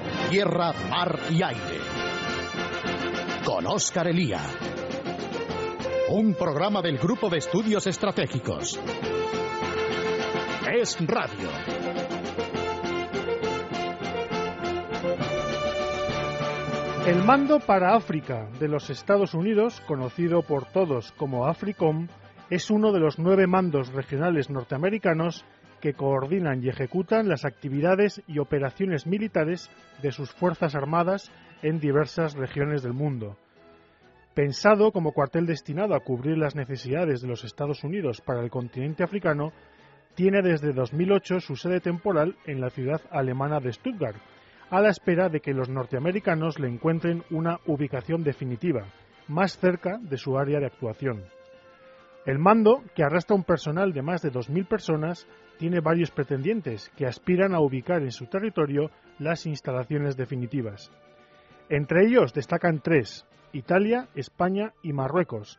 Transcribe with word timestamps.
por 0.00 0.28
tierra, 0.30 0.72
mar 0.90 1.18
y 1.30 1.42
aire. 1.42 1.80
Con 3.46 3.66
Óscar 3.66 4.08
Elía. 4.08 4.40
Un 6.10 6.34
programa 6.34 6.82
del 6.82 6.98
Grupo 6.98 7.30
de 7.30 7.38
Estudios 7.38 7.86
Estratégicos. 7.86 8.78
Es 10.70 10.98
Radio. 11.00 11.48
El 17.06 17.24
mando 17.24 17.60
para 17.60 17.94
África 17.94 18.50
de 18.58 18.68
los 18.68 18.90
Estados 18.90 19.32
Unidos, 19.32 19.80
conocido 19.86 20.42
por 20.42 20.66
todos 20.66 21.12
como 21.12 21.46
AFRICOM, 21.46 22.08
es 22.50 22.70
uno 22.70 22.92
de 22.92 23.00
los 23.00 23.18
nueve 23.18 23.46
mandos 23.46 23.92
regionales 23.92 24.50
norteamericanos 24.50 25.44
que 25.80 25.94
coordinan 25.94 26.62
y 26.62 26.68
ejecutan 26.68 27.28
las 27.28 27.44
actividades 27.44 28.22
y 28.26 28.38
operaciones 28.38 29.06
militares 29.06 29.70
de 30.02 30.12
sus 30.12 30.32
Fuerzas 30.32 30.74
Armadas 30.74 31.30
en 31.62 31.80
diversas 31.80 32.34
regiones 32.34 32.82
del 32.82 32.92
mundo. 32.92 33.36
Pensado 34.34 34.92
como 34.92 35.12
cuartel 35.12 35.46
destinado 35.46 35.94
a 35.94 36.00
cubrir 36.00 36.36
las 36.36 36.54
necesidades 36.54 37.22
de 37.22 37.28
los 37.28 37.44
Estados 37.44 37.84
Unidos 37.84 38.20
para 38.20 38.42
el 38.42 38.50
continente 38.50 39.02
africano, 39.02 39.52
tiene 40.14 40.42
desde 40.42 40.72
2008 40.72 41.40
su 41.40 41.56
sede 41.56 41.80
temporal 41.80 42.36
en 42.46 42.60
la 42.60 42.70
ciudad 42.70 43.00
alemana 43.10 43.60
de 43.60 43.72
Stuttgart, 43.72 44.16
a 44.70 44.80
la 44.80 44.90
espera 44.90 45.28
de 45.28 45.40
que 45.40 45.54
los 45.54 45.68
norteamericanos 45.68 46.58
le 46.58 46.68
encuentren 46.68 47.22
una 47.30 47.60
ubicación 47.66 48.24
definitiva, 48.24 48.86
más 49.28 49.58
cerca 49.58 49.98
de 50.00 50.16
su 50.16 50.38
área 50.38 50.58
de 50.58 50.66
actuación. 50.66 51.24
El 52.26 52.40
mando, 52.40 52.82
que 52.96 53.04
arrastra 53.04 53.36
un 53.36 53.44
personal 53.44 53.92
de 53.92 54.02
más 54.02 54.20
de 54.20 54.32
2.000 54.32 54.66
personas, 54.66 55.28
tiene 55.58 55.78
varios 55.78 56.10
pretendientes 56.10 56.90
que 56.96 57.06
aspiran 57.06 57.54
a 57.54 57.60
ubicar 57.60 58.02
en 58.02 58.10
su 58.10 58.26
territorio 58.26 58.90
las 59.20 59.46
instalaciones 59.46 60.16
definitivas. 60.16 60.90
Entre 61.68 62.04
ellos 62.04 62.34
destacan 62.34 62.80
tres, 62.80 63.24
Italia, 63.52 64.08
España 64.16 64.72
y 64.82 64.92
Marruecos, 64.92 65.58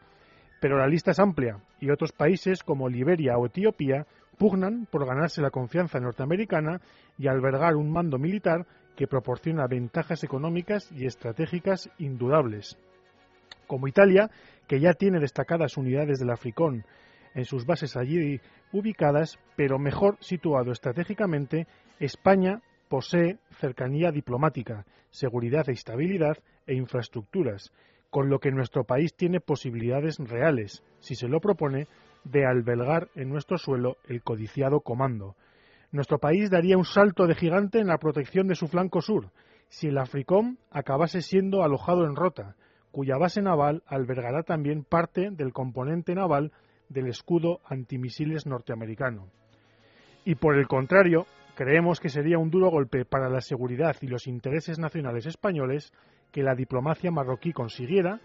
pero 0.59 0.77
la 0.77 0.87
lista 0.87 1.11
es 1.11 1.19
amplia 1.19 1.59
y 1.79 1.89
otros 1.89 2.11
países 2.11 2.63
como 2.63 2.89
Liberia 2.89 3.37
o 3.37 3.45
Etiopía 3.45 4.05
pugnan 4.37 4.87
por 4.91 5.05
ganarse 5.05 5.41
la 5.41 5.51
confianza 5.51 5.99
norteamericana 5.99 6.81
y 7.17 7.27
albergar 7.27 7.75
un 7.75 7.89
mando 7.89 8.17
militar 8.19 8.65
que 8.97 9.07
proporciona 9.07 9.67
ventajas 9.67 10.23
económicas 10.23 10.91
y 10.91 11.05
estratégicas 11.05 11.89
indudables. 11.97 12.77
Como 13.67 13.87
Italia, 13.87 14.29
que 14.67 14.79
ya 14.79 14.93
tiene 14.93 15.19
destacadas 15.19 15.77
unidades 15.77 16.19
del 16.19 16.29
Africón 16.29 16.85
en 17.33 17.45
sus 17.45 17.65
bases 17.65 17.95
allí 17.95 18.41
ubicadas, 18.71 19.39
pero 19.55 19.79
mejor 19.79 20.17
situado 20.19 20.71
estratégicamente, 20.71 21.67
España 21.99 22.61
posee 22.89 23.37
cercanía 23.59 24.11
diplomática, 24.11 24.85
seguridad 25.09 25.69
e 25.69 25.73
estabilidad 25.73 26.37
e 26.65 26.75
infraestructuras, 26.75 27.71
con 28.09 28.29
lo 28.29 28.39
que 28.39 28.51
nuestro 28.51 28.85
país 28.85 29.13
tiene 29.13 29.39
posibilidades 29.39 30.17
reales, 30.17 30.83
si 30.99 31.15
se 31.15 31.27
lo 31.27 31.39
propone, 31.39 31.87
de 32.23 32.45
albergar 32.45 33.09
en 33.15 33.29
nuestro 33.29 33.57
suelo 33.57 33.97
el 34.07 34.21
codiciado 34.23 34.81
comando. 34.81 35.35
Nuestro 35.91 36.17
país 36.19 36.49
daría 36.49 36.77
un 36.77 36.85
salto 36.85 37.27
de 37.27 37.35
gigante 37.35 37.79
en 37.79 37.87
la 37.87 37.97
protección 37.97 38.47
de 38.47 38.55
su 38.55 38.67
flanco 38.67 39.01
sur, 39.01 39.31
si 39.69 39.87
el 39.87 39.97
Africom 39.97 40.57
acabase 40.71 41.21
siendo 41.21 41.63
alojado 41.63 42.05
en 42.05 42.15
Rota, 42.15 42.55
cuya 42.97 43.19
base 43.19 43.43
naval 43.43 43.83
albergará 43.85 44.41
también 44.41 44.83
parte 44.83 45.29
del 45.29 45.53
componente 45.53 46.15
naval 46.15 46.51
del 46.89 47.05
escudo 47.05 47.59
antimisiles 47.63 48.47
norteamericano. 48.47 49.27
Y 50.25 50.33
por 50.33 50.57
el 50.57 50.67
contrario, 50.67 51.27
creemos 51.53 51.99
que 51.99 52.09
sería 52.09 52.39
un 52.39 52.49
duro 52.49 52.71
golpe 52.71 53.05
para 53.05 53.29
la 53.29 53.41
seguridad 53.41 53.95
y 54.01 54.07
los 54.07 54.25
intereses 54.25 54.79
nacionales 54.79 55.27
españoles 55.27 55.93
que 56.31 56.41
la 56.41 56.55
diplomacia 56.55 57.11
marroquí 57.11 57.53
consiguiera, 57.53 58.19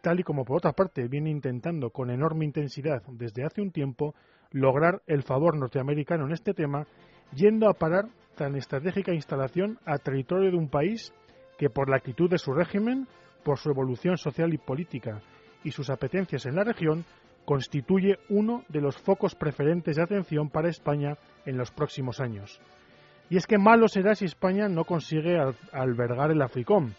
tal 0.00 0.20
y 0.20 0.22
como 0.22 0.46
por 0.46 0.56
otra 0.56 0.72
parte 0.72 1.06
viene 1.06 1.28
intentando 1.28 1.90
con 1.90 2.08
enorme 2.08 2.46
intensidad 2.46 3.02
desde 3.08 3.44
hace 3.44 3.60
un 3.60 3.72
tiempo, 3.72 4.14
lograr 4.52 5.02
el 5.06 5.22
favor 5.22 5.54
norteamericano 5.54 6.24
en 6.24 6.32
este 6.32 6.54
tema, 6.54 6.86
yendo 7.34 7.68
a 7.68 7.74
parar 7.74 8.06
tan 8.36 8.56
estratégica 8.56 9.12
instalación 9.12 9.78
a 9.84 9.98
territorio 9.98 10.50
de 10.50 10.56
un 10.56 10.70
país 10.70 11.12
que 11.58 11.68
por 11.68 11.90
la 11.90 11.96
actitud 11.96 12.30
de 12.30 12.38
su 12.38 12.54
régimen 12.54 13.06
por 13.44 13.58
su 13.58 13.70
evolución 13.70 14.16
social 14.16 14.52
y 14.52 14.58
política 14.58 15.20
y 15.62 15.70
sus 15.70 15.90
apetencias 15.90 16.46
en 16.46 16.56
la 16.56 16.64
región, 16.64 17.04
constituye 17.44 18.18
uno 18.28 18.64
de 18.68 18.80
los 18.80 18.96
focos 18.96 19.34
preferentes 19.34 19.96
de 19.96 20.02
atención 20.02 20.48
para 20.50 20.68
España 20.68 21.16
en 21.44 21.56
los 21.56 21.70
próximos 21.70 22.20
años. 22.20 22.60
Y 23.30 23.36
es 23.36 23.46
que 23.46 23.58
malo 23.58 23.88
será 23.88 24.14
si 24.14 24.24
España 24.24 24.68
no 24.68 24.84
consigue 24.84 25.38
albergar 25.72 26.30
el 26.30 26.42
Africón, 26.42 26.94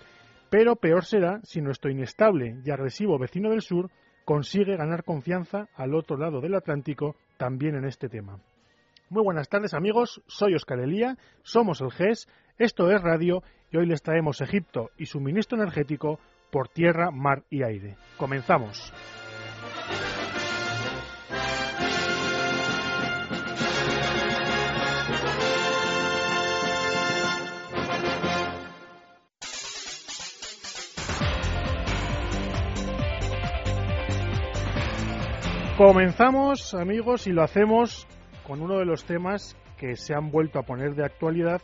pero 0.50 0.75
peor 0.75 1.06
será 1.06 1.39
si 1.44 1.61
nuestro 1.61 1.91
inestable 1.91 2.62
y 2.63 2.72
agresivo 2.72 3.17
vecino 3.17 3.50
del 3.50 3.62
sur 3.62 3.89
consigue 4.23 4.77
ganar 4.77 5.03
confianza 5.03 5.67
al 5.75 5.94
otro 5.94 6.17
lado 6.17 6.41
del 6.41 6.56
Atlántico 6.56 7.16
también 7.38 7.75
en 7.75 7.85
este 7.85 8.09
tema. 8.09 8.39
Muy 9.09 9.23
buenas 9.23 9.50
tardes 9.50 9.73
amigos, 9.75 10.23
soy 10.25 10.56
Oscar 10.56 10.79
Elía, 10.79 11.17
somos 11.44 11.81
el 11.81 11.91
GES, 11.91 12.27
esto 12.57 12.89
es 12.89 13.01
Radio 13.01 13.44
y 13.72 13.77
hoy 13.77 13.85
les 13.85 14.01
traemos 14.01 14.41
Egipto 14.41 14.89
y 14.97 15.06
su 15.06 15.19
ministro 15.19 15.57
energético 15.57 16.19
por 16.56 16.70
tierra, 16.70 17.12
mar 17.12 17.44
y 17.50 17.64
aire. 17.64 17.98
Comenzamos. 18.16 18.94
Comenzamos, 35.78 36.74
amigos, 36.74 37.28
y 37.28 37.34
lo 37.34 37.44
hacemos 37.44 38.08
con 38.48 38.62
uno 38.62 38.78
de 38.78 38.86
los 38.86 39.04
temas 39.04 39.58
que 39.78 39.98
se 39.98 40.14
han 40.14 40.32
vuelto 40.32 40.60
a 40.60 40.64
poner 40.64 40.96
de 40.96 41.04
actualidad 41.04 41.62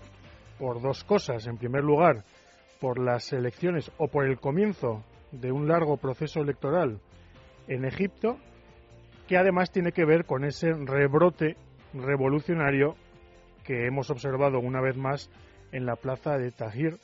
por 0.60 0.82
dos 0.82 1.06
cosas. 1.06 1.48
En 1.48 1.58
primer 1.58 1.82
lugar, 1.82 2.26
por 2.82 3.00
las 3.00 3.32
elecciones 3.32 3.92
o 4.00 4.08
por 4.08 4.26
el 4.26 4.40
comienzo 4.40 5.06
de 5.32 5.52
un 5.52 5.68
largo 5.68 5.98
proceso 5.98 6.42
electoral 6.42 7.00
en 7.68 7.86
Egipto, 7.86 8.38
que 9.28 9.38
además 9.38 9.72
tiene 9.72 9.92
que 9.92 10.04
ver 10.04 10.26
con 10.26 10.44
ese 10.44 10.74
rebrote 10.74 11.56
revolucionario 11.94 12.96
que 13.64 13.86
hemos 13.86 14.10
observado 14.10 14.60
una 14.60 14.82
vez 14.82 14.98
más 14.98 15.30
en 15.72 15.86
la 15.86 15.96
plaza 15.96 16.38
de 16.38 16.52
Tahir, 16.52 16.98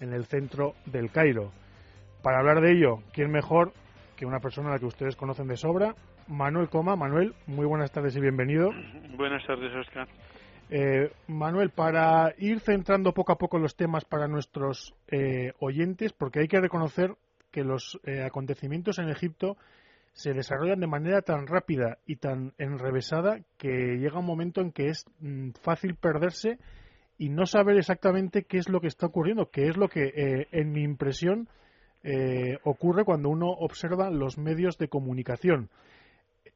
en 0.00 0.14
el 0.14 0.24
centro 0.24 0.74
del 0.86 1.10
Cairo. 1.10 1.52
Para 2.22 2.38
hablar 2.38 2.62
de 2.62 2.72
ello, 2.72 3.00
¿quién 3.12 3.30
mejor 3.30 3.72
que 4.16 4.24
una 4.24 4.40
persona 4.40 4.70
a 4.70 4.72
la 4.72 4.78
que 4.78 4.86
ustedes 4.86 5.16
conocen 5.16 5.48
de 5.48 5.56
sobra? 5.56 5.94
Manuel 6.28 6.68
Coma. 6.68 6.96
Manuel, 6.96 7.34
muy 7.46 7.66
buenas 7.66 7.92
tardes 7.92 8.16
y 8.16 8.20
bienvenido. 8.20 8.70
Buenas 9.16 9.46
tardes, 9.46 9.74
Oscar. 9.74 10.08
Eh, 10.72 11.10
Manuel, 11.26 11.70
para 11.70 12.32
ir 12.38 12.60
centrando 12.60 13.12
poco 13.12 13.32
a 13.32 13.38
poco 13.38 13.58
los 13.58 13.74
temas 13.74 14.04
para 14.04 14.28
nuestros 14.28 14.94
eh, 15.08 15.52
oyentes, 15.58 16.12
porque 16.12 16.38
hay 16.38 16.46
que 16.46 16.60
reconocer 16.60 17.16
que 17.50 17.64
los 17.64 17.98
eh, 18.04 18.22
acontecimientos 18.22 19.00
en 19.00 19.08
Egipto 19.08 19.56
se 20.12 20.32
desarrollan 20.32 20.78
de 20.78 20.86
manera 20.86 21.22
tan 21.22 21.48
rápida 21.48 21.98
y 22.06 22.16
tan 22.16 22.52
enrevesada 22.56 23.40
que 23.58 23.96
llega 23.98 24.20
un 24.20 24.26
momento 24.26 24.60
en 24.60 24.70
que 24.70 24.90
es 24.90 25.06
mm, 25.18 25.50
fácil 25.60 25.96
perderse 25.96 26.58
y 27.18 27.30
no 27.30 27.46
saber 27.46 27.76
exactamente 27.76 28.44
qué 28.44 28.58
es 28.58 28.68
lo 28.68 28.80
que 28.80 28.86
está 28.86 29.06
ocurriendo, 29.06 29.50
qué 29.50 29.66
es 29.66 29.76
lo 29.76 29.88
que, 29.88 30.46
en 30.52 30.72
mi 30.72 30.82
impresión, 30.82 31.48
ocurre 32.64 33.04
cuando 33.04 33.28
uno 33.28 33.50
observa 33.50 34.08
los 34.08 34.38
medios 34.38 34.78
de 34.78 34.88
comunicación. 34.88 35.68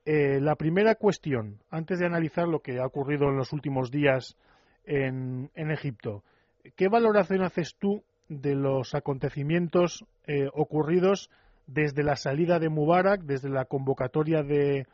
Eh, 0.06 0.38
la 0.40 0.54
primera 0.56 0.96
cuestión, 0.96 1.60
antes 1.70 1.98
de 1.98 2.06
analizar 2.06 2.46
lo 2.46 2.60
que 2.60 2.78
ha 2.78 2.86
ocurrido 2.86 3.28
en 3.28 3.36
los 3.36 3.52
últimos 3.52 3.90
días 3.90 4.36
en, 4.84 5.50
Egipto, 5.54 6.22
¿qué 6.76 6.88
valoración 6.88 7.42
haces 7.42 7.74
tú 7.78 8.04
de 8.28 8.54
los 8.54 8.94
acontecimientos 8.94 10.04
eh, 10.26 10.48
ocurridos 10.52 11.30
desde 11.66 12.02
la 12.02 12.16
salida 12.16 12.58
de 12.58 12.68
Mubarak, 12.68 13.22
desde 13.22 13.48
la 13.48 13.64
convocatoria 13.64 14.42
de, 14.42 14.86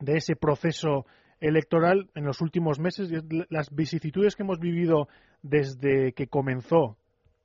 de 0.00 0.16
ese 0.16 0.34
proceso 0.34 1.04
electoral 1.40 2.08
en 2.14 2.24
los 2.24 2.40
últimos 2.40 2.78
meses, 2.78 3.10
las 3.50 3.74
vicisitudes 3.74 4.34
que 4.34 4.42
hemos 4.42 4.58
vivido 4.58 5.08
desde 5.42 6.12
que 6.12 6.26
comenzó 6.26 6.96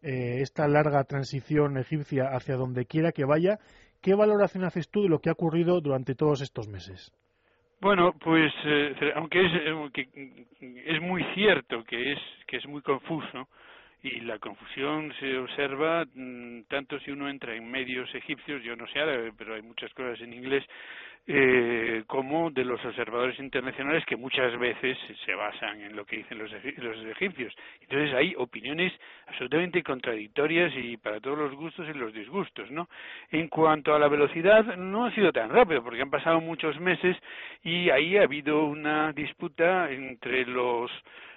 eh, 0.02 0.42
esta 0.42 0.68
larga 0.68 1.04
transición 1.06 1.78
egipcia 1.78 2.30
hacia 2.32 2.56
donde 2.56 2.86
quiera 2.86 3.12
que 3.12 3.26
vaya 3.26 3.60
¿Qué 4.06 4.14
valoración 4.14 4.64
haces 4.66 4.88
tú 4.92 5.02
de 5.02 5.10
lo 5.10 5.18
que 5.18 5.30
ha 5.30 5.32
ocurrido 5.32 5.82
durante 5.82 6.14
todos 6.14 6.40
estos 6.42 6.68
meses? 6.68 7.12
Bueno, 7.82 8.14
pues 8.24 8.54
eh, 8.64 8.94
aunque 9.16 9.44
es, 9.44 9.52
eh, 9.56 10.46
es 10.86 11.02
muy 11.02 11.24
cierto 11.34 11.84
que 11.84 12.12
es 12.12 12.20
que 12.46 12.58
es 12.58 12.68
muy 12.68 12.84
confuso 12.84 13.48
y 14.04 14.20
la 14.20 14.38
confusión 14.38 15.12
se 15.20 15.40
observa 15.40 16.06
mm, 16.14 16.66
tanto 16.70 17.00
si 17.00 17.10
uno 17.10 17.28
entra 17.28 17.56
en 17.56 17.68
medios 17.68 18.14
egipcios, 18.14 18.62
yo 18.62 18.76
no 18.76 18.86
sé 18.90 19.00
árabe, 19.00 19.34
pero 19.36 19.56
hay 19.56 19.64
muchas 19.64 19.92
cosas 19.96 20.22
en 20.22 20.34
inglés 20.34 20.64
eh, 21.28 22.04
como 22.06 22.52
de 22.52 22.64
los 22.64 22.84
observadores 22.86 23.40
internacionales 23.40 24.06
que 24.06 24.16
muchas 24.16 24.58
veces 24.60 24.98
se 25.26 25.34
basan 25.34 25.82
en 25.82 25.96
lo 25.96 26.06
que 26.06 26.18
dicen 26.18 26.38
los, 26.38 26.52
los 26.52 27.06
egipcios. 27.08 27.54
Entonces 27.82 28.14
hay 28.14 28.36
opiniones 28.38 28.94
absolutamente 29.28 29.82
contradictorias 29.82 30.72
y 30.76 30.98
para 30.98 31.20
todos 31.20 31.38
los 31.38 31.54
gustos 31.56 31.88
y 31.90 31.98
los 31.98 32.14
disgustos, 32.14 32.70
¿no? 32.70 32.88
En 33.32 33.48
cuanto 33.48 33.96
a 33.96 34.00
la 34.00 34.08
velocidad, 34.08 34.78
no 34.78 35.06
ha 35.06 35.12
sido 35.16 35.32
tan 35.32 35.50
rápido 35.50 35.84
porque 35.84 36.02
han 36.02 36.12
pasado 36.12 36.40
muchos 36.42 36.80
meses 36.80 37.18
y 37.64 37.90
ahí 37.90 38.18
ha 38.18 38.24
habido 38.24 38.66
una 38.66 39.12
disputa 39.14 39.92
entre 39.92 40.46
los 40.46 40.92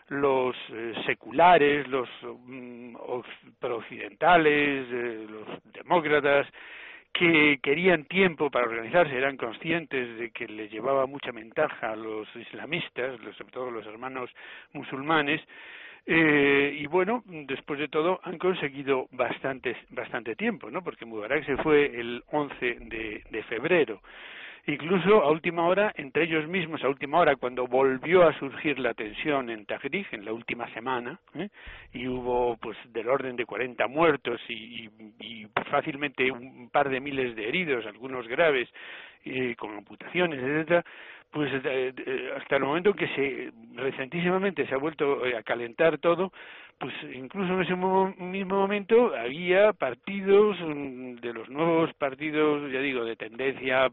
los 0.08 0.56
eh, 0.70 0.94
seculares, 1.04 1.86
los 1.86 2.08
mm, 2.22 2.96
prooccidentales, 3.60 4.86
eh, 4.90 5.26
los 5.28 5.62
demócratas, 5.72 6.46
que 7.18 7.58
querían 7.60 8.04
tiempo 8.04 8.48
para 8.48 8.66
organizarse, 8.66 9.16
eran 9.16 9.36
conscientes 9.36 10.18
de 10.18 10.30
que 10.30 10.46
les 10.46 10.70
llevaba 10.70 11.06
mucha 11.06 11.32
ventaja 11.32 11.92
a 11.92 11.96
los 11.96 12.28
islamistas, 12.36 13.18
sobre 13.36 13.52
todo 13.52 13.70
los 13.70 13.84
hermanos 13.86 14.30
musulmanes, 14.72 15.40
eh, 16.06 16.78
y 16.78 16.86
bueno, 16.86 17.24
después 17.26 17.80
de 17.80 17.88
todo 17.88 18.20
han 18.22 18.38
conseguido 18.38 19.08
bastante, 19.10 19.76
bastante 19.90 20.36
tiempo, 20.36 20.70
¿no? 20.70 20.82
Porque 20.82 21.04
Mubarak 21.04 21.44
se 21.44 21.56
fue 21.56 21.86
el 21.86 22.22
11 22.30 22.76
de, 22.82 23.24
de 23.28 23.42
febrero 23.42 24.00
incluso 24.72 25.22
a 25.22 25.30
última 25.30 25.66
hora, 25.66 25.92
entre 25.96 26.24
ellos 26.24 26.46
mismos, 26.46 26.82
a 26.84 26.88
última 26.88 27.18
hora, 27.18 27.36
cuando 27.36 27.66
volvió 27.66 28.26
a 28.26 28.38
surgir 28.38 28.78
la 28.78 28.94
tensión 28.94 29.50
en 29.50 29.64
Tahrir, 29.64 30.06
en 30.12 30.24
la 30.24 30.32
última 30.32 30.72
semana, 30.74 31.18
¿eh? 31.34 31.48
y 31.92 32.06
hubo 32.06 32.56
pues 32.58 32.76
del 32.92 33.08
orden 33.08 33.36
de 33.36 33.46
40 33.46 33.86
muertos 33.88 34.40
y, 34.48 34.88
y, 35.20 35.46
fácilmente 35.70 36.30
un 36.30 36.70
par 36.70 36.88
de 36.88 37.00
miles 37.00 37.34
de 37.34 37.48
heridos, 37.48 37.86
algunos 37.86 38.26
graves, 38.28 38.68
eh, 39.24 39.54
con 39.56 39.76
amputaciones, 39.76 40.38
etcétera, 40.38 40.84
pues 41.30 41.50
eh, 41.64 42.32
hasta 42.36 42.56
el 42.56 42.62
momento 42.62 42.94
que 42.94 43.08
se 43.08 43.52
recentísimamente 43.74 44.66
se 44.66 44.74
ha 44.74 44.78
vuelto 44.78 45.22
a 45.36 45.42
calentar 45.42 45.98
todo, 45.98 46.32
pues 46.78 46.94
incluso 47.12 47.54
en 47.54 47.62
ese 47.62 47.74
mismo 47.74 48.56
momento 48.56 49.14
había 49.16 49.72
partidos 49.72 50.56
mm, 50.60 51.16
de 51.16 51.32
los 51.32 51.48
nuevos 51.48 51.92
partidos, 51.94 52.70
ya 52.70 52.80
digo, 52.80 53.04
de 53.04 53.16
tendencia 53.16 53.90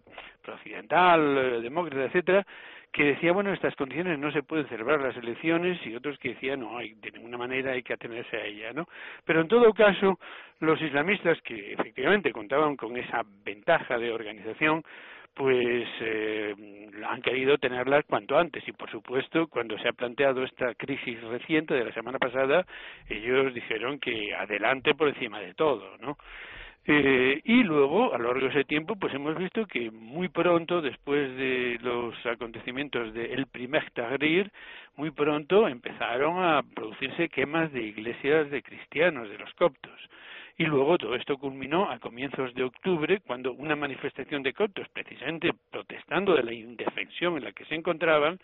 occidental, 0.47 1.37
eh, 1.37 1.61
demócrata, 1.61 2.05
etcétera, 2.05 2.45
que 2.91 3.03
decía, 3.03 3.33
bueno, 3.33 3.49
en 3.49 3.55
estas 3.55 3.75
condiciones 3.75 4.19
no 4.19 4.31
se 4.31 4.43
pueden 4.43 4.67
celebrar 4.67 5.01
las 5.01 5.17
elecciones 5.17 5.79
y 5.85 5.95
otros 5.95 6.17
que 6.19 6.29
decían, 6.29 6.61
no, 6.61 6.77
hay, 6.77 6.93
de 6.93 7.11
ninguna 7.11 7.37
manera 7.37 7.71
hay 7.71 7.83
que 7.83 7.93
atenerse 7.93 8.37
a 8.37 8.45
ella, 8.45 8.71
¿no? 8.71 8.87
Pero 9.25 9.41
en 9.41 9.47
todo 9.47 9.73
caso, 9.73 10.17
los 10.59 10.81
islamistas 10.81 11.41
que 11.41 11.73
efectivamente 11.73 12.31
contaban 12.31 12.77
con 12.77 12.95
esa 12.95 13.23
ventaja 13.43 13.97
de 13.97 14.11
organización, 14.11 14.83
pues 15.35 15.87
eh, 15.99 16.55
han 17.07 17.21
querido 17.21 17.57
tenerlas 17.57 18.05
cuanto 18.05 18.37
antes. 18.37 18.67
Y 18.67 18.71
por 18.71 18.89
supuesto 18.89 19.47
cuando 19.47 19.77
se 19.77 19.87
ha 19.89 19.93
planteado 19.93 20.43
esta 20.43 20.73
crisis 20.75 21.21
reciente 21.23 21.73
de 21.73 21.85
la 21.85 21.93
semana 21.93 22.17
pasada 22.17 22.65
ellos 23.09 23.53
dijeron 23.53 23.99
que 23.99 24.33
adelante 24.33 24.95
por 24.95 25.09
encima 25.09 25.39
de 25.39 25.53
todo 25.53 25.97
no 25.99 26.17
eh, 26.87 27.41
y 27.43 27.63
luego 27.63 28.13
a 28.13 28.17
lo 28.17 28.25
largo 28.25 28.47
de 28.47 28.51
ese 28.51 28.63
tiempo 28.63 28.95
pues 28.95 29.13
hemos 29.13 29.35
visto 29.37 29.65
que 29.65 29.89
muy 29.91 30.29
pronto 30.29 30.81
después 30.81 31.35
de 31.35 31.79
los 31.81 32.13
acontecimientos 32.25 33.13
del 33.13 33.47
primer 33.47 33.89
Tahrir 33.91 34.51
muy 34.95 35.11
pronto 35.11 35.67
empezaron 35.67 36.43
a 36.43 36.61
producirse 36.75 37.29
quemas 37.29 37.71
de 37.71 37.81
iglesias 37.81 38.49
de 38.51 38.61
cristianos 38.61 39.29
de 39.29 39.37
los 39.37 39.53
coptos 39.55 39.99
y 40.57 40.65
luego 40.65 40.97
todo 40.97 41.15
esto 41.15 41.37
culminó 41.37 41.89
a 41.89 41.99
comienzos 41.99 42.53
de 42.53 42.63
octubre, 42.63 43.19
cuando 43.25 43.53
una 43.53 43.75
manifestación 43.75 44.41
de 44.41 44.53
coptos, 44.53 44.87
precisamente 44.89 45.51
protestando 45.69 46.33
de 46.33 46.43
la 46.43 46.53
indefensión 46.53 47.37
en 47.37 47.43
la 47.43 47.51
que 47.51 47.65
se 47.65 47.75
encontraban, 47.75 48.39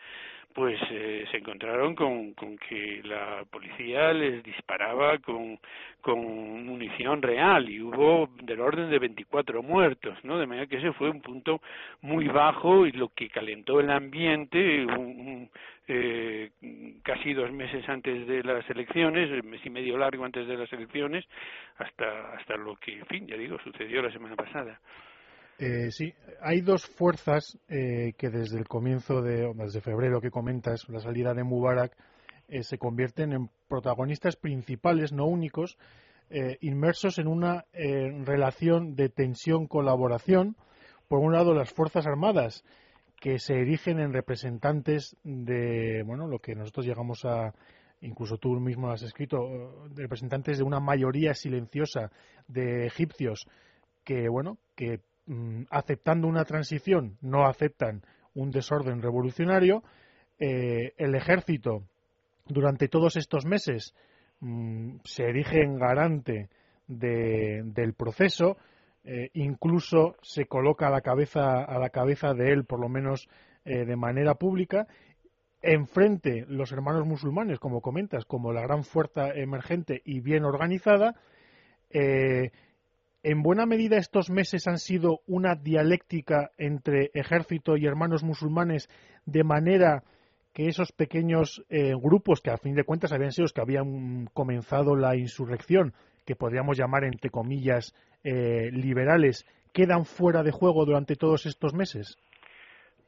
pues 0.54 0.80
eh, 0.92 1.26
se 1.32 1.38
encontraron 1.38 1.96
con, 1.96 2.34
con, 2.34 2.58
que 2.58 3.02
la 3.04 3.46
policía 3.50 4.12
les 4.14 4.44
disparaba 4.44 5.18
con, 5.20 5.60
con 6.02 6.66
munición 6.66 7.22
real 7.22 7.70
y 7.70 7.82
hubo 7.82 8.30
del 8.44 8.60
orden 8.60 8.90
de 8.90 9.00
24 9.00 9.64
muertos, 9.64 10.18
¿no? 10.24 10.38
De 10.38 10.48
manera 10.48 10.68
que 10.68 10.78
ese 10.78 10.92
fue 10.94 11.10
un 11.10 11.22
punto 11.22 11.62
muy 12.02 12.28
bajo 12.28 12.86
y 12.86 12.92
lo 12.92 13.10
que 13.10 13.30
calentó 13.30 13.80
el 13.80 13.90
ambiente 13.90 14.86
un, 14.86 15.50
eh, 15.94 16.52
casi 17.04 17.34
dos 17.34 17.52
meses 17.52 17.84
antes 17.90 18.26
de 18.26 18.44
las 18.44 18.68
elecciones, 18.70 19.44
mes 19.44 19.60
y 19.66 19.70
medio 19.70 19.98
largo 19.98 20.24
antes 20.24 20.48
de 20.48 20.56
las 20.56 20.72
elecciones, 20.72 21.26
hasta, 21.78 22.34
hasta 22.34 22.56
lo 22.56 22.78
que, 22.78 23.00
en 23.00 23.06
fin, 23.08 23.28
ya 23.28 23.36
digo, 23.36 23.58
sucedió 23.62 24.02
la 24.02 24.12
semana 24.12 24.38
pasada. 24.38 24.80
Eh, 25.60 25.92
sí, 25.92 26.14
hay 26.42 26.62
dos 26.62 26.88
fuerzas 26.88 27.60
eh, 27.68 28.14
que 28.18 28.30
desde 28.30 28.58
el 28.58 28.68
comienzo 28.68 29.22
de, 29.22 29.54
desde 29.54 29.82
febrero 29.82 30.22
que 30.22 30.32
comentas, 30.32 30.88
la 30.88 31.02
salida 31.02 31.34
de 31.34 31.44
Mubarak, 31.44 31.92
eh, 32.48 32.64
se 32.64 32.78
convierten 32.78 33.34
en 33.34 33.50
protagonistas 33.68 34.38
principales, 34.38 35.12
no 35.12 35.26
únicos, 35.26 35.78
eh, 36.30 36.58
inmersos 36.62 37.20
en 37.20 37.28
una 37.28 37.66
relación 37.74 38.96
de 38.96 39.10
tensión-colaboración. 39.10 40.56
Por 41.10 41.20
un 41.20 41.34
lado, 41.34 41.54
las 41.54 41.74
Fuerzas 41.74 42.08
Armadas, 42.08 42.64
que 43.22 43.40
se 43.40 43.54
erigen 43.54 44.02
en 44.02 44.12
representantes 44.12 45.16
de, 45.24 46.04
bueno, 46.06 46.28
lo 46.28 46.40
que 46.40 46.56
nosotros 46.56 46.86
llegamos 46.86 47.24
a, 47.24 47.54
incluso 48.02 48.36
tú 48.38 48.60
mismo 48.60 48.92
has 48.92 49.04
escrito, 49.04 49.88
representantes 49.96 50.58
de 50.58 50.66
una 50.66 50.82
mayoría 50.82 51.34
silenciosa 51.34 52.12
de 52.50 52.86
egipcios 52.88 53.48
que, 54.04 54.28
bueno, 54.28 54.58
que 54.76 55.00
Mm, 55.28 55.64
aceptando 55.70 56.28
una 56.28 56.44
transición, 56.46 57.18
no 57.22 57.46
aceptan 57.46 58.02
un 58.34 58.52
desorden 58.52 59.02
revolucionario. 59.02 59.84
Eh, 60.40 60.94
el 60.98 61.16
ejército, 61.16 61.84
durante 62.48 62.88
todos 62.88 63.16
estos 63.16 63.46
meses, 63.46 63.94
mm, 64.40 64.98
se 65.06 65.24
erige 65.24 65.62
en 65.62 65.78
garante 65.78 66.50
del 66.88 67.94
proceso, 67.94 68.58
eh, 69.04 69.30
incluso 69.34 70.16
se 70.22 70.46
coloca 70.46 70.88
a 70.88 70.92
la 70.92 71.02
cabeza 71.02 71.64
a 71.64 71.80
la 71.80 71.90
cabeza 71.90 72.34
de 72.34 72.52
él, 72.52 72.66
por 72.66 72.80
lo 72.80 72.90
menos 72.90 73.28
eh, 73.66 73.86
de 73.86 73.96
manera 73.96 74.36
pública. 74.36 74.88
Enfrente 75.62 76.46
los 76.48 76.72
hermanos 76.72 77.06
musulmanes, 77.06 77.60
como 77.60 77.82
comentas, 77.82 78.26
como 78.26 78.52
la 78.52 78.62
gran 78.62 78.84
fuerza 78.84 79.30
emergente 79.30 80.02
y 80.06 80.20
bien 80.20 80.44
organizada. 80.44 81.16
¿En 83.24 83.44
buena 83.44 83.68
medida 83.68 83.98
estos 83.98 84.32
meses 84.32 84.68
han 84.68 84.80
sido 84.80 85.22
una 85.28 85.54
dialéctica 85.54 86.50
entre 86.58 87.12
ejército 87.14 87.78
y 87.78 87.86
hermanos 87.86 88.24
musulmanes 88.24 88.90
de 89.26 89.44
manera 89.44 90.04
que 90.54 90.68
esos 90.68 90.92
pequeños 90.92 91.64
eh, 91.70 91.94
grupos 91.94 92.42
que 92.42 92.50
a 92.50 92.58
fin 92.58 92.74
de 92.74 92.84
cuentas 92.84 93.14
habían 93.14 93.32
sido 93.32 93.44
los 93.44 93.54
que 93.54 93.62
habían 93.62 94.26
comenzado 94.34 94.96
la 94.96 95.16
insurrección, 95.16 95.94
que 96.26 96.36
podríamos 96.36 96.80
llamar 96.80 97.04
entre 97.04 97.30
comillas 97.30 97.94
eh, 98.24 98.70
liberales, 98.72 99.46
quedan 99.74 100.06
fuera 100.06 100.44
de 100.44 100.52
juego 100.52 100.86
durante 100.86 101.16
todos 101.16 101.46
estos 101.46 101.74
meses? 101.74 102.18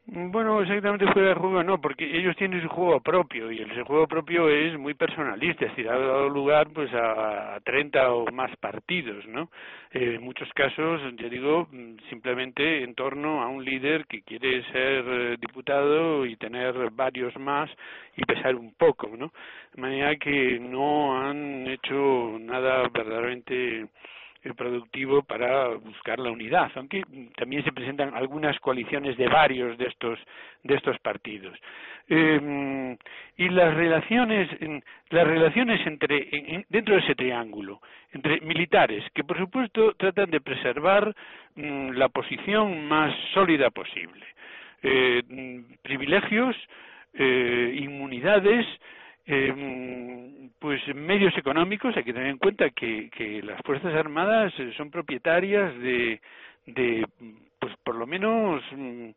Bueno, 0.05 0.61
exactamente 0.61 1.05
fuera 1.13 1.29
de 1.29 1.35
juego 1.35 1.63
no, 1.63 1.79
porque 1.79 2.03
ellos 2.03 2.35
tienen 2.35 2.61
su 2.61 2.67
juego 2.67 2.99
propio 2.99 3.49
y 3.49 3.59
el 3.59 3.83
juego 3.83 4.05
propio 4.05 4.49
es 4.49 4.77
muy 4.77 4.95
personalista, 4.95 5.63
es 5.63 5.71
decir, 5.71 5.87
ha 5.89 5.97
dado 5.97 6.27
lugar 6.27 6.67
pues 6.73 6.91
a, 6.93 7.57
30 7.63 8.11
o 8.11 8.29
más 8.33 8.53
partidos, 8.57 9.25
¿no? 9.27 9.43
Eh, 9.91 10.15
en 10.15 10.21
muchos 10.21 10.49
casos, 10.53 10.99
ya 11.15 11.29
digo, 11.29 11.69
simplemente 12.09 12.83
en 12.83 12.95
torno 12.95 13.41
a 13.41 13.47
un 13.47 13.63
líder 13.63 14.05
que 14.05 14.23
quiere 14.23 14.61
ser 14.73 15.05
eh, 15.07 15.37
diputado 15.39 16.25
y 16.25 16.35
tener 16.35 16.89
varios 16.91 17.33
más 17.37 17.69
y 18.17 18.25
pesar 18.25 18.55
un 18.55 18.73
poco, 18.73 19.07
¿no? 19.07 19.31
De 19.73 19.81
manera 19.81 20.17
que 20.17 20.59
no 20.59 21.17
han 21.17 21.65
hecho 21.67 22.37
nada 22.41 22.89
verdaderamente 22.89 23.87
productivo 24.55 25.23
para 25.23 25.69
buscar 25.69 26.19
la 26.19 26.31
unidad, 26.31 26.69
aunque 26.75 27.03
también 27.37 27.63
se 27.63 27.71
presentan 27.71 28.13
algunas 28.13 28.59
coaliciones 28.59 29.15
de 29.17 29.27
varios 29.27 29.77
de 29.77 29.85
estos 29.85 30.19
de 30.63 30.75
estos 30.75 30.99
partidos. 30.99 31.57
Eh, 32.09 32.97
y 33.37 33.49
las 33.49 33.73
relaciones 33.73 34.49
las 35.09 35.25
relaciones 35.25 35.85
entre 35.87 36.65
dentro 36.67 36.95
de 36.95 37.01
ese 37.01 37.15
triángulo 37.15 37.79
entre 38.11 38.41
militares 38.41 39.05
que 39.13 39.23
por 39.23 39.37
supuesto 39.37 39.93
tratan 39.93 40.29
de 40.29 40.41
preservar 40.41 41.15
mm, 41.55 41.91
la 41.91 42.09
posición 42.09 42.89
más 42.89 43.15
sólida 43.33 43.69
posible 43.69 44.25
eh, 44.81 45.23
privilegios 45.81 46.57
eh, 47.13 47.73
inmunidades 47.79 48.65
eh, 49.25 50.49
pues 50.59 50.81
medios 50.95 51.37
económicos 51.37 51.95
hay 51.95 52.03
que 52.03 52.13
tener 52.13 52.29
en 52.29 52.37
cuenta 52.37 52.69
que, 52.71 53.09
que 53.09 53.41
las 53.41 53.61
fuerzas 53.61 53.93
armadas 53.93 54.53
son 54.77 54.91
propietarias 54.91 55.73
de, 55.79 56.21
de 56.65 57.05
pues 57.59 57.73
por 57.83 57.95
lo 57.95 58.05
menos 58.05 58.61
mm, 58.71 59.09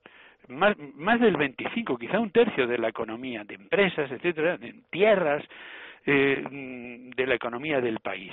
más, 0.49 0.77
más 0.95 1.21
del 1.21 1.37
25, 1.37 1.99
quizá 1.99 2.21
un 2.21 2.31
tercio 2.31 2.67
de 2.67 2.79
la 2.79 2.89
economía, 2.89 3.45
de 3.45 3.55
empresas, 3.55 4.11
etcétera, 4.11 4.57
de 4.57 4.75
tierras, 4.91 5.43
de 6.07 7.27
la 7.27 7.35
economía 7.35 7.81
del 7.81 7.99
país 8.01 8.33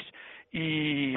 y, 0.54 1.16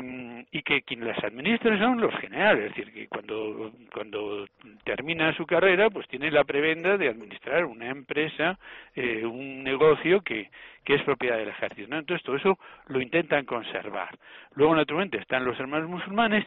y 0.51 0.63
que 0.63 0.81
quienes 0.81 1.09
las 1.09 1.23
administran 1.23 1.79
son 1.79 2.01
los 2.01 2.15
generales, 2.17 2.71
es 2.71 2.75
decir, 2.75 2.93
que 2.93 3.07
cuando, 3.07 3.71
cuando 3.93 4.47
termina 4.83 5.37
su 5.37 5.45
carrera, 5.45 5.91
pues 5.91 6.09
tiene 6.09 6.31
la 6.31 6.45
prebenda 6.45 6.97
de 6.97 7.11
administrar 7.11 7.67
una 7.67 7.91
empresa, 7.91 8.59
eh, 8.95 9.27
un 9.27 9.63
negocio 9.63 10.23
que, 10.23 10.49
que 10.83 10.95
es 10.95 11.03
propiedad 11.03 11.37
del 11.37 11.51
ejército. 11.51 11.87
¿no? 11.89 11.99
Entonces, 11.99 12.25
todo 12.25 12.37
eso 12.37 12.59
lo 12.87 12.99
intentan 12.99 13.45
conservar. 13.45 14.09
Luego, 14.55 14.75
naturalmente, 14.75 15.19
están 15.19 15.45
los 15.45 15.61
hermanos 15.61 15.91
musulmanes 15.91 16.47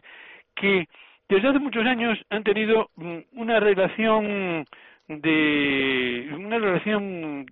que 0.55 0.87
desde 1.29 1.47
hace 1.47 1.59
muchos 1.59 1.85
años 1.85 2.17
han 2.31 2.43
tenido 2.43 2.89
mm, 2.95 3.19
una 3.33 3.59
relación 3.59 4.65
de 5.09 6.29
una 6.35 6.59
relación 6.59 7.45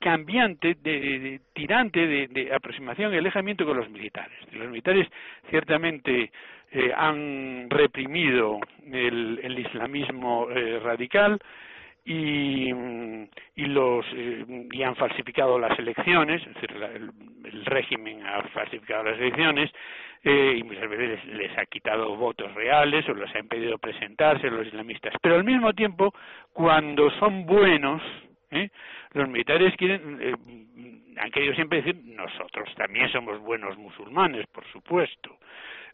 cambiante, 0.00 0.76
de, 0.82 1.40
tirante, 1.54 2.28
de, 2.28 2.52
aproximación 2.52 3.14
y 3.14 3.18
alejamiento 3.18 3.64
con 3.64 3.76
los 3.76 3.88
militares. 3.88 4.36
Los 4.52 4.68
militares 4.68 5.08
ciertamente 5.48 6.32
eh, 6.72 6.92
han 6.94 7.70
reprimido 7.70 8.58
el, 8.92 9.58
islamismo 9.58 10.48
eh, 10.50 10.80
radical 10.80 11.38
y, 12.06 12.70
y 13.56 13.66
los 13.66 14.06
eh, 14.14 14.68
y 14.70 14.82
han 14.84 14.94
falsificado 14.94 15.58
las 15.58 15.76
elecciones, 15.76 16.40
es 16.46 16.54
decir, 16.54 16.70
el, 16.72 17.64
régimen 17.64 18.24
ha 18.24 18.42
falsificado 18.50 19.02
las 19.02 19.18
elecciones 19.18 19.70
eh, 20.22 20.56
y 20.58 20.62
muchas 20.62 20.88
veces 20.88 21.24
les, 21.26 21.58
ha 21.58 21.66
quitado 21.66 22.14
votos 22.14 22.54
reales 22.54 23.08
o 23.08 23.14
les 23.14 23.34
ha 23.34 23.40
impedido 23.40 23.76
presentarse 23.78 24.48
los 24.48 24.66
islamistas. 24.68 25.14
Pero 25.20 25.34
al 25.34 25.44
mismo 25.44 25.72
tiempo, 25.72 26.14
cuando 26.52 27.10
son 27.18 27.44
buenos, 27.44 28.00
¿eh? 28.52 28.68
los 29.12 29.28
militares 29.28 29.74
quieren, 29.76 30.18
eh, 30.20 30.34
han 31.18 31.30
querido 31.32 31.54
siempre 31.54 31.82
decir, 31.82 32.00
nosotros 32.04 32.72
también 32.76 33.10
somos 33.10 33.40
buenos 33.40 33.76
musulmanes, 33.78 34.46
por 34.46 34.64
supuesto. 34.66 35.38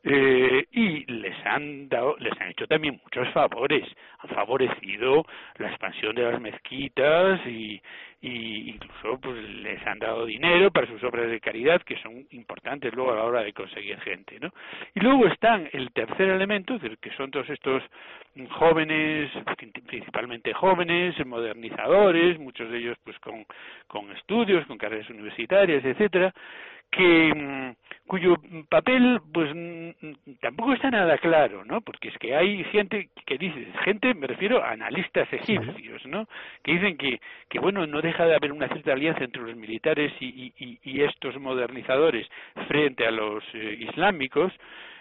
Eh, 0.05 0.67
y 0.73 1.05
les 1.13 1.47
han 1.47 1.89
dado, 1.89 2.17
les 2.19 2.33
han 2.41 2.49
hecho 2.51 2.67
también 2.67 3.01
muchos 3.05 3.29
favores, 3.33 3.87
han 4.19 4.31
favorecido 4.31 5.25
la 5.59 5.69
expansión 5.69 6.17
de 6.17 6.23
las 6.23 6.41
mezquitas 6.41 7.41
y, 7.47 7.81
y 8.21 8.71
incluso 8.71 9.21
pues 9.21 9.37
les 9.37 9.85
han 9.87 10.01
dado 10.01 10.27
dinero 10.27 10.73
para 10.73 10.89
sus 10.89 11.03
obras 11.05 11.31
de 11.31 11.41
caridad 11.41 11.83
que 11.83 11.97
son 11.99 12.27
importantes 12.31 12.93
luego 12.95 13.13
a 13.13 13.17
la 13.17 13.25
hora 13.25 13.43
de 13.43 13.53
conseguir 13.53 14.01
gente, 14.01 14.39
¿no? 14.41 14.53
Y 14.95 15.01
luego 15.01 15.27
están 15.27 15.69
el 15.73 15.93
tercer 15.93 16.31
elemento, 16.31 16.81
que 17.01 17.11
son 17.17 17.31
todos 17.31 17.49
estos 17.51 17.83
jóvenes, 18.51 19.31
principalmente 19.87 20.53
jóvenes, 20.53 21.15
modernizadores, 21.25 22.41
muchos 22.41 22.71
de 22.71 22.79
ellos 22.79 22.99
pues 23.05 23.19
con, 23.21 23.45
con 23.87 24.11
estudios, 24.13 24.67
con 24.67 24.79
carreras 24.79 25.11
universitarias, 25.11 25.85
etcétera, 25.85 26.33
que 26.93 27.35
mm, 27.35 27.75
cuyo 28.07 28.37
papel 28.69 29.21
pues 29.33 29.51
mm, 29.55 30.37
tampoco 30.41 30.75
está 30.75 30.91
nada 30.91 31.17
claro, 31.19 31.65
¿no? 31.65 31.81
Porque 31.81 32.09
es 32.09 32.19
que 32.19 32.37
hay 32.37 32.63
gente 32.65 33.09
que 33.27 33.39
dice, 33.39 33.67
gente, 33.85 34.15
me 34.15 34.27
refiero 34.27 34.63
a 34.63 34.73
analistas 34.73 35.33
egipcios, 35.33 36.05
¿no? 36.07 36.29
Que 36.63 36.73
dicen 36.73 36.97
que, 36.99 37.21
que 37.49 37.59
bueno, 37.59 37.87
no 37.87 38.03
deja 38.03 38.27
de 38.27 38.37
haber 38.37 38.53
una 38.53 38.69
cierta 38.69 38.93
alianza 38.93 39.25
entre 39.25 39.43
los 39.43 39.57
militares 39.57 40.13
y, 40.21 40.53
y, 40.59 41.03
estos 41.03 41.41
modernizadores 41.41 42.29
frente 42.69 43.07
a 43.07 43.11
los 43.11 43.43
eh, 43.55 43.79
islámicos, 43.81 44.53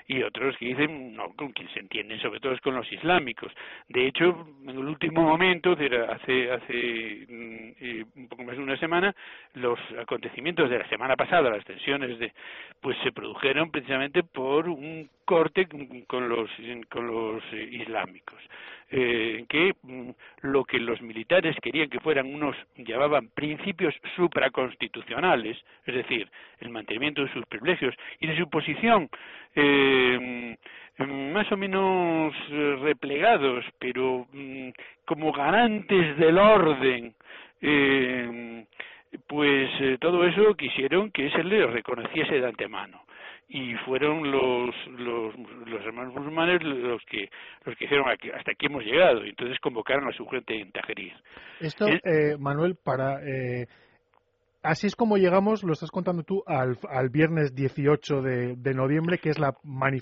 y 0.07 0.23
otros 0.23 0.55
que 0.57 0.65
dicen 0.65 1.15
no 1.15 1.33
con 1.35 1.51
quien 1.51 1.69
se 1.69 1.79
entienden 1.79 2.19
sobre 2.19 2.39
todo 2.39 2.53
es 2.53 2.61
con 2.61 2.75
los 2.75 2.91
islámicos. 2.91 3.51
De 3.87 4.07
hecho 4.07 4.47
en 4.63 4.69
el 4.69 4.77
último 4.79 5.23
momento 5.23 5.71
hace 5.73 6.51
hace 6.51 7.25
mm, 7.27 7.71
eh, 7.79 8.05
un 8.15 8.27
poco 8.27 8.43
más 8.43 8.55
de 8.55 8.63
una 8.63 8.77
semana 8.77 9.15
los 9.53 9.79
acontecimientos 9.99 10.69
de 10.69 10.79
la 10.79 10.89
semana 10.89 11.15
pasada 11.15 11.49
las 11.49 11.65
tensiones 11.65 12.19
de 12.19 12.33
pues 12.81 12.97
se 13.03 13.11
produjeron 13.11 13.71
precisamente 13.71 14.23
por 14.23 14.67
un 14.69 15.09
corte 15.31 15.65
con 16.07 16.27
los 16.27 16.49
con 16.89 17.07
los 17.07 17.41
islámicos 17.53 18.41
eh, 18.89 19.45
que 19.47 19.73
mm, 19.81 20.09
lo 20.41 20.65
que 20.65 20.77
los 20.77 21.01
militares 21.01 21.55
querían 21.61 21.89
que 21.89 22.01
fueran 22.01 22.33
unos 22.33 22.57
llamaban 22.75 23.29
principios 23.29 23.95
supraconstitucionales, 24.17 25.57
es 25.85 25.95
decir, 25.95 26.29
el 26.59 26.69
mantenimiento 26.69 27.23
de 27.23 27.31
sus 27.31 27.45
privilegios 27.45 27.95
y 28.19 28.27
de 28.27 28.37
su 28.37 28.49
posición 28.49 29.09
eh, 29.55 30.57
mm, 30.97 31.31
más 31.31 31.49
o 31.49 31.55
menos 31.55 32.35
eh, 32.49 32.77
replegados, 32.81 33.63
pero 33.79 34.27
mm, 34.33 34.69
como 35.05 35.31
garantes 35.31 36.17
del 36.17 36.37
orden, 36.37 37.15
eh, 37.61 38.65
pues 39.27 39.69
eh, 39.79 39.97
todo 40.01 40.25
eso 40.25 40.53
quisieron 40.55 41.11
que 41.11 41.29
se 41.31 41.43
les 41.45 41.69
reconociese 41.69 42.41
de 42.41 42.47
antemano 42.47 43.03
y 43.53 43.75
fueron 43.85 44.31
los, 44.31 44.73
los, 44.97 45.35
los 45.67 45.85
hermanos 45.85 46.13
musulmanes 46.13 46.63
los 46.63 47.03
que 47.05 47.29
los 47.65 47.75
que 47.75 47.85
dijeron 47.85 48.05
hasta 48.09 48.51
aquí 48.51 48.67
hemos 48.67 48.83
llegado 48.85 49.25
y 49.25 49.29
entonces 49.29 49.59
convocaron 49.59 50.07
a 50.07 50.13
su 50.13 50.25
gente 50.27 50.57
en 50.57 50.71
Tajerir. 50.71 51.13
Esto, 51.59 51.85
eh, 51.87 52.37
Manuel, 52.39 52.75
para 52.81 53.19
eh, 53.21 53.67
así 54.63 54.87
es 54.87 54.95
como 54.95 55.17
llegamos, 55.17 55.63
lo 55.63 55.73
estás 55.73 55.91
contando 55.91 56.23
tú, 56.23 56.43
al, 56.47 56.77
al 56.89 57.09
viernes 57.09 57.53
18 57.53 58.21
de, 58.21 58.55
de, 58.55 58.73
noviembre, 58.73 59.17
que 59.17 59.29
es 59.29 59.39
la, 59.39 59.53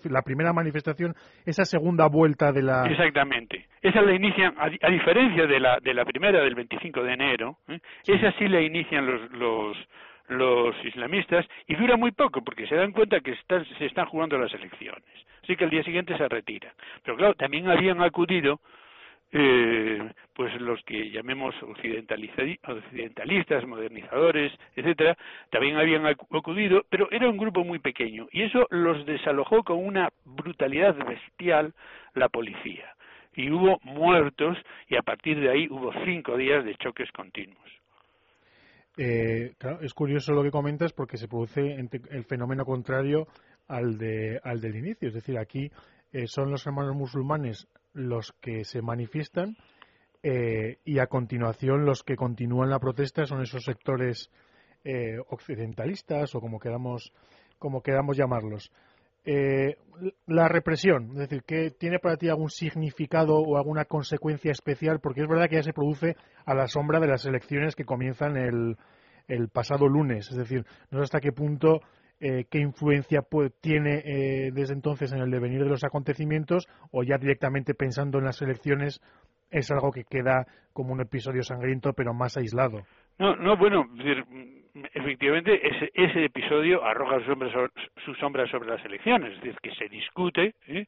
la 0.10 0.22
primera 0.22 0.54
manifestación, 0.54 1.14
esa 1.46 1.66
segunda 1.66 2.08
vuelta 2.08 2.52
de 2.52 2.64
la... 2.64 2.86
Exactamente. 2.86 3.66
Esa 3.82 4.02
la 4.02 4.14
inician, 4.14 4.54
a, 4.58 4.66
a 4.66 4.92
diferencia 4.92 5.48
de 5.48 5.60
la, 5.60 5.80
de 5.82 5.94
la 5.94 6.06
primera 6.06 6.44
del 6.44 6.56
25 6.56 7.04
de 7.04 7.14
enero, 7.14 7.58
¿eh? 7.68 7.80
esa 8.06 8.32
sí 8.38 8.48
la 8.48 8.62
inician 8.62 9.06
los, 9.06 9.32
los, 9.32 9.78
los 10.30 10.76
islamistas 10.86 11.46
y 11.68 11.76
dura 11.76 11.98
muy 11.98 12.12
poco 12.12 12.42
porque 12.42 12.68
se 12.68 12.76
dan 12.76 12.92
cuenta 12.92 13.20
que 13.20 13.32
están, 13.32 13.66
se 13.78 13.86
están 13.86 14.06
jugando 14.06 14.38
las 14.38 14.54
elecciones. 14.54 15.04
Así 15.44 15.56
que 15.56 15.66
el 15.66 15.70
día 15.70 15.84
siguiente 15.84 16.18
se 16.18 16.28
retira. 16.28 16.74
Pero 17.04 17.18
claro, 17.18 17.34
también 17.34 17.70
habían 17.70 18.02
acudido 18.02 18.60
eh, 19.32 20.12
pues 20.34 20.60
los 20.60 20.82
que 20.84 21.12
llamemos 21.12 21.54
occidentalistas, 21.62 23.68
modernizadores, 23.68 24.52
etcétera, 24.76 25.16
también 25.52 25.78
habían 25.78 26.06
acudido, 26.06 26.84
pero 26.90 27.08
era 27.12 27.30
un 27.30 27.38
grupo 27.38 27.64
muy 27.64 27.80
pequeño 27.80 28.28
y 28.32 28.44
eso 28.44 28.66
los 28.72 29.06
desalojó 29.06 29.64
con 29.64 29.86
una 29.86 30.10
brutalidad 30.26 30.96
bestial 31.06 31.74
la 32.16 32.30
policía. 32.30 32.96
Y 33.36 33.52
hubo 33.52 33.80
muertos 33.84 34.58
y 34.88 34.96
a 34.96 35.04
partir 35.04 35.40
de 35.40 35.50
ahí 35.50 35.68
hubo 35.70 35.94
cinco 36.06 36.36
días 36.36 36.66
de 36.66 36.76
choques 36.76 37.12
continuos. 37.12 37.79
Eh, 39.02 39.54
claro, 39.58 39.80
es 39.82 39.94
curioso 39.94 40.34
lo 40.34 40.44
que 40.44 40.52
comentas 40.52 40.92
porque 40.92 41.16
se 41.16 41.30
produce 41.30 41.62
el 41.72 42.26
fenómeno 42.26 42.66
contrario 42.66 43.30
al, 43.66 43.98
de, 43.98 44.42
al 44.44 44.60
del 44.60 44.76
inicio. 44.76 45.08
Es 45.08 45.14
decir, 45.14 45.38
aquí 45.38 45.72
eh, 46.12 46.28
son 46.28 46.52
los 46.52 46.68
hermanos 46.68 46.98
musulmanes 46.98 47.70
los 47.94 48.34
que 48.42 48.66
se 48.66 48.82
manifiestan 48.82 49.56
eh, 50.22 50.80
y 50.84 51.00
a 51.00 51.08
continuación 51.08 51.86
los 51.86 52.04
que 52.04 52.18
continúan 52.18 52.70
la 52.70 52.80
protesta 52.80 53.26
son 53.26 53.42
esos 53.42 53.64
sectores 53.64 54.30
occidentalistas 55.28 56.36
o 56.36 56.42
como 56.42 56.60
queramos, 56.60 57.14
como 57.58 57.82
queramos 57.82 58.18
llamarlos. 58.18 58.72
La 60.28 60.48
represión, 60.48 61.10
es 61.12 61.18
decir, 61.18 61.44
que 61.44 61.72
tiene 61.72 62.00
para 62.00 62.18
ti 62.18 62.30
algún 62.30 62.50
significado 62.50 63.38
o 63.38 63.58
alguna 63.58 63.86
consecuencia 63.86 64.52
especial, 64.52 65.00
porque 65.02 65.22
es 65.22 65.28
verdad 65.28 65.50
que 65.50 65.58
ya 65.58 65.64
se 65.64 65.74
produce 65.74 66.16
a 66.46 66.54
la 66.54 66.68
sombra 66.68 67.00
de 67.00 67.08
las 67.08 67.26
elecciones 67.26 67.76
que 67.76 67.84
comienzan 67.84 68.38
el, 68.38 68.78
el 69.28 69.50
pasado 69.50 69.88
lunes, 69.88 70.30
es 70.32 70.38
decir, 70.38 70.66
no 70.92 71.00
sé 71.00 71.04
hasta 71.04 71.20
qué 71.20 71.32
punto 71.32 71.82
eh, 72.22 72.48
qué 72.50 72.60
influencia 72.60 73.22
tiene 73.62 74.02
eh, 74.04 74.52
desde 74.52 74.74
entonces 74.74 75.14
en 75.14 75.22
el 75.22 75.32
devenir 75.32 75.64
de 75.64 75.70
los 75.70 75.86
acontecimientos 75.86 76.68
o 76.92 77.04
ya 77.04 77.18
directamente 77.18 77.74
pensando 77.74 78.18
en 78.18 78.26
las 78.26 78.42
elecciones 78.42 79.00
es 79.52 79.72
algo 79.72 79.92
que 79.92 80.04
queda 80.04 80.46
como 80.74 80.92
un 80.92 81.00
episodio 81.00 81.44
sangriento 81.44 81.94
pero 81.94 82.14
más 82.14 82.36
aislado. 82.36 82.82
No, 83.20 83.38
no, 83.38 83.58
bueno, 83.58 83.86
efectivamente 84.94 85.68
ese, 85.68 85.92
ese 85.94 86.26
episodio 86.26 86.84
arroja 86.84 87.20
su 88.06 88.16
sombra, 88.16 88.48
sobre, 88.48 88.70
las 88.70 88.84
elecciones, 88.86 89.34
es 89.34 89.42
decir, 89.42 89.60
que 89.62 89.74
se 89.76 89.90
discute 89.90 90.54
¿eh? 90.68 90.86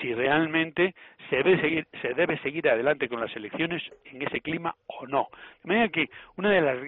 si 0.00 0.14
realmente 0.14 0.94
se 1.28 1.36
debe, 1.36 1.60
seguir, 1.60 1.86
se 2.00 2.14
debe 2.14 2.38
seguir 2.38 2.68
adelante 2.68 3.08
con 3.08 3.20
las 3.20 3.34
elecciones 3.36 3.82
en 4.04 4.22
ese 4.22 4.40
clima 4.40 4.74
o 4.86 5.06
no. 5.06 5.28
De 5.62 5.68
manera 5.68 5.88
que 5.88 6.08
una 6.36 6.50
de 6.50 6.60
las 6.60 6.78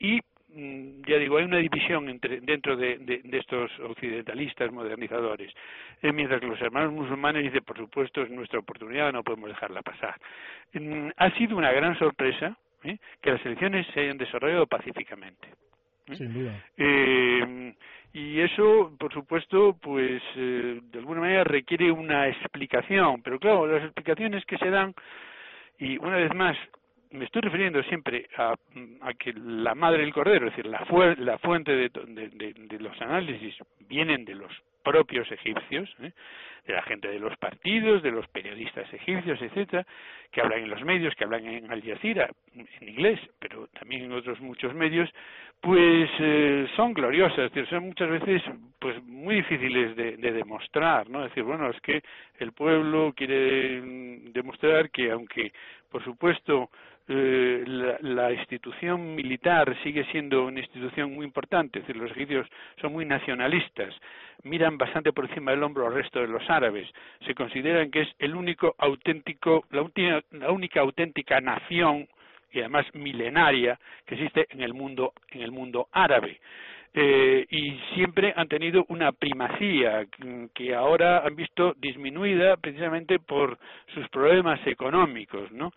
y, 0.00 0.16
y 0.16 0.20
mm, 0.48 1.02
ya 1.06 1.18
digo, 1.18 1.36
hay 1.36 1.44
una 1.44 1.58
división 1.58 2.08
entre, 2.08 2.40
dentro 2.40 2.76
de, 2.76 2.98
de, 2.98 3.20
de 3.22 3.38
estos 3.38 3.70
occidentalistas 3.80 4.72
modernizadores, 4.72 5.52
eh, 6.02 6.12
mientras 6.12 6.40
que 6.40 6.46
los 6.46 6.60
hermanos 6.60 6.92
musulmanes 6.92 7.44
dicen, 7.44 7.64
por 7.64 7.76
supuesto, 7.76 8.22
es 8.22 8.30
nuestra 8.30 8.60
oportunidad, 8.60 9.12
no 9.12 9.22
podemos 9.22 9.48
dejarla 9.48 9.82
pasar. 9.82 10.16
Mm, 10.72 11.10
ha 11.16 11.30
sido 11.32 11.56
una 11.56 11.72
gran 11.72 11.98
sorpresa 11.98 12.56
¿eh? 12.84 12.98
que 13.20 13.30
las 13.32 13.44
elecciones 13.44 13.86
se 13.88 14.00
hayan 14.00 14.18
desarrollado 14.18 14.66
pacíficamente. 14.66 15.48
¿Eh? 16.12 16.16
Sin 16.16 16.32
duda. 16.32 16.64
Eh, 16.76 17.74
y 18.12 18.40
eso, 18.40 18.92
por 18.98 19.12
supuesto, 19.12 19.76
pues 19.80 20.20
eh, 20.36 20.80
de 20.82 20.98
alguna 20.98 21.20
manera 21.20 21.44
requiere 21.44 21.92
una 21.92 22.28
explicación, 22.28 23.22
pero 23.22 23.38
claro, 23.38 23.66
las 23.66 23.84
explicaciones 23.84 24.44
que 24.46 24.58
se 24.58 24.70
dan, 24.70 24.94
y 25.78 25.96
una 25.98 26.16
vez 26.16 26.34
más, 26.34 26.56
me 27.12 27.24
estoy 27.24 27.42
refiriendo 27.42 27.82
siempre 27.84 28.28
a, 28.36 28.54
que 29.18 29.32
la 29.32 29.74
madre 29.74 30.02
del 30.02 30.12
cordero, 30.12 30.48
es 30.48 30.56
decir, 30.56 30.66
la, 30.70 30.84
la 31.18 31.38
fuente 31.38 31.72
de, 31.72 31.88
de, 31.88 32.78
los 32.78 33.00
análisis 33.00 33.54
vienen 33.88 34.24
de 34.24 34.34
los 34.34 34.52
propios 34.82 35.30
egipcios, 35.30 35.88
¿eh? 36.02 36.12
de 36.66 36.74
la 36.74 36.82
gente 36.82 37.08
de 37.08 37.18
los 37.18 37.36
partidos, 37.38 38.02
de 38.02 38.10
los 38.10 38.26
periodistas 38.28 38.92
egipcios, 38.92 39.40
etcétera, 39.40 39.86
que 40.30 40.40
hablan 40.40 40.60
en 40.60 40.70
los 40.70 40.82
medios, 40.84 41.14
que 41.14 41.24
hablan 41.24 41.46
en 41.46 41.70
Al 41.70 41.82
Jazeera, 41.82 42.30
en 42.54 42.88
inglés, 42.88 43.18
pero 43.38 43.66
también 43.68 44.04
en 44.04 44.12
otros 44.12 44.40
muchos 44.40 44.74
medios, 44.74 45.08
pues 45.60 46.10
eh, 46.18 46.66
son 46.76 46.94
gloriosas, 46.94 47.50
son 47.68 47.84
muchas 47.84 48.10
veces 48.10 48.42
pues 48.78 49.02
muy 49.04 49.36
difíciles 49.36 49.96
de, 49.96 50.16
de, 50.16 50.32
demostrar, 50.32 51.08
¿no? 51.10 51.24
Es 51.24 51.30
decir, 51.30 51.42
bueno, 51.42 51.68
es 51.68 51.80
que 51.80 52.02
el 52.38 52.52
pueblo 52.52 53.12
quiere 53.14 53.80
demostrar 54.32 54.90
que 54.90 55.10
aunque, 55.10 55.52
por 55.90 56.02
supuesto, 56.02 56.70
eh, 57.12 57.64
la, 57.66 57.98
la, 58.02 58.32
institución 58.32 59.16
militar 59.16 59.76
sigue 59.82 60.04
siendo 60.12 60.46
una 60.46 60.60
institución 60.60 61.12
muy 61.12 61.26
importante, 61.26 61.80
es 61.80 61.86
decir, 61.86 62.00
los 62.00 62.12
egipcios 62.12 62.46
son 62.80 62.92
muy 62.92 63.04
nacionalistas, 63.04 63.92
miran 64.44 64.78
bastante 64.78 65.12
por 65.12 65.24
encima 65.24 65.50
del 65.50 65.64
hombro 65.64 65.88
al 65.88 65.94
resto 65.94 66.20
de 66.20 66.28
los 66.28 66.48
árabes, 66.48 66.88
se 67.26 67.34
consideran 67.34 67.90
que 67.90 68.02
es 68.02 68.08
el 68.20 68.36
único 68.36 68.76
auténtico, 68.78 69.64
la, 69.70 69.84
la 70.30 70.52
única 70.52 70.82
auténtica 70.82 71.40
nación 71.40 72.06
y 72.52 72.60
además 72.60 72.86
milenaria 72.94 73.76
que 74.06 74.14
existe 74.14 74.46
en 74.50 74.60
el 74.60 74.72
mundo, 74.72 75.12
en 75.30 75.42
el 75.42 75.50
mundo 75.50 75.88
árabe. 75.90 76.38
Eh, 76.92 77.46
y 77.50 77.78
siempre 77.94 78.34
han 78.36 78.48
tenido 78.48 78.84
una 78.88 79.12
primacía 79.12 80.06
que 80.52 80.74
ahora 80.74 81.24
han 81.24 81.36
visto 81.36 81.74
disminuida 81.78 82.56
precisamente 82.56 83.20
por 83.20 83.58
sus 83.94 84.08
problemas 84.08 84.58
económicos, 84.66 85.52
¿no? 85.52 85.72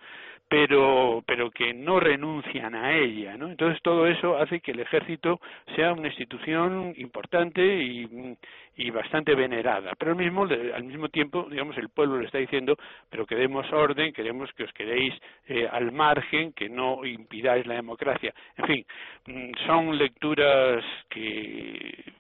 Pero 0.54 1.24
pero 1.26 1.50
que 1.50 1.74
no 1.74 2.00
renuncian 2.00 2.76
a 2.76 2.96
ella 2.96 3.36
no 3.38 3.50
entonces 3.50 3.82
todo 3.82 4.06
eso 4.06 4.38
hace 4.38 4.60
que 4.60 4.70
el 4.70 4.82
ejército 4.82 5.42
sea 5.76 5.94
una 5.94 6.10
institución 6.10 6.94
importante 6.98 7.60
y, 7.66 8.38
y 8.78 8.92
bastante 8.92 9.34
venerada. 9.34 9.94
Pero 9.98 10.12
al 10.12 10.18
mismo 10.18 10.44
al 10.44 10.84
mismo 10.84 11.10
tiempo 11.10 11.48
digamos 11.50 11.76
el 11.80 11.90
pueblo 11.90 12.20
le 12.20 12.28
está 12.28 12.38
diciendo 12.38 12.78
pero 13.10 13.26
que 13.26 13.34
demos 13.36 13.66
orden 13.74 14.14
queremos 14.14 14.54
que 14.54 14.66
os 14.66 14.74
quedéis 14.74 15.16
eh, 15.48 15.68
al 15.72 15.92
margen 15.92 16.54
que 16.54 16.70
no 16.70 17.04
impidáis 17.04 17.66
la 17.66 17.74
democracia 17.74 18.32
en 18.58 18.66
fin 18.68 18.86
mm, 19.26 19.52
son 19.66 19.98
lecturas 19.98 20.86
que 21.10 22.14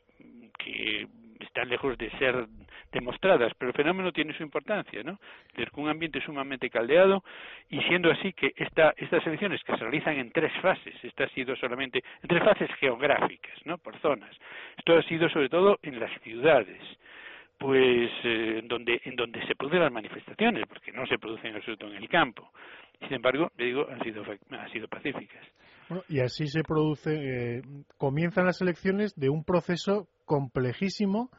que 0.58 1.08
están 1.44 1.70
lejos 1.70 1.98
de 1.98 2.10
ser 2.12 2.48
demostradas, 2.92 3.54
pero 3.58 3.70
el 3.72 3.76
fenómeno 3.76 4.12
tiene 4.12 4.34
su 4.34 4.44
importancia, 4.44 5.04
¿no? 5.04 5.20
Un 5.76 5.90
ambiente 5.90 6.22
sumamente 6.22 6.70
caldeado 6.70 7.24
y 7.70 7.82
siendo 7.82 8.12
así 8.12 8.34
que 8.34 8.54
esta, 8.56 8.94
estas 8.98 9.26
elecciones 9.26 9.64
que 9.64 9.74
se 9.74 9.80
realizan 9.80 10.18
en 10.18 10.32
tres 10.32 10.52
fases, 10.62 10.96
esta 11.04 11.26
ha 11.26 11.30
sido 11.30 11.56
solamente 11.56 12.04
en 12.22 12.28
tres 12.28 12.44
fases 12.44 12.70
geográficas, 12.76 13.54
¿no? 13.66 13.78
Por 13.78 13.98
zonas. 14.00 14.36
Esto 14.78 14.98
ha 14.98 15.04
sido 15.04 15.30
sobre 15.30 15.50
todo 15.50 15.80
en 15.82 16.00
las 16.00 16.12
ciudades 16.22 16.80
pues 17.58 18.12
eh, 18.24 18.60
en 18.60 18.68
donde 18.68 19.00
en 19.06 19.16
donde 19.16 19.46
se 19.46 19.56
producen 19.56 19.82
las 19.82 19.92
manifestaciones 19.92 20.66
porque 20.68 20.92
no 20.92 21.06
se 21.06 21.18
producen 21.18 21.56
absoluto 21.56 21.88
en 21.88 21.96
el 21.96 22.10
campo 22.10 22.52
sin 23.00 23.14
embargo 23.14 23.52
le 23.58 23.66
digo 23.66 23.88
han 23.90 24.04
sido 24.04 24.26
han 24.50 24.72
sido 24.72 24.88
pacíficas 24.88 25.46
bueno, 25.90 26.04
y 26.08 26.20
así 26.20 26.48
se 26.48 26.64
produce 26.64 27.14
eh, 27.14 27.62
comienzan 27.98 28.46
las 28.46 28.62
elecciones 28.62 29.14
de 29.16 29.30
un 29.30 29.44
proceso 29.44 30.08
complejísimo 30.26 31.30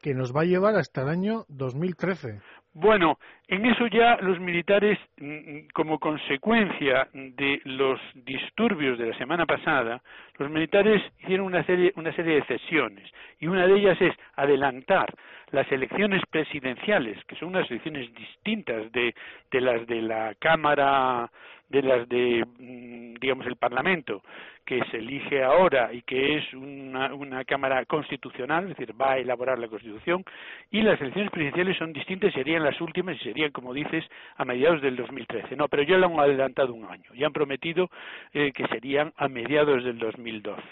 que 0.00 0.14
nos 0.14 0.34
va 0.34 0.42
a 0.42 0.46
llevar 0.46 0.76
hasta 0.76 1.02
el 1.02 1.08
año 1.08 1.44
2013. 1.48 2.40
Bueno, 2.72 3.18
en 3.48 3.66
eso 3.66 3.88
ya 3.88 4.16
los 4.20 4.38
militares, 4.38 4.96
mm, 5.18 5.70
como 5.74 5.98
consecuencia 5.98 7.08
de 7.12 7.60
los 7.64 8.00
disturbios 8.14 8.96
de 8.96 9.08
la 9.08 9.18
semana 9.18 9.44
pasada, 9.44 10.00
los 10.38 10.48
militares 10.50 11.02
hicieron 11.18 11.46
una 11.46 11.64
serie, 11.64 11.92
una 11.96 12.14
serie 12.14 12.36
de 12.36 12.44
cesiones 12.44 13.10
y 13.40 13.48
una 13.48 13.66
de 13.66 13.76
ellas 13.76 14.00
es 14.00 14.14
adelantar 14.36 15.12
las 15.50 15.70
elecciones 15.72 16.22
presidenciales, 16.30 17.18
que 17.24 17.34
son 17.36 17.48
unas 17.48 17.68
elecciones 17.68 18.14
distintas 18.14 18.92
de, 18.92 19.16
de 19.50 19.60
las 19.60 19.84
de 19.88 20.02
la 20.02 20.34
Cámara 20.38 21.28
de 21.70 21.82
las 21.82 22.08
de, 22.08 22.44
mm, 22.58 23.14
digamos, 23.20 23.46
el 23.46 23.56
Parlamento, 23.56 24.22
que 24.70 24.84
se 24.92 24.98
elige 24.98 25.42
ahora 25.42 25.92
y 25.92 26.00
que 26.02 26.38
es 26.38 26.54
una, 26.54 27.12
una 27.12 27.44
Cámara 27.44 27.84
constitucional, 27.86 28.70
es 28.70 28.76
decir, 28.76 28.94
va 28.94 29.14
a 29.14 29.18
elaborar 29.18 29.58
la 29.58 29.66
Constitución, 29.66 30.24
y 30.70 30.80
las 30.82 31.00
elecciones 31.00 31.32
presidenciales 31.32 31.76
son 31.76 31.92
distintas, 31.92 32.32
serían 32.32 32.62
las 32.62 32.80
últimas 32.80 33.16
y 33.16 33.24
serían, 33.24 33.50
como 33.50 33.74
dices, 33.74 34.04
a 34.36 34.44
mediados 34.44 34.80
del 34.80 34.94
2013. 34.94 35.56
No, 35.56 35.66
pero 35.66 35.82
ya 35.82 35.96
lo 35.98 36.06
han 36.06 36.20
adelantado 36.20 36.72
un 36.72 36.84
año, 36.84 37.10
ya 37.16 37.26
han 37.26 37.32
prometido 37.32 37.90
eh, 38.32 38.52
que 38.52 38.64
serían 38.68 39.12
a 39.16 39.26
mediados 39.26 39.82
del 39.82 39.98
2012. 39.98 40.62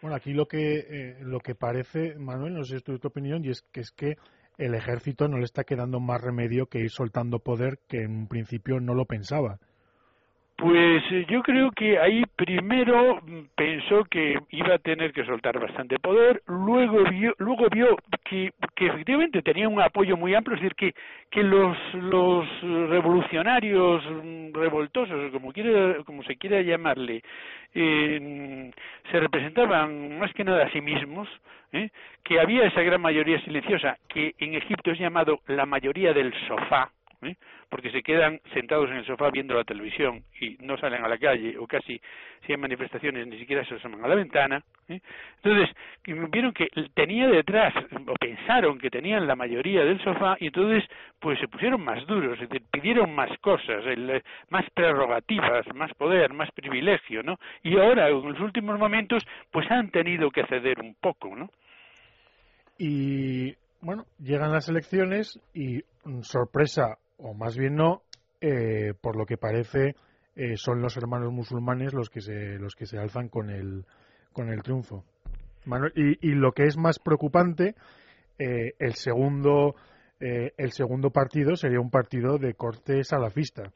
Bueno, 0.00 0.16
aquí 0.16 0.32
lo 0.32 0.46
que, 0.46 0.78
eh, 0.78 1.16
lo 1.20 1.40
que 1.40 1.54
parece, 1.54 2.14
Manuel, 2.18 2.54
no 2.54 2.64
sé 2.64 2.78
si 2.78 2.92
es 2.92 2.98
tu 2.98 3.08
opinión, 3.08 3.44
y 3.44 3.50
es 3.50 3.60
que 3.60 3.80
es 3.80 3.90
que 3.90 4.14
el 4.56 4.74
ejército 4.74 5.28
no 5.28 5.36
le 5.36 5.44
está 5.44 5.64
quedando 5.64 6.00
más 6.00 6.22
remedio 6.22 6.64
que 6.64 6.78
ir 6.78 6.90
soltando 6.90 7.40
poder 7.40 7.80
que 7.90 8.04
en 8.04 8.20
un 8.20 8.26
principio 8.26 8.80
no 8.80 8.94
lo 8.94 9.04
pensaba. 9.04 9.58
Pues 10.58 11.04
eh, 11.12 11.24
yo 11.28 11.40
creo 11.44 11.70
que 11.70 12.00
ahí 12.00 12.24
primero 12.34 13.20
pensó 13.54 14.02
que 14.10 14.36
iba 14.50 14.74
a 14.74 14.78
tener 14.78 15.12
que 15.12 15.24
soltar 15.24 15.56
bastante 15.60 16.00
poder, 16.00 16.42
luego 16.48 17.04
vio, 17.04 17.32
luego 17.38 17.68
vio 17.70 17.96
que, 18.24 18.50
que 18.74 18.86
efectivamente 18.86 19.40
tenía 19.42 19.68
un 19.68 19.80
apoyo 19.80 20.16
muy 20.16 20.34
amplio, 20.34 20.56
es 20.56 20.62
decir, 20.62 20.74
que, 20.74 20.94
que 21.30 21.44
los, 21.44 21.78
los 21.94 22.44
revolucionarios 22.90 24.02
revoltosos, 24.52 25.30
como, 25.30 25.52
quiera, 25.52 26.02
como 26.02 26.24
se 26.24 26.34
quiera 26.34 26.60
llamarle, 26.60 27.22
eh, 27.72 28.72
se 29.12 29.20
representaban 29.20 30.18
más 30.18 30.34
que 30.34 30.42
nada 30.42 30.64
a 30.64 30.72
sí 30.72 30.80
mismos, 30.80 31.28
¿eh? 31.70 31.90
que 32.24 32.40
había 32.40 32.64
esa 32.64 32.82
gran 32.82 33.00
mayoría 33.00 33.40
silenciosa, 33.42 33.96
que 34.08 34.34
en 34.38 34.54
Egipto 34.54 34.90
es 34.90 34.98
llamado 34.98 35.38
la 35.46 35.66
mayoría 35.66 36.12
del 36.12 36.34
sofá, 36.48 36.90
¿eh? 37.22 37.36
porque 37.68 37.90
se 37.90 38.02
quedan 38.02 38.40
sentados 38.54 38.90
en 38.90 38.96
el 38.96 39.06
sofá 39.06 39.30
viendo 39.30 39.54
la 39.54 39.64
televisión 39.64 40.24
y 40.40 40.56
no 40.60 40.76
salen 40.78 41.04
a 41.04 41.08
la 41.08 41.18
calle 41.18 41.56
o 41.58 41.66
casi 41.66 42.00
si 42.46 42.52
hay 42.52 42.58
manifestaciones 42.58 43.26
ni 43.26 43.38
siquiera 43.38 43.64
se 43.64 43.74
asoman 43.74 44.04
a 44.04 44.08
la 44.08 44.14
ventana. 44.14 44.62
¿eh? 44.88 45.00
Entonces 45.42 45.74
vieron 46.04 46.52
que 46.52 46.68
tenía 46.94 47.26
detrás 47.28 47.74
o 48.06 48.14
pensaron 48.14 48.78
que 48.78 48.90
tenían 48.90 49.26
la 49.26 49.36
mayoría 49.36 49.84
del 49.84 50.02
sofá 50.02 50.36
y 50.40 50.46
entonces 50.46 50.88
pues 51.18 51.38
se 51.40 51.48
pusieron 51.48 51.82
más 51.82 52.06
duros, 52.06 52.38
pidieron 52.70 53.14
más 53.14 53.30
cosas, 53.40 53.84
el, 53.86 54.22
más 54.50 54.64
prerrogativas, 54.70 55.66
más 55.74 55.92
poder, 55.94 56.32
más 56.32 56.50
privilegio, 56.52 57.22
¿no? 57.22 57.38
Y 57.62 57.76
ahora 57.76 58.08
en 58.08 58.22
los 58.22 58.40
últimos 58.40 58.78
momentos 58.78 59.24
pues 59.50 59.70
han 59.70 59.90
tenido 59.90 60.30
que 60.30 60.46
ceder 60.46 60.80
un 60.80 60.94
poco, 60.94 61.34
¿no? 61.34 61.50
Y 62.78 63.56
bueno, 63.80 64.06
llegan 64.18 64.52
las 64.52 64.68
elecciones 64.68 65.40
y 65.54 65.82
mm, 66.04 66.22
sorpresa 66.22 66.98
o 67.18 67.34
más 67.34 67.56
bien 67.56 67.74
no, 67.76 68.02
eh, 68.40 68.94
por 69.00 69.16
lo 69.16 69.26
que 69.26 69.36
parece 69.36 69.94
eh, 70.36 70.56
son 70.56 70.80
los 70.80 70.96
hermanos 70.96 71.32
musulmanes 71.32 71.92
los 71.92 72.08
que 72.08 72.20
se 72.20 72.58
los 72.58 72.74
que 72.74 72.86
se 72.86 72.98
alzan 72.98 73.28
con 73.28 73.50
el 73.50 73.84
con 74.32 74.50
el 74.50 74.62
triunfo. 74.62 75.04
y, 75.94 76.32
lo 76.34 76.52
que 76.52 76.64
es 76.64 76.76
más 76.76 76.98
preocupante, 76.98 77.74
eh, 78.38 78.72
el 78.78 78.94
segundo 78.94 79.74
el 80.20 80.72
segundo 80.72 81.10
partido 81.10 81.54
sería 81.54 81.78
un 81.78 81.90
partido 81.90 82.38
de 82.38 82.54
corte 82.54 83.04
salafista. 83.04 83.70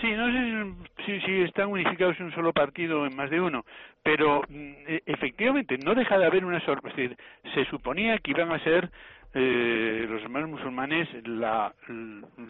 Sí, 0.00 0.10
no 0.12 0.26
sé 0.30 0.74
si, 1.04 1.20
si, 1.20 1.42
están 1.42 1.68
unificados 1.68 2.18
en 2.18 2.26
un 2.26 2.34
solo 2.34 2.52
partido 2.52 3.06
en 3.06 3.16
más 3.16 3.30
de 3.30 3.40
uno, 3.40 3.64
pero 4.02 4.42
mm, 4.48 4.72
e, 4.86 5.02
efectivamente 5.06 5.76
no 5.78 5.94
deja 5.94 6.18
de 6.18 6.26
haber 6.26 6.44
una 6.44 6.60
sorpresa. 6.64 7.14
se 7.54 7.64
suponía 7.66 8.18
que 8.18 8.30
iban 8.32 8.52
a 8.52 8.62
ser 8.64 8.90
eh, 9.34 10.06
los 10.08 10.22
hermanos 10.22 10.50
musulmanes 10.50 11.08
la, 11.26 11.74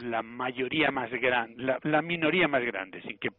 la 0.02 0.22
mayoría 0.22 0.90
más 0.90 1.10
grande, 1.10 1.62
la, 1.62 1.78
la, 1.82 2.02
minoría 2.02 2.48
más 2.48 2.64
grande, 2.64 3.00
sin 3.02 3.18
que, 3.18 3.30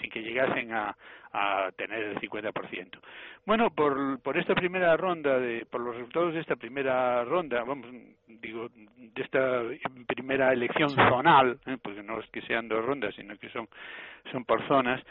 sin 0.00 0.10
que 0.10 0.22
llegasen 0.22 0.72
a, 0.72 0.96
a 1.32 1.70
tener 1.76 2.02
el 2.02 2.20
50%. 2.20 2.98
Bueno, 3.44 3.70
por, 3.70 4.18
por 4.20 4.38
esta 4.38 4.54
primera 4.54 4.96
ronda, 4.96 5.38
de, 5.38 5.66
por 5.66 5.82
los 5.82 5.94
resultados 5.94 6.32
de 6.32 6.40
esta 6.40 6.56
primera 6.56 7.22
ronda, 7.24 7.62
vamos, 7.64 7.86
digo, 8.26 8.68
de 8.74 9.22
esta 9.22 9.62
primera 10.06 10.52
elección 10.52 10.90
zonal, 10.90 11.58
¿eh? 11.66 11.76
porque 11.82 12.02
no 12.02 12.18
es 12.20 12.26
que 12.30 12.40
sean 12.42 12.66
dos 12.66 12.84
rondas, 12.84 13.14
sino 13.14 13.36
que 13.36 13.50
son, 13.50 13.68
son 14.32 14.44
por 14.44 14.66
zonas, 14.66 15.02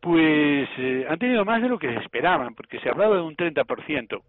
pues 0.00 0.68
eh, 0.78 1.06
han 1.08 1.18
tenido 1.18 1.44
más 1.44 1.60
de 1.60 1.68
lo 1.68 1.78
que 1.78 1.94
esperaban, 1.96 2.54
porque 2.54 2.80
se 2.80 2.88
hablaba 2.88 3.16
de 3.16 3.22
un 3.22 3.36
30%. 3.36 4.22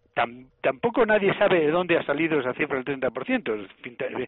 tampoco 0.60 1.06
nadie 1.06 1.34
sabe 1.36 1.62
de 1.62 1.72
dónde 1.72 1.98
ha 1.98 2.04
salido 2.04 2.40
esa 2.40 2.54
cifra 2.54 2.82
del 2.82 3.00
30%, 3.00 3.68
eh, 3.86 4.28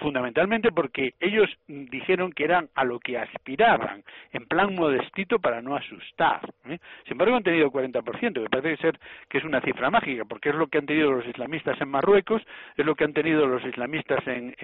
fundamentalmente 0.00 0.72
porque 0.72 1.14
ellos 1.20 1.48
dijeron 1.68 2.32
que 2.32 2.44
eran 2.44 2.68
a 2.74 2.84
lo 2.84 2.98
que 2.98 3.18
aspiraban, 3.18 4.02
en 4.32 4.46
plan 4.46 4.74
modestito 4.74 5.38
para 5.38 5.62
no 5.62 5.76
asustar. 5.76 6.40
¿eh? 6.68 6.78
Sin 7.04 7.12
embargo, 7.12 7.36
han 7.36 7.44
tenido 7.44 7.70
40%, 7.70 8.42
que 8.42 8.50
parece 8.50 8.82
ser 8.82 8.98
que 9.28 9.38
es 9.38 9.44
una 9.44 9.60
cifra 9.60 9.90
mágica, 9.90 10.24
porque 10.24 10.48
es 10.48 10.56
lo 10.56 10.66
que 10.66 10.78
han 10.78 10.86
tenido 10.86 11.12
los 11.12 11.26
islamistas 11.26 11.80
en 11.80 11.88
Marruecos, 11.88 12.42
es 12.76 12.84
lo 12.84 12.96
que 12.96 13.04
han 13.04 13.12
tenido 13.12 13.46
los 13.46 13.64
islamistas 13.64 14.26
en, 14.26 14.56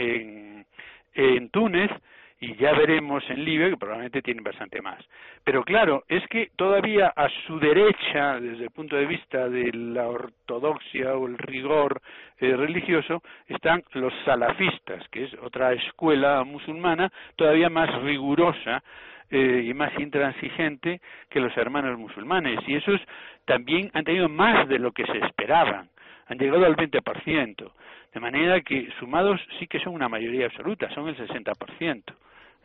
en 1.15 1.51
Túnez, 1.51 1.91
y 2.38 2.55
ya 2.57 2.72
veremos 2.72 3.25
en 3.31 3.44
Libia 3.44 3.70
que 3.70 3.77
probablemente 3.77 4.20
tienen 4.20 4.44
bastante 4.44 4.83
más. 4.83 5.03
Pero 5.42 5.64
claro, 5.64 6.05
es 6.09 6.27
que 6.29 6.51
todavía 6.57 7.12
a 7.16 7.29
su 7.46 7.59
derecha, 7.59 8.38
desde 8.40 8.64
el 8.64 8.70
punto 8.70 8.96
de 8.96 9.07
vista 9.07 9.49
de 9.49 9.72
la 9.72 10.07
ortodoxia 10.07 11.16
o 11.16 11.27
el 11.27 11.38
rigor 11.38 12.01
eh, 12.38 12.55
religioso, 12.55 13.22
están 13.49 13.83
los 13.92 14.12
salafistas, 14.25 15.09
que 15.09 15.25
es 15.25 15.35
otra 15.42 15.72
escuela 15.72 16.44
musulmana 16.44 17.11
todavía 17.37 17.70
más 17.70 18.03
rigurosa 18.03 18.83
eh, 19.31 19.64
y 19.66 19.72
más 19.72 19.99
intransigente 19.99 21.01
que 21.31 21.40
los 21.40 21.57
hermanos 21.57 21.99
musulmanes. 21.99 22.61
Y 22.66 22.75
esos 22.75 23.01
también 23.46 23.90
han 23.94 24.05
tenido 24.05 24.29
más 24.29 24.68
de 24.68 24.79
lo 24.79 24.92
que 24.92 25.07
se 25.07 25.18
esperaban. 25.18 25.88
Han 26.29 26.38
llegado 26.38 26.66
al 26.66 26.77
20%. 26.77 27.72
De 28.12 28.20
manera 28.20 28.61
que 28.61 28.90
sumados 28.99 29.40
sí 29.59 29.66
que 29.66 29.79
son 29.81 29.94
una 29.94 30.09
mayoría 30.09 30.46
absoluta, 30.46 30.88
son 30.94 31.09
el 31.09 31.16
60%. 31.16 32.03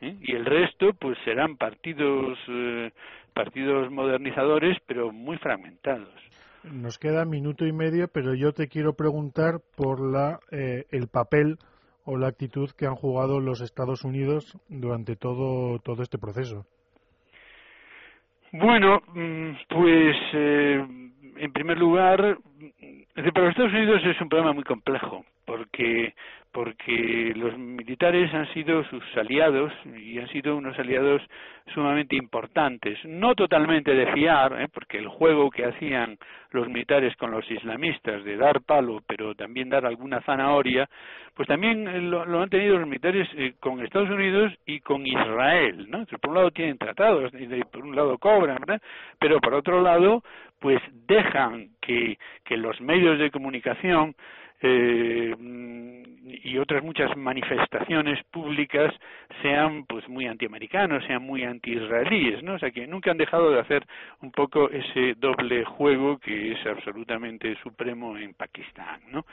¿Eh? 0.02 0.18
y 0.22 0.36
el 0.36 0.46
resto 0.46 0.94
pues 1.00 1.18
serán 1.24 1.58
partidos 1.58 2.38
eh, 2.48 2.92
partidos 3.34 3.92
modernizadores 3.92 4.78
pero 4.86 5.12
muy 5.12 5.38
fragmentados 5.38 6.14
nos 6.64 6.98
queda 7.00 7.26
minuto 7.26 7.66
y 7.66 7.72
medio 7.72 8.08
pero 8.08 8.34
yo 8.36 8.52
te 8.54 8.68
quiero 8.68 8.94
preguntar 8.94 9.62
por 9.76 10.00
la 10.02 10.40
eh, 10.52 10.86
el 10.92 11.08
papel 11.08 11.58
o 12.04 12.18
la 12.18 12.28
actitud 12.28 12.70
que 12.78 12.88
han 12.88 12.96
jugado 12.96 13.40
los 13.40 13.62
Estados 13.62 14.04
Unidos 14.04 14.58
durante 14.68 15.16
todo 15.16 15.80
todo 15.80 16.04
este 16.04 16.18
proceso 16.18 16.66
bueno 18.52 19.02
mm, 19.14 19.52
pues 19.70 20.18
en 20.34 21.54
primer 21.54 21.78
lugar 21.78 22.38
para 23.34 23.46
los 23.46 23.52
Estados 23.52 23.74
Unidos 23.74 24.02
es 24.06 24.20
un 24.22 24.30
problema 24.30 24.54
muy 24.54 24.64
complejo 24.64 25.26
porque 25.46 26.14
porque 26.52 27.34
los 27.36 27.58
militares 27.58 28.34
han 28.34 28.52
sido 28.54 28.84
sus 28.86 29.04
aliados 29.16 29.72
y 29.86 30.20
han 30.20 30.28
sido 30.30 30.58
unos 30.58 30.78
aliados 30.78 31.22
sumamente 31.74 32.16
importantes, 32.16 33.00
no 33.06 33.36
totalmente 33.36 33.94
de 33.94 34.12
fiar, 34.14 34.62
¿eh? 34.62 34.68
porque 34.74 34.98
el 34.98 35.08
juego 35.08 35.50
que 35.50 35.66
hacían 35.66 36.18
los 36.52 36.68
militares 36.68 37.16
con 37.16 37.32
los 37.32 37.50
islamistas 37.50 38.24
de 38.26 38.36
dar 38.36 38.62
palo, 38.62 39.02
pero 39.08 39.34
también 39.36 39.70
dar 39.70 39.86
alguna 39.86 40.22
zanahoria, 40.22 40.90
pues 41.34 41.48
también 41.48 41.88
eh, 41.88 42.02
lo, 42.02 42.42
han 42.42 42.50
tenido 42.50 42.78
los 42.78 42.88
militares 42.88 43.30
eh, 43.36 43.54
con 43.60 43.80
Estados 43.80 44.10
Unidos 44.10 44.52
y 44.66 44.82
con 44.82 45.08
Israel, 45.08 45.88
¿no? 45.90 46.06
por 46.06 46.32
un 46.32 46.36
lado 46.36 46.52
tienen 46.52 46.78
tratados, 46.78 47.32
y 47.34 47.48
por 47.64 47.86
un 47.86 47.96
lado 47.96 48.18
cobran, 48.18 48.58
¿verdad? 48.60 48.82
pero 49.20 49.40
por 49.40 49.54
otro 49.54 49.82
lado, 49.82 50.24
pues 50.60 50.82
dejan 51.08 51.70
que, 51.82 52.18
que 52.44 52.58
los 52.58 52.80
medios 52.82 53.18
de 53.18 53.32
comunicación 53.32 54.14
eh, 54.62 55.36
y 56.44 56.58
otras 56.58 56.84
muchas 56.84 57.16
manifestaciones 57.18 58.24
públicas 58.26 58.94
sean 59.42 59.86
pues 59.86 60.08
muy 60.08 60.28
antiamericanos, 60.28 61.04
sean 61.06 61.24
muy 61.24 61.44
anti-israelíes, 61.44 62.44
¿no? 62.44 62.56
O 62.56 62.60
sea 62.60 62.72
que 62.72 62.88
nunca 62.88 63.12
han 63.12 63.18
dejado 63.18 63.52
de 63.52 63.60
hacer 63.60 63.86
un 64.22 64.32
poco 64.32 64.70
ese 64.70 65.16
doble 65.18 65.64
juego 65.66 66.18
que 66.20 66.54
es 66.54 66.66
absolutamente 66.66 67.56
supremo 67.64 68.18
en 68.18 68.34
Pakistán, 68.34 69.02
¿no? 69.12 69.26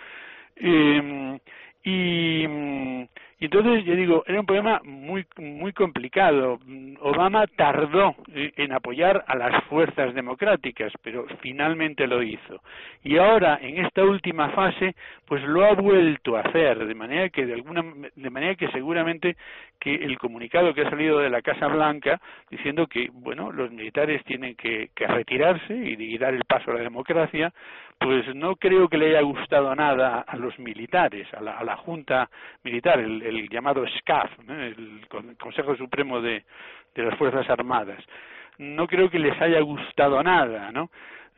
Eh, 0.57 1.39
y, 1.85 2.47
y 3.41 3.45
entonces 3.45 3.85
yo 3.85 3.95
digo 3.95 4.25
era 4.27 4.41
un 4.41 4.47
problema 4.47 4.81
muy 4.85 5.25
muy 5.37 5.73
complicado. 5.73 6.59
Obama 7.01 7.47
tardó 7.47 8.17
en 8.35 8.73
apoyar 8.73 9.25
a 9.29 9.37
las 9.37 9.65
fuerzas 9.65 10.13
democráticas 10.15 10.93
pero 11.03 11.27
finalmente 11.41 12.07
lo 12.07 12.23
hizo. 12.23 12.61
Y 13.05 13.17
ahora 13.19 13.59
en 13.63 13.85
esta 13.85 14.03
última 14.03 14.51
fase 14.51 14.95
pues 15.27 15.43
lo 15.45 15.65
ha 15.65 15.75
vuelto 15.75 16.37
a 16.37 16.41
hacer 16.41 16.85
de 16.85 16.95
manera 16.95 17.29
que 17.29 17.47
de 17.47 17.55
alguna 17.55 17.85
de 18.17 18.31
manera 18.31 18.57
que 18.57 18.69
seguramente 18.69 19.37
que 19.79 19.95
el 19.95 20.19
comunicado 20.19 20.75
que 20.75 20.83
ha 20.83 20.91
salido 20.91 21.21
de 21.21 21.31
la 21.31 21.43
Casa 21.43 21.69
Blanca 21.69 22.21
diciendo 22.51 22.89
que 22.89 23.09
bueno 23.13 23.53
los 23.53 23.71
militares 23.71 24.25
tienen 24.25 24.57
que, 24.57 24.91
que 24.97 25.07
retirarse 25.07 25.75
y 25.75 26.19
dar 26.19 26.35
el 26.35 26.45
paso 26.45 26.73
a 26.73 26.75
la 26.75 26.81
democracia 26.81 27.53
pues 27.99 28.35
no 28.35 28.57
creo 28.57 28.89
que 28.89 28.97
le 28.97 29.09
haya 29.09 29.23
gustado 29.23 29.75
nada 29.75 30.21
a 30.21 30.37
los 30.37 30.59
militares 30.59 31.27
a 31.35 31.41
la, 31.43 31.77
junta 31.77 32.31
militar 32.63 33.01
el, 33.01 33.23
el 33.23 33.49
llamado 33.49 33.85
SCAF 33.87 34.31
el 34.49 35.07
Consejo 35.39 35.77
Supremo 35.77 36.21
de, 36.21 36.45
de 36.95 37.03
las 37.03 37.19
Fuerzas 37.19 37.49
Armadas. 37.51 38.03
No 38.59 38.87
creo 38.87 39.11
que 39.11 39.19
les 39.19 39.41
haya 39.41 39.61
gustado 39.61 40.23
nada 40.23 40.71
no 40.73 40.91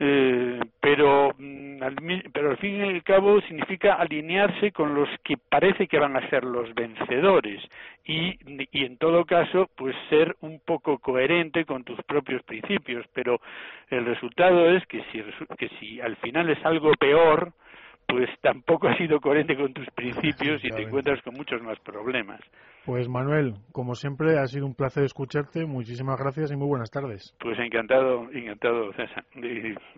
eh, 0.03 0.59
pero, 0.81 1.35
mm, 1.37 1.83
al, 1.83 1.97
pero 2.33 2.51
al 2.51 2.57
fin 2.57 2.77
y 2.77 2.83
al 2.83 3.03
cabo 3.03 3.39
significa 3.43 3.95
alinearse 3.95 4.73
con 4.73 4.95
los 4.95 5.11
que 5.23 5.37
parece 5.37 5.87
que 5.87 5.99
van 5.99 6.17
a 6.17 6.27
ser 6.31 6.43
los 6.43 6.75
vencedores 6.75 7.63
y, 8.07 8.39
y 8.73 8.87
en 8.87 8.97
todo 8.97 9.27
caso 9.27 9.69
pues 9.77 9.95
ser 10.09 10.37
un 10.41 10.59
poco 10.61 10.99
coherente 10.99 11.67
con 11.67 11.85
tus 11.85 12.03
propios 12.05 12.43
principios. 12.45 13.05
Pero 13.13 13.41
el 13.91 14.07
resultado 14.07 14.71
es 14.71 14.87
que 14.87 15.05
si, 15.13 15.23
que 15.59 15.69
si 15.79 16.01
al 16.01 16.17
final 16.17 16.49
es 16.49 16.65
algo 16.65 16.93
peor 16.95 17.53
pues 18.11 18.29
tampoco 18.43 18.89
has 18.89 18.99
sido 18.99 19.21
coherente 19.21 19.57
con 19.57 19.73
tus 19.73 19.87
principios 19.95 20.61
y 20.65 20.71
te 20.71 20.83
encuentras 20.83 21.23
con 21.23 21.35
muchos 21.35 21.63
más 21.63 21.79
problemas. 21.81 22.41
Pues 22.85 23.09
Manuel, 23.09 23.55
como 23.73 23.95
siempre, 23.95 24.39
ha 24.39 24.47
sido 24.47 24.67
un 24.67 24.75
placer 24.75 25.05
escucharte. 25.05 25.67
Muchísimas 25.67 26.19
gracias 26.19 26.51
y 26.51 26.57
muy 26.57 26.67
buenas 26.67 26.91
tardes. 26.91 27.35
Pues 27.39 27.59
encantado, 27.59 28.31
encantado, 28.33 28.93
César. 28.93 29.25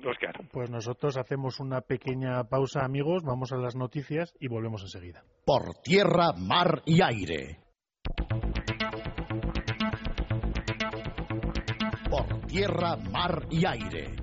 Oscar. 0.04 0.34
Pues 0.52 0.70
nosotros 0.70 1.16
hacemos 1.16 1.60
una 1.60 1.80
pequeña 1.80 2.44
pausa, 2.44 2.84
amigos. 2.84 3.22
Vamos 3.24 3.52
a 3.52 3.56
las 3.56 3.76
noticias 3.76 4.34
y 4.40 4.48
volvemos 4.48 4.82
enseguida. 4.82 5.22
Por 5.46 5.74
tierra, 5.82 6.32
mar 6.36 6.82
y 6.84 7.00
aire. 7.02 7.58
Por 12.10 12.46
tierra, 12.46 12.96
mar 13.10 13.46
y 13.50 13.64
aire. 13.64 14.16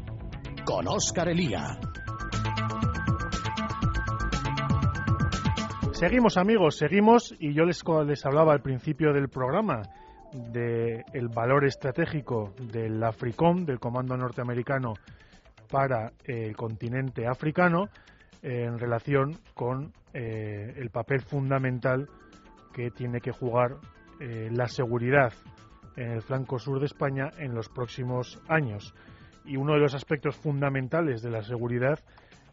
Con 0.65 0.87
Oscar 0.87 1.29
Elía. 1.29 1.79
Seguimos 5.99 6.37
amigos, 6.37 6.77
seguimos 6.77 7.35
y 7.41 7.53
yo 7.53 7.65
les, 7.65 7.83
les 8.05 8.25
hablaba 8.25 8.53
al 8.53 8.61
principio 8.61 9.11
del 9.11 9.27
programa 9.27 9.81
del 10.31 11.27
valor 11.27 11.65
estratégico 11.65 12.53
del 12.71 13.03
AFRICOM, 13.03 13.65
del 13.65 13.81
Comando 13.81 14.15
Norteamericano 14.15 14.93
para 15.69 16.13
el 16.23 16.55
continente 16.55 17.27
africano, 17.27 17.89
en 18.41 18.79
relación 18.79 19.39
con 19.53 19.91
eh, 20.13 20.73
el 20.77 20.89
papel 20.89 21.19
fundamental 21.19 22.07
que 22.73 22.91
tiene 22.91 23.19
que 23.19 23.33
jugar 23.33 23.75
eh, 24.21 24.47
la 24.53 24.69
seguridad 24.69 25.33
en 25.97 26.11
el 26.13 26.21
flanco 26.21 26.59
sur 26.59 26.79
de 26.79 26.85
España 26.85 27.31
en 27.39 27.53
los 27.53 27.67
próximos 27.67 28.41
años. 28.47 28.93
Y 29.43 29.57
uno 29.57 29.73
de 29.73 29.79
los 29.79 29.93
aspectos 29.93 30.37
fundamentales 30.37 31.21
de 31.21 31.29
la 31.29 31.43
seguridad 31.43 31.99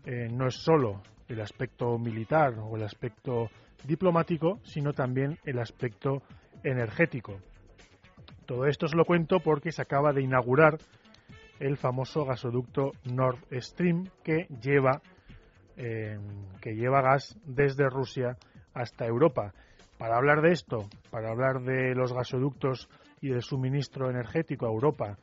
eh, 0.05 0.27
no 0.33 0.49
es 0.49 0.57
solo 0.57 1.01
el 1.29 1.41
aspecto 1.41 1.99
militar 1.99 2.55
o 2.59 2.77
el 2.77 2.83
aspecto 2.83 3.51
diplomático, 3.85 4.61
sino 4.65 4.93
también 4.93 5.39
el 5.45 5.59
aspecto 5.59 6.23
energético. 6.62 7.41
Todo 8.47 8.67
esto 8.67 8.87
os 8.87 8.95
lo 8.95 9.05
cuento 9.05 9.41
porque 9.41 9.73
se 9.73 9.83
acaba 9.83 10.12
de 10.12 10.23
inaugurar 10.23 10.79
el 11.59 11.77
famoso 11.77 12.25
gasoducto 12.25 12.93
Nord 13.05 13.39
Stream 13.53 14.09
que 14.23 14.47
lleva 14.61 15.01
eh, 15.77 16.19
que 16.61 16.75
lleva 16.75 17.03
gas 17.03 17.37
desde 17.45 17.91
Rusia 17.91 18.37
hasta 18.73 19.07
Europa. 19.07 19.53
Para 19.99 20.17
hablar 20.17 20.43
de 20.43 20.53
esto, 20.53 20.89
para 21.11 21.31
hablar 21.31 21.62
de 21.62 21.95
los 21.95 22.12
gasoductos 22.12 22.89
y 23.21 23.29
del 23.29 23.43
suministro 23.43 24.11
energético 24.11 24.67
a 24.67 24.71
Europa, 24.71 25.19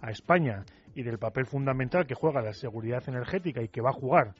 a 0.00 0.10
España 0.10 0.64
y 0.94 1.02
del 1.02 1.18
papel 1.18 1.46
fundamental 1.46 2.06
que 2.06 2.14
juega 2.14 2.42
la 2.42 2.52
seguridad 2.52 3.02
energética 3.08 3.62
y 3.62 3.68
que 3.68 3.80
va 3.80 3.90
a 3.90 3.94
jugar 3.94 4.34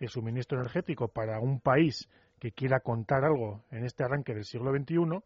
el 0.00 0.08
suministro 0.08 0.58
energético 0.58 1.08
para 1.08 1.40
un 1.40 1.60
país 1.60 2.08
que 2.38 2.52
quiera 2.52 2.80
contar 2.80 3.24
algo 3.24 3.64
en 3.70 3.84
este 3.84 4.04
arranque 4.04 4.34
del 4.34 4.44
siglo 4.44 4.72
XXI, 4.72 5.22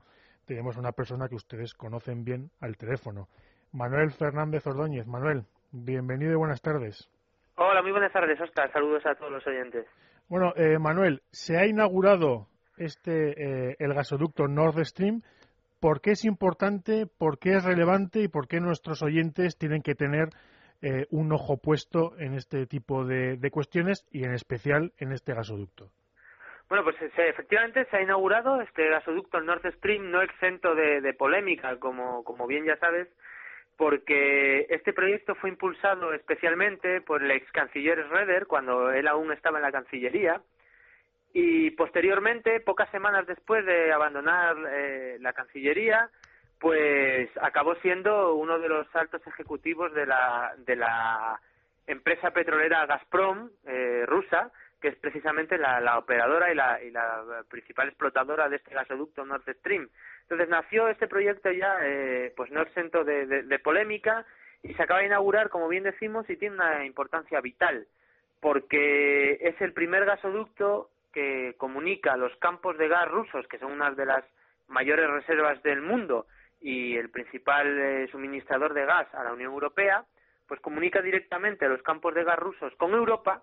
tenemos 0.47 0.77
una 0.77 0.93
persona 0.93 1.29
que 1.29 1.35
ustedes 1.35 1.75
conocen 1.75 2.25
bien 2.25 2.51
al 2.61 2.77
teléfono. 2.77 3.29
Manuel 3.73 4.13
Fernández 4.13 4.67
Ordóñez. 4.67 5.07
Manuel, 5.07 5.45
bienvenido 5.73 6.33
y 6.33 6.37
buenas 6.37 6.63
tardes. 6.63 7.09
Hola, 7.57 7.83
muy 7.83 7.91
buenas 7.91 8.13
tardes, 8.13 8.41
Oscar. 8.41 8.73
Saludos 8.73 9.05
a 9.05 9.15
todos 9.15 9.33
los 9.33 9.47
oyentes. 9.47 9.85
Bueno, 10.29 10.53
eh, 10.57 10.79
Manuel, 10.79 11.23
se 11.33 11.59
ha 11.59 11.67
inaugurado 11.67 12.47
este 12.77 13.71
eh, 13.71 13.77
el 13.79 13.93
gasoducto 13.95 14.47
Nord 14.47 14.85
Stream. 14.85 15.23
¿Por 15.81 16.01
qué 16.01 16.13
es 16.13 16.25
importante, 16.25 17.07
por 17.07 17.39
qué 17.39 17.57
es 17.57 17.65
relevante 17.65 18.21
y 18.23 18.29
por 18.29 18.49
qué 18.49 18.61
nuestros 18.61 19.03
oyentes 19.03 19.59
tienen 19.59 19.83
que 19.83 19.95
tener 19.95 20.29
eh, 20.83 21.07
un 21.11 21.33
ojo 21.33 21.57
puesto 21.57 22.19
en 22.19 22.35
este 22.35 22.67
tipo 22.67 23.05
de, 23.05 23.39
cuestiones 23.51 24.07
y 24.13 24.25
en 24.25 24.33
especial 24.33 24.93
en 24.99 25.13
este 25.13 25.35
gasoducto. 25.35 25.91
Bueno, 26.69 26.85
pues 26.85 26.97
efectivamente 27.01 27.87
se 27.87 27.97
ha 27.97 28.03
inaugurado 28.03 28.61
este 28.61 28.89
gasoducto, 28.89 29.39
el 29.39 29.47
Nord 29.47 29.63
Stream, 29.77 30.11
no 30.11 30.21
exento 30.21 30.75
de, 30.75 31.15
polémica, 31.15 31.79
como, 31.79 32.23
como 32.25 32.47
bien 32.47 32.67
ya 32.67 32.77
sabes, 32.77 33.09
porque 33.77 34.67
este 34.69 34.93
proyecto 34.93 35.35
fue 35.37 35.51
impulsado 35.51 36.13
especialmente 36.13 37.01
por 37.01 37.23
el 37.23 37.31
ex 37.31 37.51
canciller 37.53 38.05
Schroeder 38.05 38.47
cuando 38.47 38.91
él 38.91 39.09
aún 39.09 39.33
estaba 39.33 39.59
en 39.59 39.63
la 39.63 39.73
Cancillería 39.73 40.43
y 41.33 41.71
posteriormente, 41.73 42.61
pocas 42.61 42.91
semanas 42.91 43.27
después 43.27 43.65
de 43.67 43.93
abandonar 43.93 44.57
eh, 44.71 45.19
la 45.21 45.33
Cancillería, 45.33 46.11
pues 46.59 47.31
acabó 47.41 47.75
siendo 47.77 48.35
uno 48.35 48.59
de 48.59 48.69
los 48.69 48.87
altos 48.95 49.25
ejecutivos 49.27 49.93
de 49.95 50.07
la, 50.07 50.55
de 50.59 50.77
la 50.77 51.41
empresa 51.87 52.31
petrolera 52.33 52.87
Gazprom 52.87 53.51
eh, 53.67 54.05
rusa, 54.07 54.51
que 54.81 54.89
es 54.89 54.97
precisamente 54.97 55.59
la, 55.59 55.99
operadora 55.99 56.53
y 56.53 56.55
la, 56.55 56.83
y 56.83 56.91
la, 56.91 57.45
principal 57.49 57.89
explotadora 57.89 58.49
de 58.49 58.57
este 58.57 58.75
gasoducto 58.75 59.25
Nord 59.25 59.43
Stream. 59.59 59.89
Entonces 60.23 60.49
nació 60.49 60.89
este 60.89 61.09
proyecto 61.09 61.51
ya, 61.51 61.79
eh, 61.83 62.33
pues 62.37 62.51
no 62.51 62.63
exento 62.63 63.05
de, 63.05 63.27
de, 63.27 63.59
polémica 63.59 64.25
y 64.63 64.75
se 64.75 64.83
acaba 64.83 65.01
de 65.01 65.07
inaugurar, 65.07 65.49
como 65.49 65.69
bien 65.69 65.85
decimos, 65.85 66.29
y 66.29 66.37
tiene 66.37 66.57
una 66.57 66.85
importancia 66.85 67.41
vital, 67.41 67.87
porque 68.41 69.39
es 69.41 69.61
el 69.61 69.73
primer 69.73 70.05
gasoducto 70.05 70.91
que 71.13 71.55
comunica 71.57 72.17
los 72.17 72.37
campos 72.37 72.77
de 72.79 72.89
gas 72.89 73.09
rusos, 73.09 73.47
que 73.49 73.59
son 73.59 73.73
unas 73.73 73.97
de 73.97 74.07
las 74.07 74.25
mayores 74.69 75.09
reservas 75.09 75.61
del 75.63 75.81
mundo 75.81 76.27
y 76.61 76.97
el 76.97 77.11
principal 77.11 77.67
eh, 77.79 78.09
suministrador 78.11 78.75
de 78.75 78.85
gas 78.85 79.13
a 79.15 79.25
la 79.25 79.33
Unión 79.33 79.53
Europea, 79.53 80.05
pues 80.47 80.61
comunica 80.61 81.03
directamente 81.03 81.69
los 81.69 81.83
campos 81.83 82.15
de 82.15 82.25
gas 82.25 82.39
rusos 82.39 82.75
con 82.77 82.93
Europa 82.93 83.43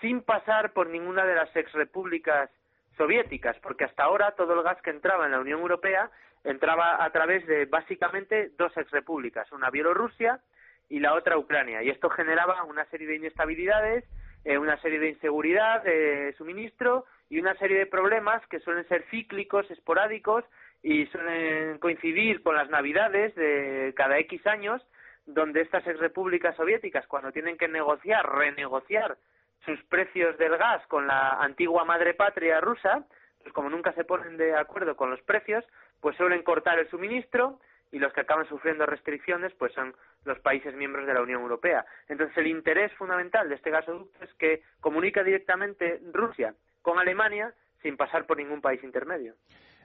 sin 0.00 0.22
pasar 0.22 0.72
por 0.72 0.88
ninguna 0.88 1.24
de 1.24 1.34
las 1.34 1.54
exrepúblicas 1.56 2.50
soviéticas, 2.96 3.58
porque 3.60 3.84
hasta 3.84 4.04
ahora 4.04 4.32
todo 4.32 4.54
el 4.54 4.62
gas 4.62 4.80
que 4.82 4.90
entraba 4.90 5.26
en 5.26 5.32
la 5.32 5.40
Unión 5.40 5.60
Europea 5.60 6.10
entraba 6.44 7.04
a 7.04 7.10
través 7.10 7.46
de 7.46 7.66
básicamente 7.66 8.50
dos 8.56 8.76
exrepúblicas, 8.76 9.50
una 9.52 9.70
Bielorrusia 9.70 10.40
y 10.88 11.00
la 11.00 11.14
otra 11.14 11.36
Ucrania, 11.36 11.82
y 11.82 11.90
esto 11.90 12.08
generaba 12.08 12.62
una 12.64 12.84
serie 12.86 13.06
de 13.06 13.16
inestabilidades, 13.16 14.04
eh, 14.44 14.56
una 14.56 14.80
serie 14.80 14.98
de 14.98 15.10
inseguridad 15.10 15.82
de 15.82 16.34
suministro 16.38 17.04
y 17.28 17.40
una 17.40 17.54
serie 17.56 17.78
de 17.78 17.86
problemas 17.86 18.46
que 18.46 18.60
suelen 18.60 18.86
ser 18.88 19.04
cíclicos, 19.10 19.70
esporádicos 19.70 20.44
y 20.82 21.06
suelen 21.06 21.78
coincidir 21.78 22.42
con 22.42 22.54
las 22.54 22.68
navidades 22.70 23.34
de 23.34 23.92
cada 23.96 24.18
X 24.18 24.46
años, 24.46 24.82
donde 25.26 25.60
estas 25.60 25.86
exrepúblicas 25.86 26.56
soviéticas, 26.56 27.06
cuando 27.06 27.32
tienen 27.32 27.58
que 27.58 27.68
negociar, 27.68 28.26
renegociar 28.26 29.18
sus 29.64 29.82
precios 29.84 30.38
del 30.38 30.56
gas 30.56 30.86
con 30.86 31.06
la 31.06 31.30
antigua 31.40 31.84
madre 31.84 32.14
patria 32.14 32.60
rusa, 32.60 33.04
pues 33.42 33.52
como 33.52 33.68
nunca 33.68 33.92
se 33.92 34.04
ponen 34.04 34.36
de 34.36 34.56
acuerdo 34.56 34.96
con 34.96 35.10
los 35.10 35.20
precios, 35.22 35.64
pues 36.00 36.16
suelen 36.16 36.42
cortar 36.42 36.78
el 36.78 36.88
suministro 36.88 37.60
y 37.90 37.98
los 37.98 38.12
que 38.12 38.20
acaban 38.20 38.48
sufriendo 38.48 38.86
restricciones 38.86 39.52
pues 39.54 39.72
son 39.72 39.94
los 40.24 40.38
países 40.40 40.74
miembros 40.74 41.06
de 41.06 41.14
la 41.14 41.22
Unión 41.22 41.42
Europea. 41.42 41.84
Entonces 42.08 42.36
el 42.36 42.46
interés 42.46 42.92
fundamental 42.94 43.48
de 43.48 43.56
este 43.56 43.70
gasoducto 43.70 44.24
es 44.24 44.32
que 44.34 44.62
comunica 44.80 45.22
directamente 45.22 46.00
Rusia 46.12 46.54
con 46.82 46.98
Alemania 46.98 47.52
sin 47.82 47.96
pasar 47.96 48.26
por 48.26 48.36
ningún 48.36 48.60
país 48.60 48.82
intermedio. 48.82 49.34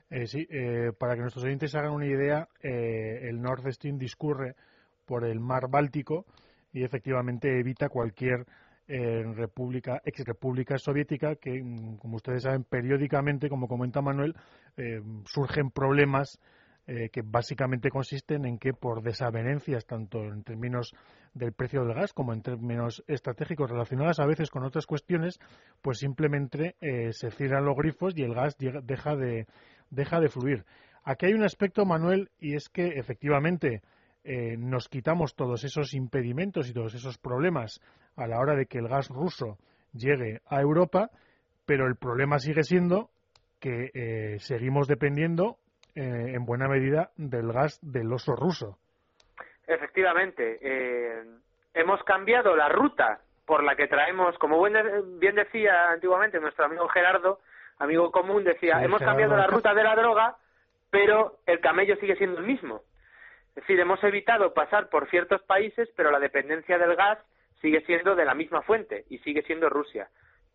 Eh, 0.10 0.28
sí, 0.28 0.48
eh, 0.50 0.92
para 0.98 1.16
que 1.16 1.22
nuestros 1.22 1.46
oyentes 1.46 1.74
hagan 1.76 1.94
una 1.94 2.06
idea, 2.06 2.48
eh, 2.62 3.28
el 3.30 3.42
Nord 3.42 3.72
Stream 3.72 3.98
discurre 3.98 4.56
por 5.06 5.26
el 5.26 5.40
mar 5.40 5.70
Báltico 5.70 6.26
y 6.72 6.84
efectivamente 6.84 7.60
evita 7.60 7.90
cualquier 7.90 8.46
en 8.88 9.36
república, 9.36 10.02
ex 10.04 10.26
república 10.26 10.78
soviética 10.78 11.36
que, 11.36 11.64
mm, 11.64 11.98
como 11.98 12.18
ustedes 12.18 12.44
saben, 12.44 12.64
periódicamente, 12.64 13.50
como 13.50 13.68
comenta 13.68 14.02
Manuel, 14.02 14.36
eh, 14.78 15.02
surgen 15.26 15.72
problemas 15.72 16.40
eh, 16.86 17.10
que 17.10 17.22
básicamente 17.22 17.90
consisten 17.90 18.44
en 18.44 18.58
que 18.58 18.74
por 18.74 19.02
desavenencias, 19.04 19.86
tanto 19.86 20.22
en 20.26 20.44
términos 20.44 20.94
del 21.34 21.54
precio 21.54 21.86
del 21.86 21.94
gas 21.94 22.12
como 22.12 22.34
en 22.34 22.42
términos 22.42 23.02
estratégicos 23.08 23.72
relacionadas 23.72 24.20
a 24.20 24.26
veces 24.26 24.50
con 24.50 24.66
otras 24.66 24.86
cuestiones, 24.86 25.40
pues 25.82 26.00
simplemente 26.00 26.76
eh, 26.82 27.14
se 27.14 27.32
cierran 27.32 27.64
los 27.64 27.78
grifos 27.78 28.14
y 28.18 28.24
el 28.24 28.34
gas 28.34 28.58
deja 28.58 29.16
de, 29.16 29.48
deja 29.94 30.20
de 30.20 30.30
fluir. 30.30 30.66
Aquí 31.04 31.28
hay 31.28 31.34
un 31.34 31.44
aspecto, 31.44 31.86
Manuel, 31.86 32.30
y 32.40 32.56
es 32.56 32.70
que 32.70 32.88
efectivamente 32.98 33.82
eh, 34.24 34.56
nos 34.58 34.88
quitamos 34.88 35.36
todos 35.36 35.64
esos 35.66 35.94
impedimentos 35.94 36.70
y 36.70 36.74
todos 36.74 36.96
esos 36.96 37.18
problemas 37.18 37.82
a 38.16 38.26
la 38.26 38.40
hora 38.40 38.56
de 38.56 38.68
que 38.68 38.78
el 38.78 38.88
gas 38.88 39.10
ruso 39.10 39.58
llegue 39.92 40.40
a 40.48 40.62
Europa, 40.62 41.10
pero 41.66 41.88
el 41.88 41.98
problema 41.98 42.40
sigue 42.40 42.64
siendo 42.64 43.10
que 43.60 43.92
eh, 43.94 44.40
seguimos 44.40 44.88
dependiendo 44.88 45.58
eh, 45.96 46.02
en 46.02 46.46
buena 46.46 46.68
medida 46.68 47.12
del 47.18 47.52
gas 47.52 47.80
del 47.82 48.12
oso 48.12 48.36
ruso. 48.36 48.78
Efectivamente, 49.68 50.60
hemos 51.74 52.04
cambiado 52.04 52.56
la 52.56 52.68
ruta 52.68 53.22
por 53.46 53.64
la 53.64 53.76
que 53.76 53.88
traemos, 53.88 54.38
como 54.38 54.62
bien 54.62 55.36
decía 55.36 55.92
antiguamente 55.92 56.40
nuestro 56.40 56.66
amigo 56.66 56.88
Gerardo, 56.90 57.40
amigo 57.80 58.12
común, 58.12 58.44
decía, 58.44 58.84
hemos 58.84 59.02
cambiado 59.02 59.36
la 59.36 59.48
ruta 59.48 59.74
de 59.74 59.84
la 59.84 59.96
droga, 59.96 60.38
pero 60.90 61.40
el 61.46 61.60
camello 61.60 61.96
sigue 61.98 62.16
siendo 62.16 62.40
el 62.40 62.46
mismo. 62.46 62.82
Es 63.50 63.56
decir, 63.56 63.80
hemos 63.80 64.04
evitado 64.04 64.54
pasar 64.54 64.90
por 64.90 65.10
ciertos 65.10 65.42
países, 65.44 65.90
pero 65.96 66.12
la 66.12 66.20
dependencia 66.20 66.78
del 66.78 66.96
gas 66.96 67.20
sigue 67.62 67.82
siendo 67.86 68.16
de 68.16 68.26
la 68.26 68.34
misma 68.34 68.62
fuente 68.62 69.06
y 69.10 69.20
sigue 69.20 69.44
siendo 69.44 69.70
Rusia. 69.70 70.10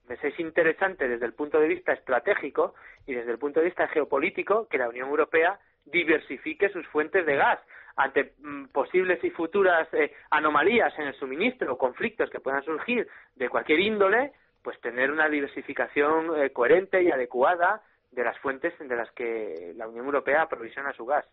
Es 0.09 0.41
interesante 0.41 1.07
desde 1.07 1.27
el 1.27 1.35
punto 1.35 1.61
de 1.61 1.69
vista 1.69 1.93
estratégico 1.93 2.75
y 3.07 3.15
desde 3.15 3.31
el 3.31 3.39
punto 3.39 3.61
de 3.61 3.67
vista 3.67 3.89
geopolítico 3.89 4.67
que 4.69 4.79
la 4.79 4.89
Unión 4.89 5.09
Europea 5.09 5.59
diversifique 5.85 6.71
sus 6.71 6.87
fuentes 6.89 7.27
de 7.27 7.37
gas 7.37 7.59
ante 7.97 8.33
mm, 8.39 8.67
posibles 8.67 9.23
y 9.23 9.31
futuras 9.31 9.89
eh, 9.93 10.13
anomalías 10.31 10.97
en 10.99 11.09
el 11.09 11.15
suministro 11.15 11.73
o 11.73 11.79
conflictos 11.79 12.31
que 12.31 12.41
puedan 12.41 12.65
surgir 12.65 13.07
de 13.37 13.49
cualquier 13.49 13.81
índole, 13.81 14.33
pues 14.63 14.81
tener 14.81 15.11
una 15.11 15.29
diversificación 15.29 16.43
eh, 16.43 16.51
coherente 16.51 17.03
y 17.03 17.11
adecuada 17.11 17.83
de 18.13 18.25
las 18.25 18.39
fuentes 18.39 18.73
de 18.79 18.97
las 18.97 19.11
que 19.13 19.73
la 19.77 19.89
Unión 19.89 20.07
Europea 20.07 20.43
aprovisiona 20.43 20.93
su 20.93 21.05
gas. 21.05 21.27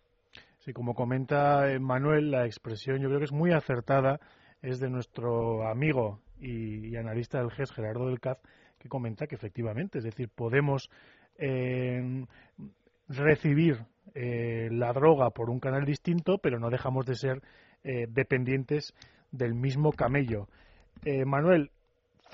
Sí, 0.59 0.73
como 0.73 0.95
comenta 0.95 1.71
eh, 1.71 1.79
Manuel, 1.79 2.31
la 2.31 2.45
expresión 2.45 2.99
yo 2.99 3.07
creo 3.07 3.19
que 3.19 3.25
es 3.25 3.31
muy 3.31 3.51
acertada, 3.51 4.19
es 4.61 4.79
de 4.79 4.89
nuestro 4.89 5.67
amigo 5.67 6.19
y, 6.39 6.95
analista 6.95 7.39
del 7.39 7.51
GES, 7.51 7.71
Gerardo 7.71 8.07
del 8.07 8.19
Caz, 8.19 8.39
que 8.79 8.89
comenta 8.89 9.27
que 9.27 9.35
efectivamente, 9.35 9.99
es 9.99 10.03
decir, 10.03 10.29
podemos 10.33 10.89
eh, 11.37 12.25
recibir 13.07 13.77
eh, 14.15 14.69
la 14.71 14.91
droga 14.91 15.29
por 15.29 15.51
un 15.51 15.59
canal 15.59 15.85
distinto, 15.85 16.39
pero 16.39 16.59
no 16.59 16.69
dejamos 16.69 17.05
de 17.05 17.15
ser 17.15 17.41
dependientes 17.83 18.95
del 19.29 19.53
mismo 19.53 19.91
camello. 19.91 20.47
Manuel, 21.27 21.69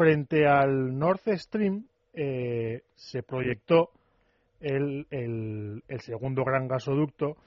frente 0.02 0.48
al 0.48 0.98
North 0.98 1.28
Stream 1.28 1.86
se 2.14 3.24
proyectó 3.24 3.92
el, 4.60 5.06
el 5.12 6.00
segundo 6.00 6.44
gran 6.44 6.68
gasoducto 6.68 7.38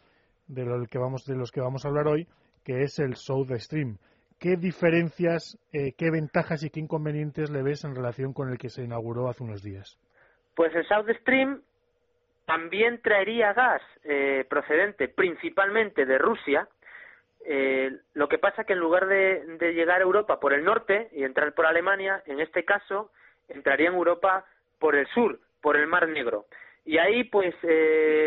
de, 0.47 0.65
lo 0.65 0.87
que 0.87 0.99
vamos, 0.99 1.27
de 1.27 1.35
los 1.35 1.51
que 1.51 1.61
vamos 1.61 1.85
a 1.85 1.89
hablar 1.89 2.07
hoy, 2.07 2.29
que 2.65 2.83
es 2.83 3.01
el 3.01 3.17
South 3.17 3.51
Stream. 3.57 3.99
¿Qué 4.39 4.57
diferencias, 4.57 5.59
eh, 5.73 5.95
qué 5.99 6.13
ventajas 6.13 6.63
y 6.63 6.71
qué 6.71 6.79
inconvenientes 6.79 7.51
le 7.51 7.63
ves 7.63 7.85
en 7.85 7.97
relación 7.97 8.33
con 8.33 8.51
el 8.51 8.59
que 8.59 8.69
se 8.69 8.85
inauguró 8.85 9.29
hace 9.29 9.43
unos 9.43 9.65
días? 9.65 9.99
Pues 10.55 10.73
el 10.77 10.87
South 10.87 11.11
Stream 11.23 11.61
también 12.47 13.01
traería 13.03 13.53
gas 13.53 13.83
eh, 14.05 14.45
procedente 14.49 15.09
principalmente 15.09 16.07
de 16.07 16.19
Rusia. 16.19 16.69
Eh, 17.45 17.91
lo 18.15 18.29
que 18.29 18.39
pasa 18.39 18.65
que 18.65 18.73
en 18.73 18.79
lugar 18.79 19.07
de, 19.07 19.45
de, 19.59 19.75
llegar 19.75 20.01
a 20.01 20.05
Europa 20.05 20.41
por 20.41 20.53
el 20.53 20.65
norte 20.65 21.09
y 21.13 21.25
entrar 21.25 21.53
por 21.53 21.67
Alemania, 21.67 22.23
en 22.27 22.41
este 22.41 22.65
caso 22.65 23.11
entraría 23.49 23.89
en 23.89 23.95
Europa 23.95 24.45
por 24.79 24.97
el 24.97 25.07
sur, 25.09 25.39
por 25.61 25.77
el 25.77 25.87
Mar 25.87 26.09
Negro. 26.09 26.47
Y 26.87 26.99
ahí 26.99 27.25
pues 27.25 27.55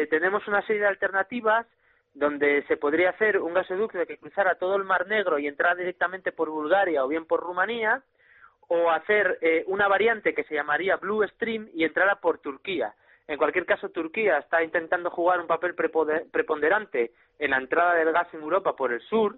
tenemos 0.09 0.47
una 0.47 0.61
serie 0.63 0.81
de 0.81 0.87
alternativas 0.87 1.67
donde 2.13 2.63
se 2.63 2.77
podría 2.77 3.11
hacer 3.11 3.37
un 3.37 3.53
gasoducto 3.53 4.03
que 4.07 4.17
cruzara 4.17 4.55
todo 4.55 4.75
el 4.75 4.83
Mar 4.83 5.07
Negro 5.07 5.37
y 5.37 5.47
entrar 5.47 5.77
directamente 5.77 6.31
por 6.31 6.49
Bulgaria 6.49 7.03
o 7.03 7.07
bien 7.07 7.25
por 7.25 7.41
Rumanía, 7.41 8.01
o 8.67 8.89
hacer 8.89 9.37
eh, 9.41 9.63
una 9.67 9.87
variante 9.87 10.33
que 10.33 10.43
se 10.43 10.55
llamaría 10.55 10.97
Blue 10.97 11.25
Stream 11.27 11.69
y 11.73 11.83
entrara 11.83 12.15
por 12.15 12.39
Turquía. 12.39 12.93
En 13.27 13.37
cualquier 13.37 13.65
caso, 13.65 13.89
Turquía 13.89 14.37
está 14.37 14.63
intentando 14.63 15.09
jugar 15.09 15.41
un 15.41 15.47
papel 15.47 15.75
preponderante 15.75 17.11
en 17.39 17.51
la 17.51 17.57
entrada 17.57 17.95
del 17.95 18.13
gas 18.13 18.33
en 18.33 18.41
Europa 18.41 18.75
por 18.75 18.93
el 18.93 19.01
sur 19.01 19.37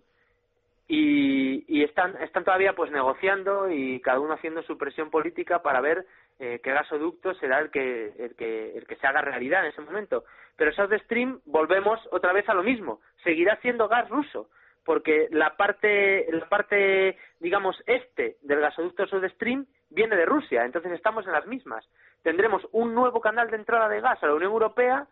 y, 0.87 1.65
y 1.67 1.83
están, 1.83 2.15
están 2.21 2.43
todavía 2.43 2.73
pues 2.73 2.91
negociando 2.91 3.69
y 3.69 3.99
cada 4.01 4.19
uno 4.19 4.33
haciendo 4.33 4.63
su 4.63 4.77
presión 4.77 5.09
política 5.09 5.61
para 5.61 5.81
ver 5.81 6.05
eh, 6.39 6.59
qué 6.63 6.71
gasoducto 6.71 7.33
será 7.35 7.59
el 7.59 7.69
que, 7.69 8.13
el, 8.17 8.35
que, 8.35 8.77
el 8.77 8.87
que 8.87 8.95
se 8.95 9.07
haga 9.07 9.21
realidad 9.21 9.63
en 9.63 9.71
ese 9.71 9.81
momento. 9.81 10.23
Pero 10.55 10.73
South 10.73 10.93
Stream 11.05 11.41
volvemos 11.45 11.99
otra 12.11 12.33
vez 12.33 12.47
a 12.49 12.53
lo 12.53 12.63
mismo, 12.63 13.01
seguirá 13.23 13.55
siendo 13.57 13.87
gas 13.87 14.09
ruso, 14.09 14.49
porque 14.83 15.27
la 15.31 15.55
parte, 15.57 16.27
la 16.31 16.49
parte 16.49 17.17
digamos, 17.39 17.81
este 17.85 18.37
del 18.41 18.59
gasoducto 18.59 19.05
South 19.07 19.25
Stream 19.35 19.67
viene 19.89 20.15
de 20.15 20.25
Rusia, 20.25 20.65
entonces 20.65 20.91
estamos 20.93 21.25
en 21.25 21.33
las 21.33 21.45
mismas. 21.45 21.87
Tendremos 22.23 22.67
un 22.71 22.93
nuevo 22.93 23.21
canal 23.21 23.49
de 23.49 23.57
entrada 23.57 23.89
de 23.89 24.01
gas 24.01 24.21
a 24.21 24.27
la 24.27 24.33
Unión 24.33 24.51
Europea 24.51 25.07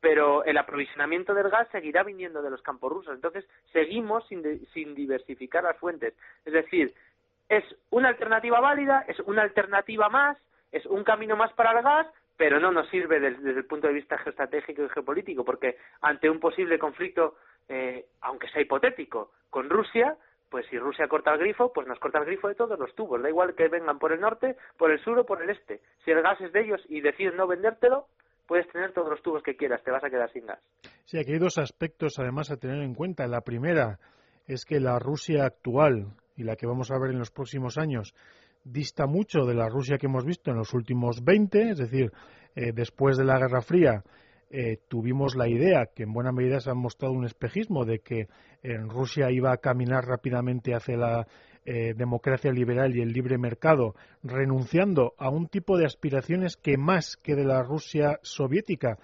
pero 0.00 0.44
el 0.44 0.56
aprovisionamiento 0.56 1.34
del 1.34 1.50
gas 1.50 1.68
seguirá 1.72 2.02
viniendo 2.04 2.42
de 2.42 2.50
los 2.50 2.62
campos 2.62 2.92
rusos. 2.92 3.14
Entonces, 3.14 3.44
seguimos 3.72 4.26
sin, 4.28 4.66
sin 4.72 4.94
diversificar 4.94 5.64
las 5.64 5.76
fuentes. 5.76 6.14
Es 6.44 6.52
decir, 6.52 6.94
es 7.48 7.64
una 7.90 8.08
alternativa 8.08 8.60
válida, 8.60 9.04
es 9.08 9.18
una 9.20 9.42
alternativa 9.42 10.08
más, 10.08 10.36
es 10.70 10.86
un 10.86 11.02
camino 11.02 11.36
más 11.36 11.52
para 11.54 11.72
el 11.72 11.82
gas, 11.82 12.06
pero 12.36 12.60
no 12.60 12.70
nos 12.70 12.88
sirve 12.88 13.18
desde, 13.18 13.50
el 13.50 13.64
punto 13.64 13.88
de 13.88 13.94
vista 13.94 14.18
geoestratégico 14.18 14.84
y 14.84 14.88
geopolítico, 14.90 15.44
porque 15.44 15.76
ante 16.02 16.30
un 16.30 16.38
posible 16.38 16.78
conflicto 16.78 17.36
eh, 17.68 18.06
aunque 18.20 18.48
sea 18.48 18.62
hipotético, 18.62 19.32
con 19.50 19.68
Rusia, 19.68 20.16
pues 20.50 20.66
si 20.70 20.78
Rusia 20.78 21.08
corta 21.08 21.32
el 21.32 21.38
grifo, 21.38 21.72
pues 21.72 21.86
nos 21.86 21.98
corta 21.98 22.18
el 22.18 22.24
grifo 22.24 22.48
de 22.48 22.54
todos 22.54 22.78
los 22.78 22.94
tubos. 22.94 23.22
Da 23.22 23.28
igual 23.28 23.54
que 23.54 23.68
vengan 23.68 23.98
por 23.98 24.12
el 24.12 24.20
norte, 24.20 24.56
por 24.76 24.90
el 24.90 25.02
sur 25.04 25.18
o 25.18 25.26
por 25.26 25.42
el 25.42 25.50
este. 25.50 25.80
Si 26.04 26.10
el 26.10 26.22
gas 26.22 26.40
es 26.40 26.52
de 26.52 26.60
ellos 26.60 26.80
y 26.88 27.00
deciden 27.00 27.36
no 27.36 27.46
vendértelo, 27.46 28.06
puedes 28.46 28.66
tener 28.72 28.92
todos 28.92 29.10
los 29.10 29.22
tubos 29.22 29.42
que 29.42 29.56
quieras, 29.56 29.82
te 29.84 29.90
vas 29.90 30.02
a 30.02 30.10
quedar 30.10 30.32
sin 30.32 30.46
gas. 30.46 30.60
Sí, 31.04 31.18
aquí 31.18 31.32
hay 31.32 31.38
dos 31.38 31.58
aspectos 31.58 32.18
además 32.18 32.50
a 32.50 32.56
tener 32.56 32.82
en 32.82 32.94
cuenta. 32.94 33.26
La 33.26 33.42
primera 33.42 33.98
es 34.46 34.64
que 34.64 34.80
la 34.80 34.98
Rusia 34.98 35.44
actual 35.44 36.14
y 36.36 36.44
la 36.44 36.56
que 36.56 36.66
vamos 36.66 36.90
a 36.90 36.98
ver 36.98 37.10
en 37.10 37.18
los 37.18 37.30
próximos 37.30 37.76
años 37.76 38.14
dista 38.64 39.06
mucho 39.06 39.44
de 39.44 39.54
la 39.54 39.68
Rusia 39.68 39.98
que 39.98 40.06
hemos 40.06 40.24
visto 40.24 40.50
en 40.50 40.56
los 40.56 40.74
últimos 40.74 41.24
20, 41.24 41.70
es 41.70 41.78
decir, 41.78 42.12
eh, 42.54 42.72
después 42.72 43.16
de 43.16 43.24
la 43.24 43.38
Guerra 43.38 43.60
Fría 43.60 44.02
eh, 44.50 44.78
tuvimos 44.88 45.36
la 45.36 45.48
idea, 45.48 45.86
que 45.94 46.04
en 46.04 46.12
buena 46.12 46.32
medida 46.32 46.60
se 46.60 46.70
ha 46.70 46.74
mostrado 46.74 47.14
un 47.14 47.24
espejismo, 47.24 47.84
de 47.84 48.00
que 48.00 48.28
en 48.62 48.88
Rusia 48.88 49.30
iba 49.30 49.52
a 49.52 49.58
caminar 49.58 50.06
rápidamente 50.06 50.74
hacia 50.74 50.96
la 50.96 51.26
eh, 51.64 51.94
democracia 51.96 52.50
liberal 52.50 52.96
y 52.96 53.02
el 53.02 53.12
libre 53.12 53.38
mercado, 53.38 53.94
renunciando 54.22 55.14
a 55.18 55.28
un 55.30 55.48
tipo 55.48 55.76
de 55.76 55.86
aspiraciones 55.86 56.56
que 56.56 56.76
más 56.76 57.16
que 57.16 57.34
de 57.34 57.44
la 57.44 57.62
Rusia 57.62 58.18
soviética 58.22 58.98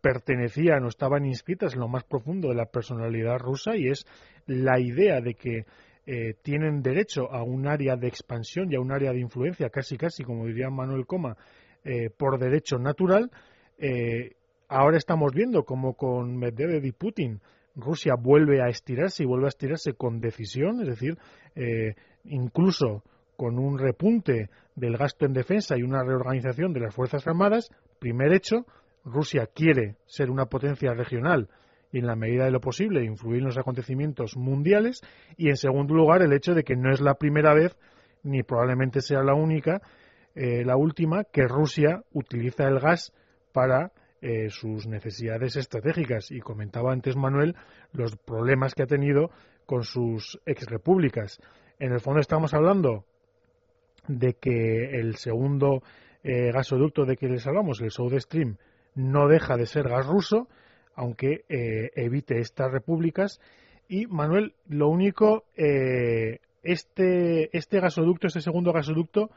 pertenecían 0.00 0.84
o 0.84 0.88
estaban 0.88 1.26
inscritas 1.26 1.74
en 1.74 1.80
lo 1.80 1.88
más 1.88 2.04
profundo 2.04 2.48
de 2.48 2.54
la 2.54 2.66
personalidad 2.66 3.40
rusa 3.40 3.74
y 3.74 3.88
es 3.88 4.06
la 4.46 4.78
idea 4.78 5.20
de 5.20 5.34
que 5.34 5.64
eh, 6.10 6.36
tienen 6.40 6.80
derecho 6.80 7.30
a 7.30 7.42
un 7.42 7.66
área 7.66 7.94
de 7.94 8.08
expansión 8.08 8.72
y 8.72 8.76
a 8.76 8.80
un 8.80 8.90
área 8.92 9.12
de 9.12 9.20
influencia, 9.20 9.68
casi 9.68 9.98
casi, 9.98 10.24
como 10.24 10.46
diría 10.46 10.70
Manuel 10.70 11.04
Coma, 11.04 11.36
eh, 11.84 12.08
por 12.08 12.38
derecho 12.38 12.78
natural. 12.78 13.30
Eh, 14.68 14.74
ahora 14.74 14.96
estamos 14.96 15.32
viendo 15.32 15.64
como 15.64 15.94
con 15.94 16.36
Medvedev 16.36 16.84
y 16.84 16.92
Putin 16.92 17.40
Rusia 17.74 18.14
vuelve 18.18 18.62
a 18.62 18.68
estirarse 18.68 19.22
y 19.22 19.26
vuelve 19.26 19.46
a 19.46 19.48
estirarse 19.48 19.94
con 19.94 20.20
decisión, 20.20 20.80
es 20.80 20.88
decir, 20.88 21.16
incluso 22.24 23.04
con 23.36 23.56
un 23.56 23.78
repunte 23.78 24.50
del 24.74 24.96
gasto 24.96 25.24
en 25.24 25.32
defensa 25.32 25.76
y 25.76 25.82
una 25.82 26.02
reorganización 26.02 26.72
de 26.72 26.80
las 26.80 26.94
Fuerzas 26.94 27.24
Armadas. 27.28 27.70
Primer 28.00 28.32
hecho, 28.32 28.66
Rusia 29.04 29.46
quiere 29.46 29.96
ser 30.06 30.28
una 30.28 30.46
potencia 30.46 30.92
regional 30.92 31.48
y 31.92 31.98
en 31.98 32.06
la 32.06 32.16
medida 32.16 32.44
de 32.44 32.50
lo 32.50 32.60
posible 32.60 33.04
influir 33.04 33.38
en 33.38 33.46
los 33.46 33.58
acontecimientos 33.58 34.36
mundiales 34.36 35.02
y 35.36 35.48
en 35.48 35.56
segundo 35.56 35.94
lugar 35.94 36.22
el 36.22 36.32
hecho 36.32 36.54
de 36.54 36.64
que 36.64 36.76
no 36.76 36.90
es 36.90 37.00
la 37.00 37.14
primera 37.14 37.54
vez 37.54 37.78
ni 38.22 38.42
probablemente 38.42 39.00
sea 39.00 39.22
la 39.22 39.34
única 39.34 39.80
eh, 40.34 40.64
la 40.64 40.76
última 40.76 41.24
que 41.24 41.46
Rusia 41.46 42.02
utiliza 42.12 42.66
el 42.68 42.78
gas 42.80 43.14
para 43.52 43.92
eh, 44.20 44.50
sus 44.50 44.86
necesidades 44.86 45.56
estratégicas 45.56 46.30
y 46.30 46.40
comentaba 46.40 46.92
antes 46.92 47.16
Manuel 47.16 47.56
los 47.92 48.16
problemas 48.16 48.74
que 48.74 48.82
ha 48.82 48.86
tenido 48.86 49.30
con 49.66 49.84
sus 49.84 50.40
exrepúblicas 50.46 51.40
en 51.78 51.92
el 51.92 52.00
fondo 52.00 52.20
estamos 52.20 52.54
hablando 52.54 53.04
de 54.06 54.34
que 54.34 54.98
el 54.98 55.16
segundo 55.16 55.82
eh, 56.24 56.50
gasoducto 56.52 57.04
de 57.04 57.16
que 57.16 57.28
les 57.28 57.46
hablamos 57.46 57.80
el 57.80 57.90
South 57.90 58.18
Stream 58.18 58.56
no 58.94 59.28
deja 59.28 59.56
de 59.56 59.66
ser 59.66 59.88
gas 59.88 60.06
ruso 60.06 60.48
aunque 60.98 61.44
eh, 61.48 61.92
evite 61.94 62.40
estas 62.40 62.72
repúblicas. 62.72 63.40
Y 63.88 64.06
Manuel, 64.06 64.54
lo 64.68 64.88
único, 64.88 65.44
eh, 65.56 66.40
este, 66.64 67.56
este 67.56 67.78
gasoducto, 67.78 68.26
este 68.26 68.40
segundo 68.40 68.72
gasoducto, 68.72 69.30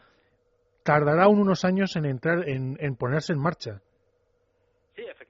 tardará 0.81 1.27
unos 1.27 1.63
años 1.63 1.95
en 1.95 2.05
entrar, 2.05 2.49
en, 2.49 2.95
ponerse 2.95 3.33
en 3.33 3.39
marcha. 3.39 3.79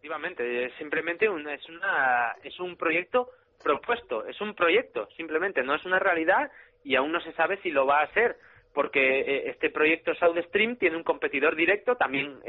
Efectivamente, 0.02 0.66
es 0.66 0.74
simplemente 0.80 1.30
un, 1.30 1.48
es, 1.48 1.70
una, 1.70 2.36
es 2.44 2.60
un 2.60 2.76
proyecto 2.76 3.30
propuesto, 3.64 4.26
es 4.26 4.42
un 4.42 4.56
proyecto, 4.56 5.08
simplemente, 5.16 5.62
no 5.62 5.76
es 5.76 5.86
una 5.86 6.00
realidad 6.00 6.50
y 6.84 6.96
aún 6.96 7.12
no 7.12 7.22
se 7.22 7.32
sabe 7.34 7.58
si 7.58 7.70
lo 7.70 7.86
va 7.86 8.02
a 8.02 8.12
ser 8.14 8.36
porque 8.74 9.20
eh, 9.20 9.50
este 9.52 9.70
proyecto 9.70 10.16
South 10.16 10.40
Stream 10.48 10.78
tiene 10.78 10.98
un 10.98 11.04
competidor 11.04 11.56
directo 11.56 11.98
también 11.98 12.40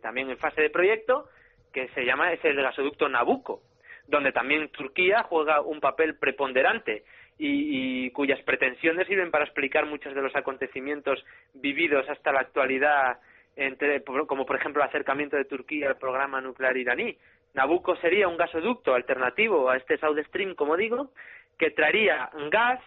también 0.00 0.30
en 0.30 0.38
fase 0.38 0.62
de 0.62 0.70
proyecto 0.70 1.28
que 1.72 1.88
se 1.88 2.04
llama 2.04 2.32
es 2.32 2.44
el 2.44 2.54
gasoducto 2.54 3.08
Nabucco, 3.08 3.62
donde 4.06 4.30
también 4.30 4.68
Turquía 4.68 5.24
juega 5.24 5.60
un 5.60 5.80
papel 5.80 6.16
preponderante 6.18 7.02
y, 7.36 8.10
cuyas 8.10 8.40
pretensiones 8.42 9.08
sirven 9.08 9.32
para 9.32 9.44
explicar 9.44 9.86
muchos 9.86 10.14
de 10.14 10.22
los 10.22 10.36
acontecimientos 10.36 11.24
vividos 11.54 12.08
hasta 12.08 12.30
la 12.30 12.40
actualidad, 12.40 13.18
entre, 13.56 14.02
como 14.02 14.46
por 14.46 14.56
ejemplo 14.56 14.82
el 14.82 14.88
acercamiento 14.88 15.36
de 15.36 15.44
Turquía 15.44 15.88
al 15.88 15.96
programa 15.96 16.40
nuclear 16.40 16.76
iraní. 16.76 17.16
Nabucco 17.54 17.96
sería 17.96 18.28
un 18.28 18.36
gasoducto 18.36 18.94
alternativo 18.94 19.68
a 19.68 19.76
este 19.76 19.98
South 19.98 20.18
Stream, 20.28 20.54
como 20.54 20.76
digo, 20.76 21.10
que 21.58 21.70
traería 21.70 22.30
gas 22.50 22.80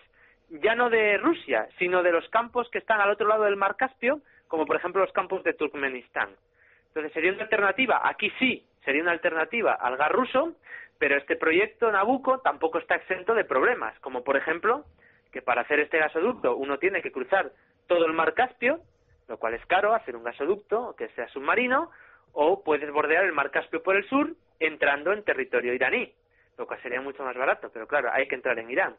ya 0.50 0.76
no 0.76 0.90
de 0.90 1.18
Rusia, 1.18 1.68
sino 1.78 2.04
de 2.04 2.12
los 2.12 2.28
campos 2.30 2.70
que 2.70 2.80
están 2.80 3.02
al 3.02 3.12
otro 3.12 3.28
lado 3.28 3.44
del 3.44 3.56
Mar 3.56 3.76
Caspio, 3.76 4.22
como 4.48 4.66
por 4.66 4.76
ejemplo 4.76 5.02
los 5.02 5.12
campos 5.12 5.44
de 5.44 5.54
Turkmenistán. 5.54 6.30
Entonces 6.88 7.14
sería 7.14 7.32
una 7.32 7.44
alternativa, 7.44 8.02
aquí 8.04 8.32
sí, 8.40 8.66
sería 8.84 9.02
una 9.02 9.12
alternativa 9.12 9.74
al 9.74 9.98
gas 9.98 10.12
ruso, 10.12 10.54
pero 10.98 11.18
este 11.18 11.36
proyecto 11.36 11.92
Nabucco 11.92 12.40
tampoco 12.40 12.80
está 12.80 12.96
exento 12.96 13.34
de 13.34 13.44
problemas, 13.44 14.00
como 14.00 14.24
por 14.24 14.38
ejemplo 14.38 14.86
que 15.32 15.42
para 15.42 15.62
hacer 15.62 15.80
este 15.80 16.00
gasoducto 16.00 16.56
uno 16.56 16.78
tiene 16.78 17.02
que 17.02 17.12
cruzar 17.12 17.52
todo 17.88 18.06
el 18.06 18.14
mar 18.14 18.34
Caspio, 18.34 18.80
lo 19.28 19.38
cual 19.38 19.54
es 19.54 19.66
caro, 19.66 19.94
hacer 19.94 20.16
un 20.16 20.24
gasoducto 20.24 20.96
que 20.98 21.10
sea 21.10 21.28
submarino, 21.30 21.92
o 22.34 22.64
puedes 22.64 22.92
bordear 22.92 23.26
el 23.26 23.32
mar 23.32 23.52
Caspio 23.52 23.82
por 23.82 23.96
el 23.96 24.08
sur 24.08 24.34
entrando 24.60 25.14
en 25.14 25.24
territorio 25.24 25.74
iraní, 25.74 26.14
lo 26.58 26.68
cual 26.68 26.82
sería 26.82 27.02
mucho 27.02 27.24
más 27.24 27.36
barato, 27.36 27.70
pero 27.74 27.88
claro, 27.88 28.10
hay 28.12 28.28
que 28.28 28.36
entrar 28.36 28.60
en 28.60 28.70
Irán. 28.70 28.96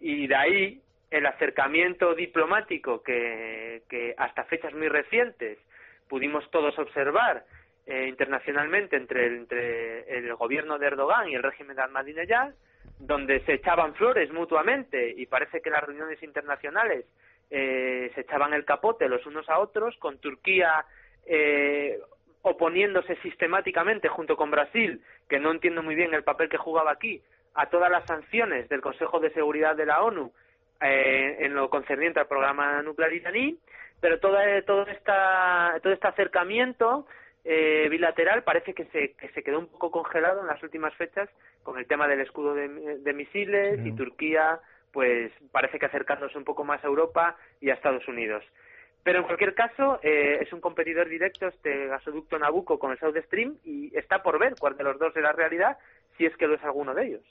Y 0.00 0.26
de 0.26 0.34
ahí 0.34 0.82
el 1.10 1.26
acercamiento 1.26 2.14
diplomático 2.14 3.02
que, 3.02 3.82
que 3.88 4.14
hasta 4.16 4.44
fechas 4.44 4.72
muy 4.74 4.88
recientes 4.88 5.58
pudimos 6.08 6.50
todos 6.50 6.78
observar 6.78 7.44
eh, 7.86 8.06
internacionalmente 8.08 8.96
entre 8.96 9.26
entre 9.26 10.18
el 10.18 10.34
gobierno 10.34 10.78
de 10.78 10.86
Erdogan 10.86 11.28
y 11.28 11.34
el 11.34 11.42
régimen 11.42 11.76
de 11.76 11.82
Ahmadinejad, 11.82 12.54
donde 12.98 13.40
se 13.44 13.54
echaban 13.54 13.94
flores 13.94 14.32
mutuamente 14.32 15.14
y 15.16 15.26
parece 15.26 15.60
que 15.60 15.70
las 15.70 15.82
reuniones 15.82 16.22
internacionales 16.22 17.06
eh, 17.54 18.10
se 18.14 18.22
echaban 18.22 18.54
el 18.54 18.64
capote 18.64 19.08
los 19.08 19.24
unos 19.26 19.48
a 19.48 19.58
otros, 19.58 19.96
con 19.98 20.18
Turquía 20.18 20.84
eh, 21.26 22.00
oponiéndose 22.42 23.16
sistemáticamente 23.16 24.08
junto 24.08 24.36
con 24.36 24.50
Brasil, 24.50 25.02
que 25.28 25.38
no 25.38 25.52
entiendo 25.52 25.82
muy 25.82 25.94
bien 25.94 26.14
el 26.14 26.24
papel 26.24 26.48
que 26.48 26.56
jugaba 26.56 26.90
aquí, 26.90 27.22
a 27.54 27.66
todas 27.66 27.90
las 27.90 28.06
sanciones 28.06 28.68
del 28.68 28.80
Consejo 28.80 29.20
de 29.20 29.30
Seguridad 29.30 29.76
de 29.76 29.86
la 29.86 30.02
ONU 30.02 30.32
en 30.84 31.54
lo 31.54 31.70
concerniente 31.70 32.18
al 32.18 32.26
programa 32.26 32.82
nuclear 32.82 33.12
iraní, 33.12 33.56
pero 34.00 34.18
todo, 34.18 34.36
todo, 34.66 34.84
esta, 34.88 35.78
todo 35.80 35.92
este 35.92 36.08
acercamiento 36.08 37.06
eh, 37.44 37.88
bilateral 37.90 38.44
parece 38.44 38.72
que 38.72 38.84
se, 38.86 39.12
que 39.14 39.28
se 39.30 39.42
quedó 39.42 39.58
un 39.58 39.66
poco 39.66 39.90
congelado 39.90 40.40
en 40.40 40.46
las 40.46 40.62
últimas 40.62 40.94
fechas 40.94 41.28
con 41.62 41.78
el 41.78 41.86
tema 41.86 42.06
del 42.06 42.20
escudo 42.20 42.54
de, 42.54 43.12
misiles 43.12 43.84
y 43.84 43.92
Turquía 43.92 44.60
pues 44.92 45.32
parece 45.50 45.78
que 45.78 45.86
acercándose 45.86 46.36
un 46.38 46.44
poco 46.44 46.64
más 46.64 46.82
a 46.84 46.86
Europa 46.86 47.36
y 47.60 47.70
a 47.70 47.74
Estados 47.74 48.06
Unidos. 48.08 48.44
Pero 49.02 49.18
en 49.18 49.24
cualquier 49.24 49.54
caso, 49.54 49.98
eh, 50.02 50.38
es 50.40 50.52
un 50.52 50.60
competidor 50.60 51.08
directo 51.08 51.48
este 51.48 51.88
gasoducto 51.88 52.38
Nabucco 52.38 52.78
con 52.78 52.92
el 52.92 52.98
South 52.98 53.16
Stream 53.26 53.56
y 53.64 53.96
está 53.96 54.22
por 54.22 54.38
ver 54.38 54.54
cuál 54.58 54.76
de 54.76 54.84
los 54.84 54.98
dos 54.98 55.12
la 55.16 55.32
realidad, 55.32 55.76
si 56.16 56.26
es 56.26 56.36
que 56.36 56.46
lo 56.46 56.54
es 56.54 56.62
alguno 56.62 56.94
de 56.94 57.06
ellos. 57.06 57.22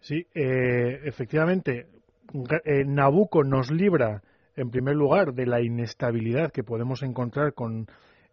Sí, 0.00 0.26
eh, 0.34 1.00
efectivamente, 1.04 1.86
Nabucco 2.86 3.42
nos 3.42 3.72
libra, 3.72 4.22
en 4.54 4.70
primer 4.70 4.94
lugar, 4.94 5.32
de 5.32 5.46
la 5.46 5.60
inestabilidad 5.60 6.52
que 6.52 6.62
podemos 6.62 7.02
encontrar 7.02 7.54
con 7.54 7.86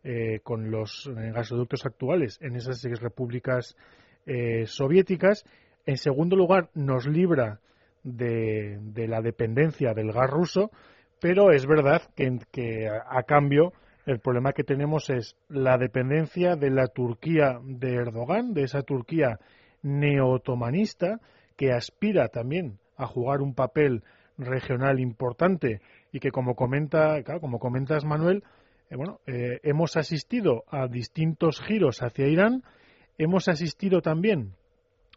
eh, 0.10 0.40
con 0.42 0.72
los 0.72 1.06
eh, 1.08 1.32
gasoductos 1.34 1.86
actuales 1.86 2.38
en 2.42 2.56
esas 2.56 2.82
repúblicas 3.02 3.76
eh, 4.26 4.66
soviéticas. 4.66 5.44
En 5.86 5.98
segundo 5.98 6.38
lugar, 6.38 6.70
nos 6.76 7.08
libra 7.08 7.60
de, 8.08 9.08
la 9.08 9.22
dependencia 9.22 9.94
del 9.94 10.12
gas 10.12 10.30
ruso, 10.30 10.72
pero 11.20 11.52
es 11.52 11.66
verdad 11.66 12.02
que, 12.16 12.88
a, 12.88 13.24
cambio 13.24 13.74
el 14.06 14.20
problema 14.20 14.54
que 14.54 14.64
tenemos 14.64 15.10
es 15.10 15.36
la 15.50 15.78
dependencia 15.78 16.56
de 16.56 16.70
la 16.70 16.88
Turquía 16.88 17.60
de 17.64 17.96
Erdogan, 17.96 18.54
de 18.54 18.64
esa 18.64 18.82
Turquía 18.82 19.40
neo-otomanista 19.82 21.20
que 21.58 21.74
aspira 21.74 22.30
también 22.30 22.80
a 22.96 23.08
jugar 23.08 23.42
un 23.42 23.54
papel 23.54 24.04
regional 24.38 25.00
importante 25.00 25.82
y 26.12 26.20
que 26.20 26.32
como 26.32 26.56
comenta, 26.56 27.22
como 27.42 27.60
comentas 27.60 28.06
Manuel, 28.06 28.44
eh, 28.90 28.96
bueno, 28.96 29.20
eh, 29.26 29.60
hemos 29.64 29.98
asistido 29.98 30.64
a 30.70 30.88
distintos 30.88 31.60
giros 31.60 32.02
hacia 32.02 32.28
Irán, 32.28 32.64
hemos 33.18 33.48
asistido 33.50 34.02
también 34.02 34.54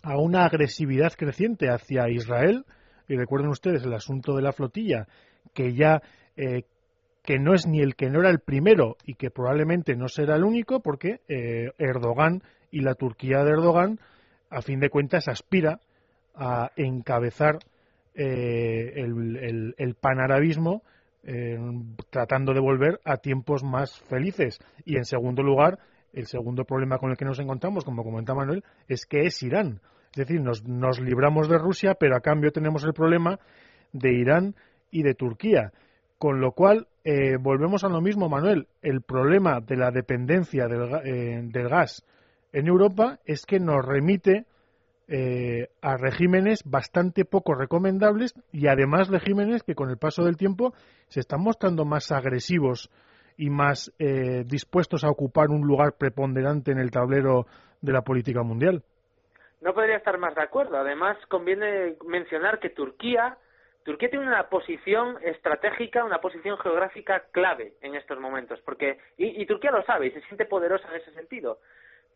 a 0.02 0.16
una 0.18 0.46
agresividad 0.46 1.12
creciente 1.12 1.68
hacia 1.68 2.08
Israel, 2.08 2.64
y 3.12 3.16
recuerden 3.16 3.50
ustedes 3.50 3.82
el 3.84 3.92
asunto 3.92 4.34
de 4.34 4.42
la 4.42 4.52
flotilla, 4.52 5.06
que 5.52 5.74
ya 5.74 6.00
eh, 6.36 6.64
que 7.22 7.38
no 7.38 7.54
es 7.54 7.66
ni 7.66 7.80
el 7.80 7.96
que 7.96 8.08
no 8.08 8.20
era 8.20 8.30
el 8.30 8.40
primero 8.40 8.96
y 9.04 9.14
que 9.14 9.30
probablemente 9.30 9.96
no 9.96 10.08
será 10.08 10.36
el 10.36 10.44
único, 10.44 10.80
porque 10.80 11.20
Erdogan 11.78 12.42
y 12.70 12.80
la 12.80 12.94
Turquía 12.94 13.44
de 13.44 13.50
Erdogan, 13.50 14.00
a 14.48 14.62
fin 14.62 14.80
de 14.80 14.88
cuentas, 14.88 15.28
aspira 15.28 15.80
a 16.34 16.70
encabezar 16.76 17.58
eh, 18.14 18.92
el, 18.96 19.94
panarabismo 20.00 20.82
eh, 21.22 21.58
tratando 22.10 22.52
de 22.52 22.60
volver 22.60 23.00
a 23.04 23.18
tiempos 23.18 23.62
más 23.62 23.98
felices. 24.08 24.58
Y 24.84 24.96
en 24.96 25.04
segundo 25.04 25.42
lugar, 25.42 25.78
el 26.12 26.26
segundo 26.26 26.64
problema 26.64 26.98
con 26.98 27.10
el 27.10 27.16
que 27.16 27.24
nos 27.24 27.38
encontramos, 27.38 27.84
como 27.84 28.02
comenta 28.02 28.34
Manuel, 28.34 28.64
es 28.88 29.06
que 29.06 29.20
es 29.26 29.42
Irán. 29.42 29.80
Es 30.12 30.26
decir, 30.26 30.40
nos, 30.40 31.00
libramos 31.00 31.48
de 31.48 31.58
Rusia, 31.58 31.94
pero 31.94 32.16
a 32.16 32.20
cambio 32.20 32.50
tenemos 32.50 32.84
el 32.84 32.92
problema 32.92 33.38
de 33.92 34.12
Irán 34.12 34.54
y 34.90 35.02
de 35.02 35.14
Turquía. 35.14 35.72
Con 36.18 36.40
lo 36.40 36.52
cual, 36.52 36.88
eh, 37.04 37.36
volvemos 37.40 37.84
a 37.84 37.88
lo 37.88 38.00
mismo, 38.00 38.28
Manuel. 38.28 38.66
El 38.82 39.02
problema 39.02 39.60
de 39.60 39.76
la 39.76 39.90
dependencia 39.90 40.66
del, 40.66 41.50
del 41.50 41.68
gas 41.68 42.04
en 42.52 42.66
Europa 42.66 43.20
es 43.24 43.46
que 43.46 43.60
nos 43.60 43.84
remite 43.84 44.46
eh, 45.12 45.68
a 45.82 45.96
regímenes 45.96 46.62
bastante 46.64 47.24
poco 47.24 47.54
recomendables 47.54 48.32
y 48.52 48.68
además 48.68 49.08
regímenes 49.08 49.64
que 49.64 49.74
con 49.74 49.90
el 49.90 49.96
paso 49.96 50.22
del 50.22 50.36
tiempo 50.36 50.72
se 51.08 51.18
están 51.18 51.42
mostrando 51.42 51.84
más 51.84 52.12
agresivos 52.12 52.90
y 53.36 53.50
más 53.50 53.92
eh, 53.98 54.44
dispuestos 54.46 55.02
a 55.02 55.10
ocupar 55.10 55.50
un 55.50 55.66
lugar 55.66 55.94
preponderante 55.98 56.70
en 56.70 56.78
el 56.78 56.92
tablero 56.92 57.46
de 57.80 57.92
la 57.92 58.02
política 58.02 58.44
mundial. 58.44 58.84
No 59.60 59.74
podría 59.74 59.96
estar 59.96 60.16
más 60.18 60.34
de 60.34 60.42
acuerdo. 60.42 60.78
Además, 60.78 61.16
conviene 61.26 61.96
mencionar 62.06 62.58
que 62.58 62.70
Turquía, 62.70 63.36
Turquía 63.84 64.10
tiene 64.10 64.26
una 64.26 64.48
posición 64.48 65.18
estratégica, 65.22 66.04
una 66.04 66.20
posición 66.20 66.58
geográfica 66.58 67.24
clave 67.32 67.74
en 67.80 67.94
estos 67.94 68.18
momentos, 68.18 68.60
porque 68.62 68.98
y, 69.16 69.42
y 69.42 69.46
Turquía 69.46 69.70
lo 69.70 69.82
sabe 69.84 70.08
y 70.08 70.10
se 70.12 70.22
siente 70.22 70.44
poderosa 70.44 70.88
en 70.88 71.00
ese 71.00 71.12
sentido, 71.12 71.58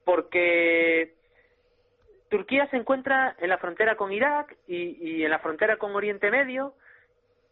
porque 0.04 1.14
Turquía 2.34 2.66
se 2.68 2.76
encuentra 2.76 3.36
en 3.38 3.48
la 3.48 3.58
frontera 3.58 3.96
con 3.96 4.12
Irak 4.12 4.56
y, 4.66 5.22
en 5.22 5.30
la 5.30 5.38
frontera 5.38 5.76
con 5.76 5.94
Oriente 5.94 6.32
Medio 6.32 6.74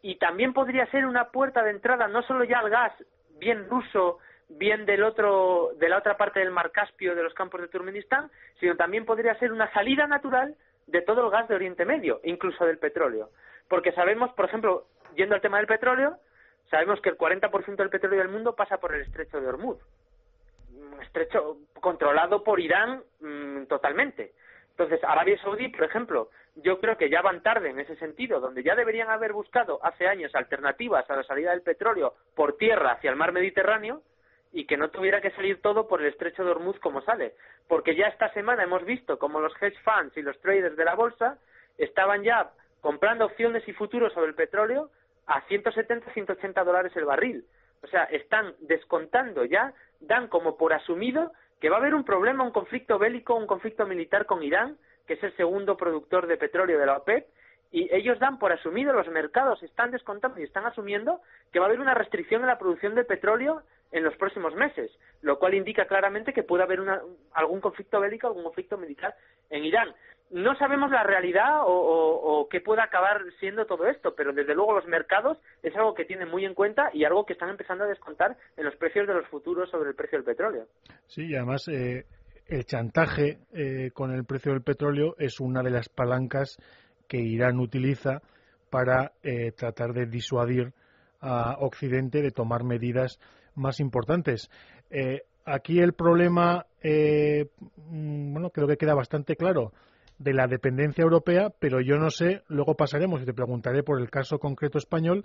y 0.02 0.16
también 0.16 0.52
podría 0.52 0.90
ser 0.90 1.06
una 1.06 1.30
puerta 1.30 1.62
de 1.62 1.70
entrada 1.70 2.08
no 2.08 2.22
solo 2.22 2.42
ya 2.42 2.58
al 2.58 2.68
gas 2.68 2.92
bien 3.38 3.68
ruso, 3.68 4.18
bien 4.58 4.84
del 4.86 5.02
otro 5.02 5.70
de 5.78 5.88
la 5.88 5.98
otra 5.98 6.16
parte 6.16 6.40
del 6.40 6.50
Mar 6.50 6.70
Caspio 6.70 7.14
de 7.14 7.22
los 7.22 7.34
campos 7.34 7.60
de 7.60 7.68
Turkmenistán, 7.68 8.30
sino 8.60 8.76
también 8.76 9.04
podría 9.04 9.38
ser 9.38 9.52
una 9.52 9.72
salida 9.72 10.06
natural 10.06 10.54
de 10.86 11.02
todo 11.02 11.24
el 11.24 11.30
gas 11.30 11.48
de 11.48 11.54
Oriente 11.54 11.84
Medio, 11.84 12.20
incluso 12.24 12.64
del 12.64 12.78
petróleo. 12.78 13.30
Porque 13.68 13.92
sabemos, 13.92 14.32
por 14.34 14.44
ejemplo, 14.44 14.86
yendo 15.14 15.34
al 15.34 15.40
tema 15.40 15.58
del 15.58 15.66
petróleo, 15.66 16.18
sabemos 16.70 17.00
que 17.00 17.08
el 17.08 17.18
40% 17.18 17.76
del 17.76 17.90
petróleo 17.90 18.18
del 18.18 18.28
mundo 18.28 18.54
pasa 18.54 18.78
por 18.78 18.94
el 18.94 19.02
estrecho 19.02 19.40
de 19.40 19.48
Hormuz. 19.48 19.78
Un 20.74 21.02
estrecho 21.02 21.58
controlado 21.80 22.42
por 22.42 22.60
Irán 22.60 23.02
mm, 23.20 23.64
totalmente. 23.64 24.32
Entonces, 24.70 25.02
Arabia 25.04 25.38
Saudí, 25.42 25.68
por 25.68 25.84
ejemplo, 25.84 26.30
yo 26.56 26.80
creo 26.80 26.96
que 26.96 27.10
ya 27.10 27.22
van 27.22 27.42
tarde 27.42 27.70
en 27.70 27.80
ese 27.80 27.96
sentido, 27.96 28.40
donde 28.40 28.62
ya 28.62 28.74
deberían 28.74 29.10
haber 29.10 29.32
buscado 29.32 29.78
hace 29.82 30.06
años 30.06 30.34
alternativas 30.34 31.08
a 31.08 31.16
la 31.16 31.22
salida 31.22 31.50
del 31.50 31.62
petróleo 31.62 32.14
por 32.34 32.56
tierra 32.56 32.92
hacia 32.92 33.10
el 33.10 33.16
mar 33.16 33.32
Mediterráneo 33.32 34.02
y 34.52 34.66
que 34.66 34.76
no 34.76 34.90
tuviera 34.90 35.20
que 35.20 35.30
salir 35.30 35.60
todo 35.62 35.88
por 35.88 36.00
el 36.00 36.08
estrecho 36.08 36.44
de 36.44 36.50
Hormuz 36.50 36.78
como 36.80 37.00
sale. 37.02 37.34
Porque 37.68 37.96
ya 37.96 38.08
esta 38.08 38.32
semana 38.32 38.62
hemos 38.62 38.84
visto 38.84 39.18
como 39.18 39.40
los 39.40 39.54
hedge 39.60 39.78
funds 39.82 40.16
y 40.16 40.22
los 40.22 40.38
traders 40.40 40.76
de 40.76 40.84
la 40.84 40.94
bolsa 40.94 41.38
estaban 41.78 42.22
ya 42.22 42.50
comprando 42.80 43.26
opciones 43.26 43.66
y 43.66 43.72
futuros 43.72 44.12
sobre 44.12 44.28
el 44.28 44.34
petróleo 44.34 44.90
a 45.26 45.40
170, 45.42 46.12
180 46.12 46.64
dólares 46.64 46.92
el 46.96 47.04
barril. 47.04 47.44
O 47.82 47.86
sea, 47.86 48.04
están 48.04 48.54
descontando 48.60 49.44
ya, 49.44 49.72
dan 50.00 50.28
como 50.28 50.56
por 50.56 50.72
asumido 50.72 51.32
que 51.60 51.70
va 51.70 51.76
a 51.76 51.80
haber 51.80 51.94
un 51.94 52.04
problema, 52.04 52.44
un 52.44 52.50
conflicto 52.50 52.98
bélico, 52.98 53.34
un 53.34 53.46
conflicto 53.46 53.86
militar 53.86 54.26
con 54.26 54.42
Irán, 54.42 54.76
que 55.06 55.14
es 55.14 55.22
el 55.22 55.34
segundo 55.36 55.76
productor 55.76 56.26
de 56.26 56.36
petróleo 56.36 56.78
de 56.78 56.86
la 56.86 56.96
OPEP, 56.96 57.26
y 57.70 57.88
ellos 57.94 58.18
dan 58.18 58.38
por 58.38 58.52
asumido, 58.52 58.92
los 58.92 59.08
mercados 59.08 59.62
están 59.62 59.90
descontando 59.90 60.38
y 60.38 60.42
están 60.42 60.66
asumiendo 60.66 61.20
que 61.52 61.58
va 61.58 61.66
a 61.66 61.68
haber 61.68 61.80
una 61.80 61.94
restricción 61.94 62.42
en 62.42 62.48
la 62.48 62.58
producción 62.58 62.94
de 62.94 63.04
petróleo 63.04 63.62
en 63.92 64.02
los 64.02 64.16
próximos 64.16 64.54
meses, 64.54 64.90
lo 65.20 65.38
cual 65.38 65.54
indica 65.54 65.86
claramente 65.86 66.32
que 66.32 66.42
puede 66.42 66.64
haber 66.64 66.80
algún 67.34 67.60
conflicto 67.60 68.00
bélico, 68.00 68.26
algún 68.26 68.44
conflicto 68.44 68.76
militar 68.76 69.14
en 69.50 69.64
Irán 69.64 69.94
no 70.32 70.56
sabemos 70.56 70.90
la 70.90 71.02
realidad 71.02 71.60
o, 71.64 72.48
qué 72.50 72.60
puede 72.60 72.82
acabar 72.82 73.20
siendo 73.38 73.66
todo 73.66 73.86
esto, 73.86 74.14
pero 74.16 74.32
desde 74.32 74.54
luego 74.54 74.74
los 74.74 74.86
mercados 74.86 75.38
es 75.62 75.76
algo 75.76 75.94
que 75.94 76.04
tienen 76.04 76.28
muy 76.28 76.44
en 76.44 76.54
cuenta 76.54 76.90
y 76.92 77.04
algo 77.04 77.26
que 77.26 77.34
están 77.34 77.50
empezando 77.50 77.84
a 77.84 77.88
descontar 77.88 78.36
en 78.56 78.64
los 78.64 78.74
precios 78.76 79.06
de 79.06 79.14
los 79.14 79.26
futuros 79.28 79.70
sobre 79.70 79.90
el 79.90 79.94
precio 79.94 80.18
del 80.18 80.24
petróleo. 80.24 80.66
Sí, 81.06 81.26
y 81.26 81.36
además 81.36 81.68
eh, 81.68 82.06
el 82.46 82.64
chantaje 82.64 83.38
eh, 83.52 83.90
con 83.92 84.12
el 84.12 84.24
precio 84.24 84.52
del 84.52 84.62
petróleo 84.62 85.14
es 85.18 85.38
una 85.38 85.62
de 85.62 85.70
las 85.70 85.88
palancas 85.90 86.56
que 87.08 87.18
Irán 87.18 87.58
utiliza 87.58 88.22
para 88.70 89.12
eh, 89.22 89.52
tratar 89.52 89.92
de 89.92 90.06
disuadir 90.06 90.72
a 91.20 91.56
Occidente 91.60 92.22
de 92.22 92.30
tomar 92.30 92.64
medidas 92.64 93.20
más 93.54 93.80
importantes. 93.80 94.50
aquí 95.44 95.80
el 95.80 95.92
problema, 95.92 96.66
mm, 96.82 98.32
bueno, 98.32 98.50
creo 98.50 98.68
que 98.68 98.76
queda 98.76 98.94
bastante 98.94 99.36
claro 99.36 99.72
de 100.18 100.32
la 100.32 100.46
dependencia 100.46 101.02
europea, 101.02 101.50
pero 101.58 101.80
yo 101.80 101.96
no 101.96 102.10
sé, 102.10 102.42
luego 102.48 102.74
pasaremos 102.74 103.22
y 103.22 103.24
te 103.24 103.34
preguntaré 103.34 103.82
por 103.82 104.00
el 104.00 104.10
caso 104.10 104.38
concreto 104.38 104.78
español, 104.78 105.24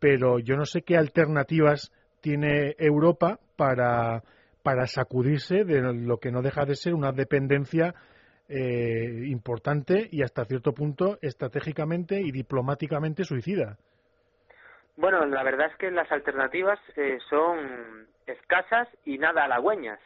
pero 0.00 0.38
yo 0.38 0.56
no 0.56 0.64
sé 0.64 0.82
qué 0.82 0.96
alternativas 0.96 1.92
tiene 2.20 2.74
Europa 2.78 3.38
para, 3.56 4.22
para 4.62 4.86
sacudirse 4.86 5.64
de 5.64 5.80
lo 5.92 6.18
que 6.18 6.32
no 6.32 6.42
deja 6.42 6.64
de 6.64 6.74
ser 6.74 6.94
una 6.94 7.12
dependencia 7.12 7.94
eh, 8.48 9.24
importante 9.26 10.08
y 10.10 10.22
hasta 10.22 10.44
cierto 10.44 10.72
punto 10.72 11.18
estratégicamente 11.22 12.20
y 12.20 12.30
diplomáticamente 12.32 13.24
suicida. 13.24 13.78
Bueno, 14.96 15.24
la 15.26 15.42
verdad 15.42 15.70
es 15.70 15.76
que 15.76 15.90
las 15.90 16.10
alternativas 16.12 16.78
eh, 16.96 17.18
son 17.28 18.06
escasas 18.26 18.88
y 19.04 19.18
nada 19.18 19.44
halagüeñas, 19.44 19.98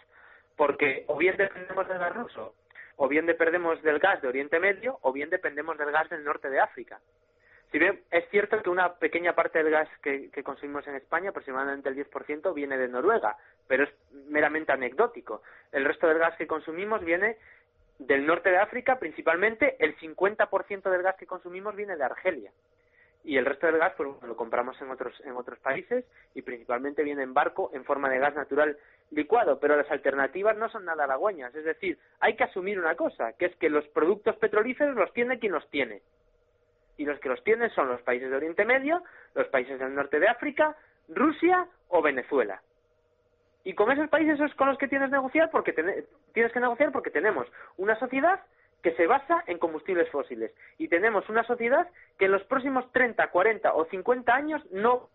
porque 0.57 1.05
o 1.09 1.17
bien 1.17 1.37
dependemos 1.37 1.87
del 1.89 1.99
gas 1.99 2.15
ruso 2.15 2.55
o 2.97 3.07
bien 3.07 3.27
dependemos 3.27 3.81
del 3.83 4.01
gas 4.01 4.21
de 4.21 4.29
Oriente 4.29 4.59
Medio 4.59 4.99
o 5.03 5.13
bien 5.13 5.31
dependemos 5.31 5.79
del 5.79 5.93
gas 5.93 6.09
del 6.11 6.25
norte 6.25 6.51
de 6.51 6.61
África. 6.61 7.01
Si 7.71 7.79
bien 7.79 8.03
es 8.11 8.29
cierto 8.31 8.61
que 8.63 8.71
una 8.71 8.95
pequeña 8.95 9.35
parte 9.35 9.63
del 9.63 9.71
gas 9.71 9.89
que, 10.03 10.31
consumimos 10.43 10.87
en 10.89 10.97
España, 10.97 11.31
aproximadamente 11.31 11.89
el 11.89 11.97
10%, 11.97 12.55
viene 12.55 12.77
de 12.77 12.89
Noruega, 12.89 13.37
pero 13.67 13.85
es 13.85 13.91
meramente 14.29 14.73
anecdótico. 14.73 15.43
El 15.71 15.85
resto 15.85 16.09
del 16.09 16.19
gas 16.19 16.37
que 16.37 16.47
consumimos 16.47 17.05
viene 17.05 17.37
del 17.99 18.27
norte 18.27 18.51
de 18.51 18.59
África, 18.59 18.99
principalmente 18.99 19.77
el 19.79 19.97
50% 19.99 20.91
del 20.91 21.03
gas 21.03 21.17
que 21.17 21.27
consumimos 21.27 21.77
viene 21.77 21.97
de 21.97 22.05
Argelia. 22.05 22.51
Y 23.29 23.37
el 23.37 23.45
resto 23.45 23.67
del 23.67 23.77
gas 23.77 23.93
pues, 23.95 24.09
lo 24.23 24.37
compramos 24.37 24.81
en 24.81 24.91
otros, 24.91 25.13
en 25.23 25.37
otros 25.37 25.59
países 25.59 26.07
y 26.35 26.41
principalmente 26.41 27.03
viene 27.03 27.25
en 27.25 27.35
barco 27.35 27.71
en 27.75 27.85
forma 27.85 28.09
de 28.09 28.19
gas 28.19 28.35
natural 28.35 28.79
licuado, 29.11 29.61
pero 29.61 29.77
las 29.77 29.91
alternativas 29.91 30.57
no 30.57 30.71
son 30.71 30.87
nada 30.87 31.05
halagüeñas. 31.05 31.55
Es 31.55 31.67
decir, 31.67 31.99
hay 32.21 32.37
que 32.37 32.45
asumir 32.45 32.81
una 32.81 32.95
cosa, 32.95 33.35
que 33.35 33.45
es 33.45 33.57
que 33.57 33.69
los 33.69 33.87
productos 33.89 34.35
petrolíferos 34.37 34.97
los 34.97 35.13
tiene 35.13 35.39
quien 35.39 35.53
los 35.53 35.69
tiene. 35.69 36.01
Y 36.97 37.05
los 37.05 37.21
que 37.21 37.29
los 37.29 37.45
tienen 37.45 37.69
son 37.75 37.89
los 37.89 38.01
países 38.01 38.31
de 38.31 38.37
Oriente 38.37 38.65
Medio, 38.65 39.03
los 39.35 39.47
países 39.49 39.79
del 39.79 39.95
norte 39.95 40.21
de 40.21 40.29
África, 40.29 40.75
Rusia 41.11 41.67
o 41.89 42.01
Venezuela. 42.01 42.63
Y 43.63 43.75
con 43.75 43.93
esos 43.93 44.09
países 44.09 44.41
es 44.41 44.55
con 44.55 44.69
los 44.69 44.79
que 44.79 44.89
tienes, 44.89 45.11
negociar 45.11 45.51
porque 45.51 45.75
tienes 45.75 46.53
que 46.53 46.61
negociar 46.61 46.93
porque 46.93 47.11
tenemos 47.11 47.47
una 47.77 47.99
sociedad 47.99 48.41
que 48.83 48.95
se 48.95 49.07
basa 49.07 49.43
en 49.47 49.59
combustibles 49.59 50.09
fósiles 50.11 50.53
y 50.79 50.89
tenemos 50.89 51.29
una 51.29 51.43
sociedad 51.45 51.89
que 52.19 52.27
en 52.27 52.33
los 52.33 52.45
próximos 52.45 52.91
30, 52.93 53.29
40 53.29 53.75
o 53.75 53.85
50 53.87 54.35
años 54.35 54.63
no 54.71 55.09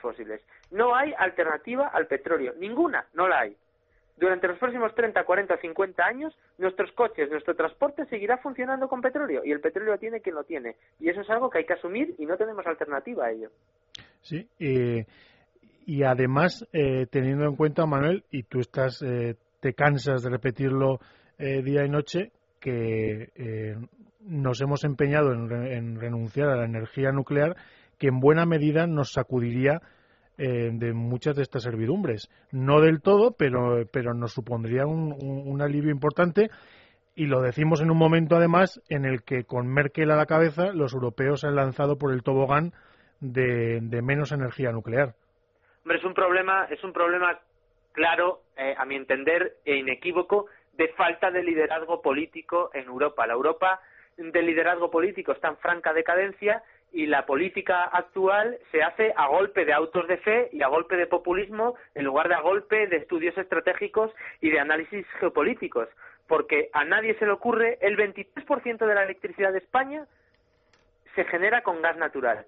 fósiles. 0.00 0.40
No 0.70 0.94
hay 0.94 1.12
alternativa 1.18 1.88
al 1.88 2.06
petróleo, 2.06 2.54
ninguna, 2.58 3.06
no 3.14 3.28
la 3.28 3.40
hay. 3.40 3.56
Durante 4.16 4.48
los 4.48 4.58
próximos 4.58 4.94
30, 4.94 5.24
40, 5.24 5.58
50 5.58 6.04
años, 6.04 6.38
nuestros 6.58 6.90
coches, 6.92 7.30
nuestro 7.30 7.54
transporte 7.54 8.06
seguirá 8.06 8.38
funcionando 8.38 8.88
con 8.88 9.02
petróleo 9.02 9.42
y 9.44 9.52
el 9.52 9.60
petróleo 9.60 9.98
tiene 9.98 10.20
quien 10.20 10.36
lo 10.36 10.44
tiene. 10.44 10.76
Y 10.98 11.10
eso 11.10 11.20
es 11.20 11.28
algo 11.28 11.50
que 11.50 11.58
hay 11.58 11.66
que 11.66 11.74
asumir 11.74 12.14
y 12.18 12.24
no 12.24 12.36
tenemos 12.36 12.66
alternativa 12.66 13.26
a 13.26 13.30
ello. 13.32 13.50
Sí, 14.22 14.48
y 15.86 16.02
además, 16.02 16.66
eh, 16.72 17.06
teniendo 17.10 17.44
en 17.44 17.56
cuenta, 17.56 17.86
Manuel, 17.86 18.24
y 18.30 18.42
tú 18.42 18.58
estás, 18.60 19.02
eh, 19.02 19.36
te 19.60 19.74
cansas 19.74 20.22
de 20.22 20.30
repetirlo 20.30 20.98
eh, 21.38 21.62
día 21.62 21.84
y 21.84 21.88
noche, 21.88 22.32
que 22.60 23.76
nos 24.20 24.60
hemos 24.60 24.82
empeñado 24.84 25.32
en 25.32 26.00
renunciar 26.00 26.48
a 26.48 26.56
la 26.56 26.64
energía 26.64 27.12
nuclear 27.12 27.56
que 27.98 28.08
en 28.08 28.20
buena 28.20 28.44
medida 28.46 28.86
nos 28.86 29.12
sacudiría 29.12 29.80
eh, 30.38 30.70
de 30.70 30.92
muchas 30.92 31.34
de 31.34 31.42
estas 31.42 31.62
servidumbres. 31.62 32.28
No 32.52 32.80
del 32.80 33.00
todo, 33.00 33.34
pero, 33.38 33.86
pero 33.90 34.12
nos 34.12 34.32
supondría 34.32 34.84
un, 34.86 35.62
alivio 35.62 35.90
importante. 35.90 36.50
Y 37.14 37.26
lo 37.26 37.40
decimos 37.40 37.80
en 37.80 37.90
un 37.90 37.96
momento, 37.96 38.36
además, 38.36 38.82
en 38.90 39.06
el 39.06 39.22
que 39.22 39.44
con 39.44 39.66
Merkel 39.66 40.10
a 40.10 40.16
la 40.16 40.26
cabeza 40.26 40.72
los 40.74 40.92
europeos 40.92 41.44
han 41.44 41.56
lanzado 41.56 41.96
por 41.96 42.12
el 42.12 42.22
tobogán 42.22 42.72
de, 43.20 43.80
menos 44.02 44.32
energía 44.32 44.72
nuclear. 44.72 45.14
Hombre, 45.84 45.98
es 45.98 46.04
un 46.04 46.12
problema, 46.12 46.66
es 46.66 46.84
un 46.84 46.92
problema 46.92 47.38
claro, 47.92 48.42
eh, 48.58 48.74
a 48.76 48.84
mi 48.84 48.96
entender, 48.96 49.56
e 49.64 49.76
inequívoco 49.76 50.46
de 50.76 50.88
falta 50.88 51.30
de 51.30 51.42
liderazgo 51.42 52.02
político 52.02 52.70
en 52.74 52.84
Europa. 52.84 53.26
La 53.26 53.34
Europa 53.34 53.80
de 54.16 54.42
liderazgo 54.42 54.90
político 54.90 55.32
está 55.32 55.48
en 55.48 55.56
franca 55.58 55.92
decadencia 55.92 56.62
y 56.92 57.06
la 57.06 57.26
política 57.26 57.82
actual 57.84 58.58
se 58.70 58.82
hace 58.82 59.12
a 59.16 59.26
golpe 59.28 59.64
de 59.64 59.72
autos 59.72 60.06
de 60.08 60.16
fe 60.18 60.48
y 60.52 60.62
a 60.62 60.68
golpe 60.68 60.96
de 60.96 61.06
populismo 61.06 61.74
en 61.94 62.04
lugar 62.04 62.28
de 62.28 62.34
a 62.34 62.40
golpe 62.40 62.86
de 62.86 62.96
estudios 62.96 63.36
estratégicos 63.36 64.12
y 64.40 64.50
de 64.50 64.60
análisis 64.60 65.06
geopolíticos. 65.20 65.88
Porque 66.26 66.70
a 66.72 66.84
nadie 66.84 67.14
se 67.18 67.26
le 67.26 67.32
ocurre, 67.32 67.78
el 67.80 67.96
23% 67.96 68.86
de 68.86 68.94
la 68.94 69.04
electricidad 69.04 69.52
de 69.52 69.58
España 69.58 70.06
se 71.14 71.24
genera 71.24 71.62
con 71.62 71.82
gas 71.82 71.96
natural. 71.96 72.46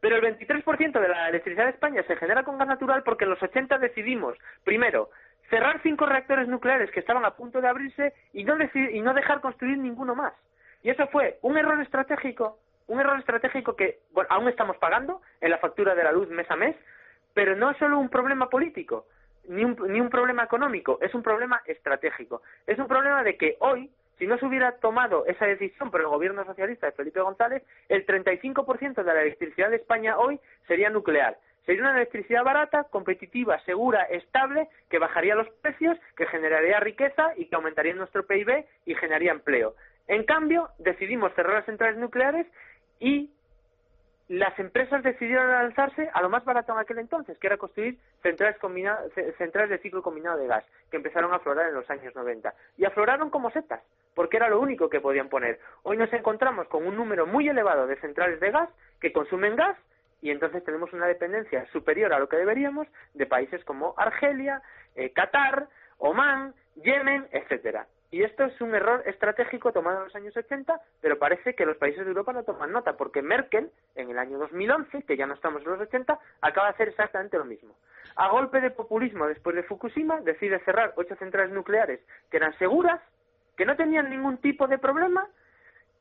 Pero 0.00 0.16
el 0.16 0.22
23% 0.22 1.00
de 1.00 1.08
la 1.08 1.28
electricidad 1.28 1.64
de 1.64 1.70
España 1.70 2.02
se 2.06 2.16
genera 2.16 2.42
con 2.42 2.58
gas 2.58 2.68
natural 2.68 3.02
porque 3.04 3.24
en 3.24 3.30
los 3.30 3.42
80 3.42 3.78
decidimos, 3.78 4.36
primero, 4.62 5.08
cerrar 5.50 5.80
cinco 5.82 6.06
reactores 6.06 6.48
nucleares 6.48 6.90
que 6.90 7.00
estaban 7.00 7.24
a 7.24 7.36
punto 7.36 7.60
de 7.60 7.68
abrirse 7.68 8.12
y 8.32 8.44
no, 8.44 8.56
y 8.74 9.00
no 9.00 9.14
dejar 9.14 9.40
construir 9.40 9.78
ninguno 9.78 10.14
más. 10.14 10.34
Y 10.82 10.90
eso 10.90 11.06
fue 11.08 11.38
un 11.42 11.56
error 11.56 11.80
estratégico 11.80 12.58
un 12.86 13.00
error 13.00 13.18
estratégico 13.18 13.76
que 13.76 14.00
bueno, 14.12 14.28
aún 14.30 14.48
estamos 14.48 14.76
pagando 14.76 15.22
en 15.40 15.50
la 15.50 15.58
factura 15.58 15.94
de 15.94 16.04
la 16.04 16.12
luz 16.12 16.28
mes 16.28 16.50
a 16.50 16.56
mes, 16.56 16.76
pero 17.32 17.56
no 17.56 17.70
es 17.70 17.76
solo 17.78 17.98
un 17.98 18.08
problema 18.08 18.48
político, 18.48 19.06
ni 19.48 19.64
un, 19.64 19.76
ni 19.88 20.00
un 20.00 20.10
problema 20.10 20.44
económico, 20.44 20.98
es 21.00 21.14
un 21.14 21.22
problema 21.22 21.62
estratégico. 21.66 22.42
Es 22.66 22.78
un 22.78 22.86
problema 22.86 23.22
de 23.22 23.36
que 23.36 23.56
hoy, 23.60 23.90
si 24.18 24.26
no 24.26 24.38
se 24.38 24.46
hubiera 24.46 24.72
tomado 24.78 25.26
esa 25.26 25.46
decisión 25.46 25.90
por 25.90 26.00
el 26.00 26.06
gobierno 26.06 26.44
socialista 26.44 26.86
de 26.86 26.92
Felipe 26.92 27.20
González, 27.20 27.62
el 27.88 28.06
35% 28.06 28.94
de 28.94 29.14
la 29.14 29.22
electricidad 29.22 29.70
de 29.70 29.76
España 29.76 30.18
hoy 30.18 30.38
sería 30.66 30.90
nuclear. 30.90 31.36
Sería 31.66 31.82
una 31.82 31.96
electricidad 31.96 32.44
barata, 32.44 32.84
competitiva, 32.84 33.58
segura, 33.60 34.02
estable, 34.04 34.68
que 34.90 34.98
bajaría 34.98 35.34
los 35.34 35.48
precios, 35.62 35.98
que 36.16 36.26
generaría 36.26 36.78
riqueza 36.80 37.32
y 37.36 37.46
que 37.46 37.56
aumentaría 37.56 37.94
nuestro 37.94 38.26
PIB 38.26 38.66
y 38.84 38.94
generaría 38.94 39.32
empleo. 39.32 39.74
En 40.06 40.24
cambio, 40.24 40.68
decidimos 40.78 41.32
cerrar 41.34 41.54
las 41.54 41.64
centrales 41.64 41.96
nucleares 41.96 42.46
y 43.00 43.30
las 44.28 44.58
empresas 44.58 45.02
decidieron 45.02 45.50
lanzarse 45.50 46.10
a 46.12 46.22
lo 46.22 46.30
más 46.30 46.44
barato 46.44 46.72
en 46.72 46.78
aquel 46.78 46.98
entonces, 46.98 47.38
que 47.38 47.46
era 47.46 47.58
construir 47.58 47.98
centrales, 48.22 48.56
centrales 49.36 49.70
de 49.70 49.78
ciclo 49.78 50.02
combinado 50.02 50.38
de 50.38 50.46
gas, 50.46 50.64
que 50.90 50.96
empezaron 50.96 51.32
a 51.32 51.36
aflorar 51.36 51.68
en 51.68 51.74
los 51.74 51.88
años 51.90 52.14
90. 52.14 52.54
Y 52.78 52.84
afloraron 52.86 53.28
como 53.28 53.50
setas, 53.50 53.82
porque 54.14 54.38
era 54.38 54.48
lo 54.48 54.60
único 54.60 54.88
que 54.88 55.00
podían 55.00 55.28
poner. 55.28 55.60
Hoy 55.82 55.98
nos 55.98 56.12
encontramos 56.12 56.68
con 56.68 56.86
un 56.86 56.96
número 56.96 57.26
muy 57.26 57.48
elevado 57.48 57.86
de 57.86 57.96
centrales 57.96 58.40
de 58.40 58.50
gas 58.50 58.70
que 59.00 59.12
consumen 59.12 59.56
gas 59.56 59.76
y 60.24 60.30
entonces 60.30 60.64
tenemos 60.64 60.90
una 60.94 61.06
dependencia 61.06 61.66
superior 61.66 62.14
a 62.14 62.18
lo 62.18 62.30
que 62.30 62.38
deberíamos 62.38 62.88
de 63.12 63.26
países 63.26 63.62
como 63.66 63.92
Argelia, 63.98 64.62
eh, 64.96 65.12
Qatar, 65.12 65.68
Omán, 65.98 66.54
Yemen, 66.76 67.28
etcétera. 67.30 67.86
Y 68.10 68.22
esto 68.22 68.44
es 68.44 68.58
un 68.62 68.74
error 68.74 69.02
estratégico 69.04 69.70
tomado 69.70 69.98
en 69.98 70.04
los 70.04 70.16
años 70.16 70.34
80, 70.34 70.80
pero 71.02 71.18
parece 71.18 71.54
que 71.54 71.66
los 71.66 71.76
países 71.76 72.04
de 72.04 72.08
Europa 72.08 72.32
no 72.32 72.42
toman 72.42 72.72
nota, 72.72 72.96
porque 72.96 73.20
Merkel, 73.20 73.70
en 73.96 74.08
el 74.08 74.18
año 74.18 74.38
2011, 74.38 75.02
que 75.02 75.18
ya 75.18 75.26
no 75.26 75.34
estamos 75.34 75.62
en 75.62 75.72
los 75.72 75.80
80, 75.82 76.18
acaba 76.40 76.68
de 76.68 76.72
hacer 76.72 76.88
exactamente 76.88 77.36
lo 77.36 77.44
mismo. 77.44 77.76
A 78.16 78.30
golpe 78.30 78.62
de 78.62 78.70
populismo 78.70 79.26
después 79.26 79.54
de 79.54 79.64
Fukushima, 79.64 80.22
decide 80.22 80.58
cerrar 80.60 80.94
ocho 80.96 81.16
centrales 81.16 81.52
nucleares 81.52 82.00
que 82.30 82.38
eran 82.38 82.56
seguras, 82.56 82.98
que 83.58 83.66
no 83.66 83.76
tenían 83.76 84.08
ningún 84.08 84.38
tipo 84.38 84.68
de 84.68 84.78
problema, 84.78 85.28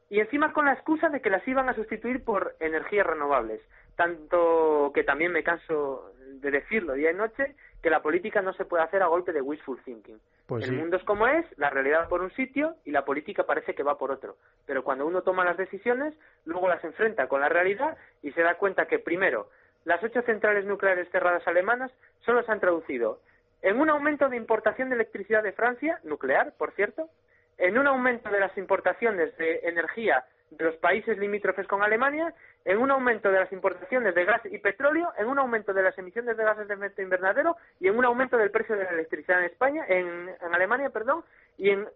y 0.09 0.19
encima 0.19 0.53
con 0.53 0.65
la 0.65 0.73
excusa 0.73 1.09
de 1.09 1.19
que 1.21 1.29
las 1.29 1.45
iban 1.45 1.67
a 1.67 1.73
sustituir 1.73 2.23
por 2.23 2.55
energías 2.61 3.05
renovables. 3.05 3.59
Tanto 3.95 4.91
que 4.93 5.03
también 5.03 5.31
me 5.31 5.43
canso 5.43 6.13
de 6.41 6.51
decirlo 6.51 6.93
día 6.93 7.11
y 7.11 7.15
noche, 7.15 7.55
que 7.81 7.89
la 7.89 8.01
política 8.01 8.41
no 8.41 8.53
se 8.53 8.65
puede 8.65 8.83
hacer 8.83 9.01
a 9.03 9.07
golpe 9.07 9.33
de 9.33 9.41
wishful 9.41 9.81
thinking. 9.83 10.19
Pues 10.47 10.65
el 10.65 10.73
mundo 10.73 10.97
es 10.97 11.03
como 11.03 11.27
es, 11.27 11.45
la 11.57 11.69
realidad 11.69 12.07
por 12.07 12.21
un 12.21 12.31
sitio 12.31 12.75
y 12.85 12.91
la 12.91 13.05
política 13.05 13.43
parece 13.43 13.75
que 13.75 13.83
va 13.83 13.97
por 13.97 14.11
otro. 14.11 14.37
Pero 14.65 14.83
cuando 14.83 15.05
uno 15.05 15.21
toma 15.21 15.45
las 15.45 15.57
decisiones, 15.57 16.13
luego 16.45 16.67
las 16.67 16.83
enfrenta 16.83 17.27
con 17.27 17.41
la 17.41 17.49
realidad 17.49 17.97
y 18.21 18.31
se 18.31 18.41
da 18.41 18.55
cuenta 18.55 18.87
que, 18.87 18.99
primero, 18.99 19.49
las 19.85 20.01
ocho 20.03 20.21
centrales 20.21 20.65
nucleares 20.65 21.09
cerradas 21.11 21.45
alemanas 21.47 21.91
solo 22.25 22.43
se 22.43 22.51
han 22.51 22.59
traducido 22.59 23.19
en 23.61 23.79
un 23.79 23.89
aumento 23.89 24.29
de 24.29 24.37
importación 24.37 24.89
de 24.89 24.95
electricidad 24.95 25.43
de 25.43 25.53
Francia, 25.53 25.99
nuclear, 26.03 26.53
por 26.57 26.71
cierto, 26.71 27.09
en 27.57 27.77
un 27.77 27.87
aumento 27.87 28.29
de 28.29 28.39
las 28.39 28.57
importaciones 28.57 29.35
de 29.37 29.61
energía 29.63 30.25
de 30.57 30.65
los 30.65 30.75
países 30.75 31.17
limítrofes 31.17 31.67
con 31.67 31.81
Alemania, 31.83 32.33
en 32.65 32.77
un 32.77 32.91
aumento 32.91 33.31
de 33.31 33.39
las 33.39 33.51
importaciones 33.51 34.15
de 34.15 34.25
gas 34.25 34.41
y 34.45 34.57
petróleo, 34.57 35.11
en 35.17 35.27
un 35.27 35.39
aumento 35.39 35.73
de 35.73 35.83
las 35.83 35.97
emisiones 35.97 36.37
de 36.37 36.43
gases 36.43 36.67
de 36.67 36.75
efecto 36.75 37.01
invernadero 37.01 37.57
y 37.79 37.87
en 37.87 37.97
un 37.97 38.05
aumento 38.05 38.37
del 38.37 38.51
precio 38.51 38.75
de 38.75 38.83
la 38.83 38.91
electricidad 38.91 39.39
en 39.39 39.45
España, 39.45 39.85
en, 39.87 40.29
Alemania, 40.53 40.89
perdón, 40.89 41.23
y 41.57 41.69
en, 41.69 41.87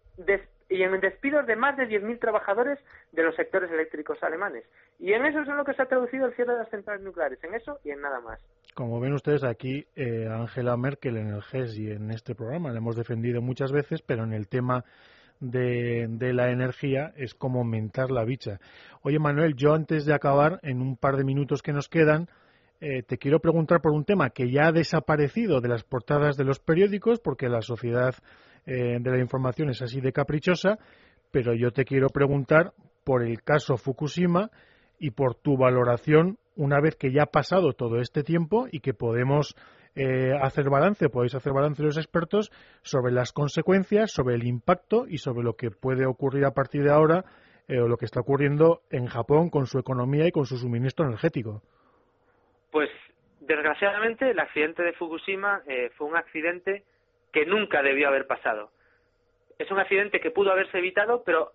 y 0.70 0.84
en 0.84 1.00
despidos 1.00 1.46
de 1.48 1.56
más 1.56 1.78
de 1.78 1.88
10.000 1.88 2.20
trabajadores 2.20 2.80
de 3.12 3.24
los 3.24 3.36
sectores 3.36 3.72
eléctricos 3.72 4.22
alemanes. 4.24 4.66
Y 5.00 5.14
en 5.14 5.26
eso 5.26 5.42
es 5.42 5.48
en 5.48 5.58
lo 5.58 5.64
que 5.64 5.74
se 5.74 5.82
ha 5.82 5.88
traducido 5.88 6.26
el 6.26 6.36
cierre 6.36 6.54
de 6.54 6.60
las 6.60 6.70
centrales 6.70 7.04
nucleares, 7.04 7.42
en 7.44 7.54
eso 7.54 7.80
y 7.84 7.92
en 7.92 8.02
nada 8.02 8.20
más. 8.20 8.40
Como 8.74 9.00
ven 9.00 9.14
ustedes 9.14 9.44
aquí, 9.44 9.88
eh, 9.96 10.28
Angela 10.30 10.78
Merkel 10.78 11.18
en 11.18 11.30
el 11.30 11.42
GES 11.42 11.78
y 11.78 11.92
en 11.92 12.12
este 12.12 12.36
programa 12.36 12.72
la 12.72 12.78
hemos 12.78 12.96
defendido 12.96 13.42
muchas 13.42 13.72
veces, 13.72 14.02
pero 14.02 14.24
en 14.24 14.34
el 14.34 14.48
tema 14.48 14.84
de, 15.40 16.08
la 16.34 16.52
energía 16.52 17.14
es 17.16 17.34
como 17.34 17.60
aumentar 17.60 18.12
la 18.12 18.24
bicha. 18.24 18.60
Oye, 19.02 19.20
Manuel, 19.20 19.56
yo 19.56 19.74
antes 19.74 20.06
de 20.06 20.14
acabar, 20.14 20.60
en 20.64 20.82
un 20.82 20.98
par 20.98 21.18
de 21.18 21.24
minutos 21.24 21.62
que 21.62 21.74
nos 21.74 21.88
quedan, 21.88 22.28
eh, 22.80 23.04
te 23.04 23.18
quiero 23.18 23.40
preguntar 23.40 23.82
por 23.82 23.92
un 23.92 24.06
tema 24.06 24.30
que 24.30 24.52
ya 24.52 24.68
ha 24.68 24.72
desaparecido 24.72 25.62
de 25.62 25.70
las 25.70 25.84
portadas 25.84 26.38
de 26.38 26.44
los 26.44 26.60
periódicos, 26.60 27.20
porque 27.20 27.50
la 27.50 27.62
sociedad 27.62 28.16
eh, 28.66 28.98
de 29.00 29.12
la 29.12 29.20
información 29.20 29.70
es 29.70 29.82
así 29.82 30.02
de 30.02 30.12
caprichosa, 30.12 30.78
pero 31.32 31.54
yo 31.54 31.72
te 31.72 31.86
quiero 31.86 32.10
preguntar 32.10 32.74
por 33.04 33.24
el 33.24 33.42
caso 33.42 33.78
Fukushima 33.78 34.52
y 35.00 35.12
por 35.12 35.36
tu 35.36 35.58
valoración 35.58 36.38
una 36.58 36.82
vez 36.82 36.96
que 36.96 37.12
ya 37.12 37.24
ha 37.24 37.32
pasado 37.32 37.74
todo 37.74 38.00
este 38.02 38.24
tiempo 38.24 38.68
y 38.72 38.82
que 38.82 38.94
podemos 38.94 39.56
eh, 39.96 40.34
hacer 40.42 40.70
balance, 40.70 41.10
podéis 41.10 41.36
hacer 41.36 41.54
balance 41.54 41.82
los 41.82 41.98
expertos 41.98 42.52
sobre 42.82 43.12
las 43.12 43.32
consecuencias, 43.32 44.12
sobre 44.12 44.36
el 44.36 44.46
impacto 44.46 45.06
y 45.08 45.18
sobre 45.18 45.44
lo 45.44 45.54
que 45.54 45.72
puede 45.72 46.06
ocurrir 46.06 46.46
a 46.46 46.52
partir 46.52 46.84
de 46.84 46.92
ahora 46.92 47.24
eh, 47.68 47.80
o 47.80 47.88
lo 47.88 47.98
que 47.98 48.06
está 48.06 48.20
ocurriendo 48.20 48.82
en 48.92 49.08
Japón 49.08 49.50
con 49.50 49.66
su 49.66 49.80
economía 49.80 50.28
y 50.28 50.32
con 50.32 50.46
su 50.46 50.58
suministro 50.58 51.06
energético. 51.06 51.62
Pues 52.72 52.90
desgraciadamente 53.40 54.30
el 54.30 54.40
accidente 54.40 54.84
de 54.84 54.94
Fukushima 54.94 55.62
eh, 55.68 55.90
fue 55.96 56.08
un 56.08 56.18
accidente 56.18 56.84
que 57.32 57.46
nunca 57.46 57.82
debió 57.82 58.08
haber 58.08 58.28
pasado. 58.28 58.70
Es 59.58 59.72
un 59.72 59.80
accidente 59.80 60.20
que 60.20 60.32
pudo 60.32 60.52
haberse 60.52 60.78
evitado, 60.78 61.24
pero 61.26 61.52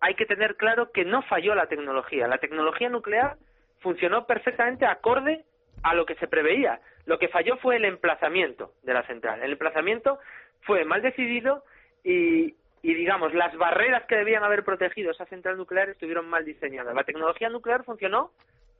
hay 0.00 0.14
que 0.14 0.26
tener 0.26 0.56
claro 0.56 0.92
que 0.92 1.04
no 1.04 1.22
falló 1.22 1.54
la 1.54 1.66
tecnología. 1.66 2.28
La 2.28 2.38
tecnología 2.38 2.88
nuclear 2.88 3.36
funcionó 3.80 4.26
perfectamente 4.26 4.86
acorde 4.86 5.44
a 5.82 5.94
lo 5.94 6.06
que 6.06 6.14
se 6.16 6.28
preveía. 6.28 6.80
Lo 7.06 7.18
que 7.18 7.28
falló 7.28 7.56
fue 7.58 7.76
el 7.76 7.84
emplazamiento 7.84 8.72
de 8.82 8.94
la 8.94 9.06
central. 9.06 9.42
El 9.42 9.52
emplazamiento 9.52 10.18
fue 10.62 10.84
mal 10.84 11.02
decidido 11.02 11.64
y, 12.04 12.54
y 12.82 12.94
digamos, 12.94 13.32
las 13.34 13.56
barreras 13.56 14.04
que 14.06 14.16
debían 14.16 14.44
haber 14.44 14.64
protegido 14.64 15.10
esa 15.10 15.26
central 15.26 15.56
nuclear 15.56 15.88
estuvieron 15.88 16.28
mal 16.28 16.44
diseñadas. 16.44 16.94
La 16.94 17.04
tecnología 17.04 17.48
nuclear 17.48 17.84
funcionó 17.84 18.32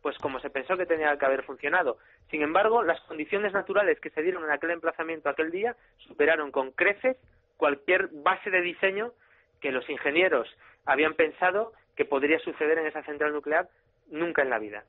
pues 0.03 0.17
como 0.19 0.41
se 0.41 0.51
pensó 0.51 0.77
que 0.77 0.87
tenía 0.87 1.17
que 1.17 1.27
haber 1.27 1.43
funcionado. 1.43 1.99
Sin 2.31 2.43
embargo, 2.43 2.83
las 2.83 3.01
condiciones 3.03 3.53
naturales 3.53 3.99
que 4.01 4.11
se 4.11 4.23
dieron 4.23 4.45
en 4.45 4.51
aquel 4.51 4.71
emplazamiento 4.71 5.29
aquel 5.29 5.51
día 5.51 5.77
superaron 5.99 6.51
con 6.51 6.71
creces 6.73 7.17
cualquier 7.57 8.09
base 8.13 8.51
de 8.51 8.61
diseño 8.61 9.13
que 9.61 9.73
los 9.73 9.89
ingenieros 9.91 10.49
habían 10.85 11.15
pensado 11.15 11.73
que 11.97 12.05
podría 12.05 12.39
suceder 12.39 12.79
en 12.79 12.87
esa 12.87 13.03
central 13.03 13.33
nuclear 13.33 13.69
nunca 14.11 14.43
en 14.43 14.51
la 14.51 14.59
vida. 14.59 14.85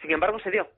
Sin 0.00 0.10
embargo, 0.10 0.38
se 0.40 0.50
dio 0.50 0.68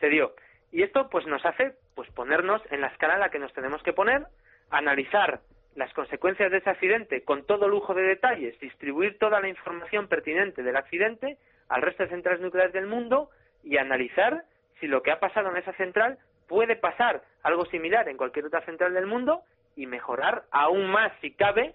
se 0.00 0.08
dio. 0.08 0.32
Y 0.70 0.82
esto 0.82 1.08
pues 1.10 1.26
nos 1.26 1.44
hace 1.44 1.72
pues 1.94 2.10
ponernos 2.10 2.62
en 2.70 2.80
la 2.80 2.88
escala 2.88 3.14
en 3.14 3.20
la 3.20 3.30
que 3.30 3.38
nos 3.38 3.52
tenemos 3.52 3.82
que 3.82 3.92
poner, 3.92 4.26
analizar 4.70 5.40
las 5.74 5.92
consecuencias 5.94 6.50
de 6.50 6.58
ese 6.58 6.70
accidente 6.70 7.22
con 7.22 7.46
todo 7.46 7.68
lujo 7.68 7.94
de 7.94 8.02
detalles, 8.02 8.58
distribuir 8.60 9.18
toda 9.18 9.40
la 9.40 9.48
información 9.48 10.08
pertinente 10.08 10.62
del 10.62 10.76
accidente 10.76 11.38
al 11.68 11.82
resto 11.82 12.02
de 12.02 12.10
centrales 12.10 12.40
nucleares 12.40 12.72
del 12.72 12.86
mundo 12.86 13.30
y 13.62 13.76
analizar 13.76 14.44
si 14.80 14.86
lo 14.86 15.02
que 15.02 15.10
ha 15.10 15.20
pasado 15.20 15.50
en 15.50 15.56
esa 15.56 15.72
central 15.74 16.18
puede 16.48 16.76
pasar 16.76 17.22
algo 17.42 17.64
similar 17.66 18.08
en 18.08 18.16
cualquier 18.16 18.46
otra 18.46 18.62
central 18.62 18.94
del 18.94 19.06
mundo 19.06 19.42
y 19.76 19.86
mejorar 19.86 20.44
aún 20.50 20.90
más, 20.90 21.12
si 21.20 21.32
cabe, 21.32 21.74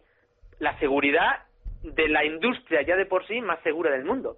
la 0.59 0.78
seguridad 0.80 1.43
de 1.84 2.07
la 2.07 2.26
industria 2.26 2.82
ya 2.82 2.95
de 2.95 3.05
por 3.05 3.26
sí 3.28 3.41
más 3.41 3.61
segura 3.61 3.91
del 3.91 4.05
mundo. 4.05 4.38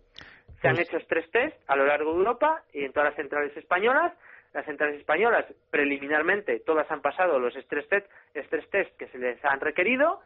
Se 0.65 0.69
han 0.69 0.75
pues 0.75 0.89
hecho 0.89 1.05
tres 1.07 1.29
test 1.31 1.55
a 1.67 1.75
lo 1.75 1.85
largo 1.85 2.11
de 2.13 2.17
Europa 2.17 2.63
y 2.73 2.83
en 2.85 2.91
todas 2.91 3.09
las 3.09 3.15
centrales 3.15 3.55
españolas. 3.55 4.13
Las 4.53 4.65
centrales 4.65 4.97
españolas, 4.99 5.45
preliminarmente, 5.69 6.61
todas 6.65 6.89
han 6.89 7.01
pasado 7.01 7.37
los 7.39 7.53
stress 7.55 7.87
test, 7.89 8.07
test 8.33 8.97
que 8.97 9.07
se 9.09 9.17
les 9.17 9.43
han 9.43 9.59
requerido 9.59 10.21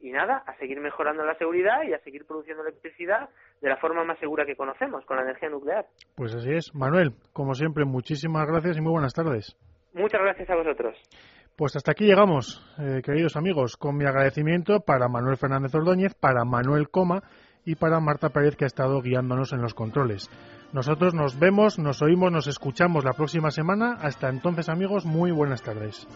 y 0.00 0.10
nada, 0.10 0.42
a 0.46 0.54
seguir 0.56 0.80
mejorando 0.80 1.24
la 1.24 1.34
seguridad 1.36 1.82
y 1.88 1.92
a 1.94 1.98
seguir 2.00 2.26
produciendo 2.26 2.62
electricidad 2.62 3.28
de 3.60 3.68
la 3.68 3.76
forma 3.76 4.04
más 4.04 4.18
segura 4.18 4.44
que 4.44 4.56
conocemos, 4.56 5.04
con 5.06 5.16
la 5.16 5.22
energía 5.22 5.48
nuclear. 5.48 5.86
Pues 6.14 6.34
así 6.34 6.52
es. 6.52 6.74
Manuel, 6.74 7.12
como 7.32 7.54
siempre, 7.54 7.84
muchísimas 7.84 8.46
gracias 8.46 8.76
y 8.76 8.80
muy 8.80 8.92
buenas 8.92 9.14
tardes. 9.14 9.56
Muchas 9.94 10.20
gracias 10.20 10.50
a 10.50 10.56
vosotros. 10.56 10.98
Pues 11.56 11.76
hasta 11.76 11.92
aquí 11.92 12.04
llegamos, 12.04 12.60
eh, 12.78 13.00
queridos 13.02 13.36
amigos, 13.36 13.76
con 13.76 13.96
mi 13.96 14.04
agradecimiento 14.04 14.80
para 14.80 15.08
Manuel 15.08 15.36
Fernández 15.36 15.74
Ordóñez, 15.74 16.14
para 16.14 16.44
Manuel 16.44 16.88
Coma 16.90 17.22
y 17.64 17.74
para 17.76 18.00
Marta 18.00 18.28
Pérez 18.30 18.56
que 18.56 18.64
ha 18.64 18.66
estado 18.66 19.00
guiándonos 19.00 19.52
en 19.52 19.62
los 19.62 19.74
controles. 19.74 20.30
Nosotros 20.72 21.14
nos 21.14 21.38
vemos, 21.38 21.78
nos 21.78 22.02
oímos, 22.02 22.32
nos 22.32 22.46
escuchamos 22.46 23.04
la 23.04 23.12
próxima 23.12 23.50
semana. 23.50 23.96
Hasta 24.00 24.28
entonces, 24.28 24.68
amigos, 24.68 25.04
muy 25.04 25.30
buenas 25.30 25.62
tardes. 25.62 26.06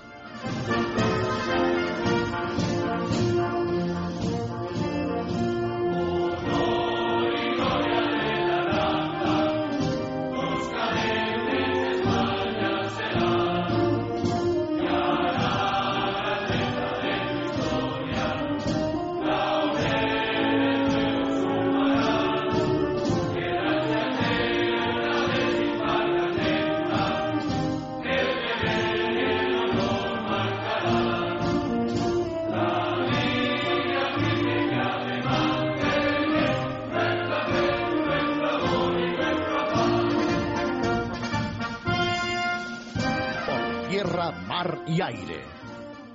Mar 44.59 44.83
y 44.89 45.01
aire. 45.01 45.41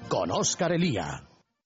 Con 0.10 0.30
Oscar 0.32 0.74
Elía. 0.74 1.33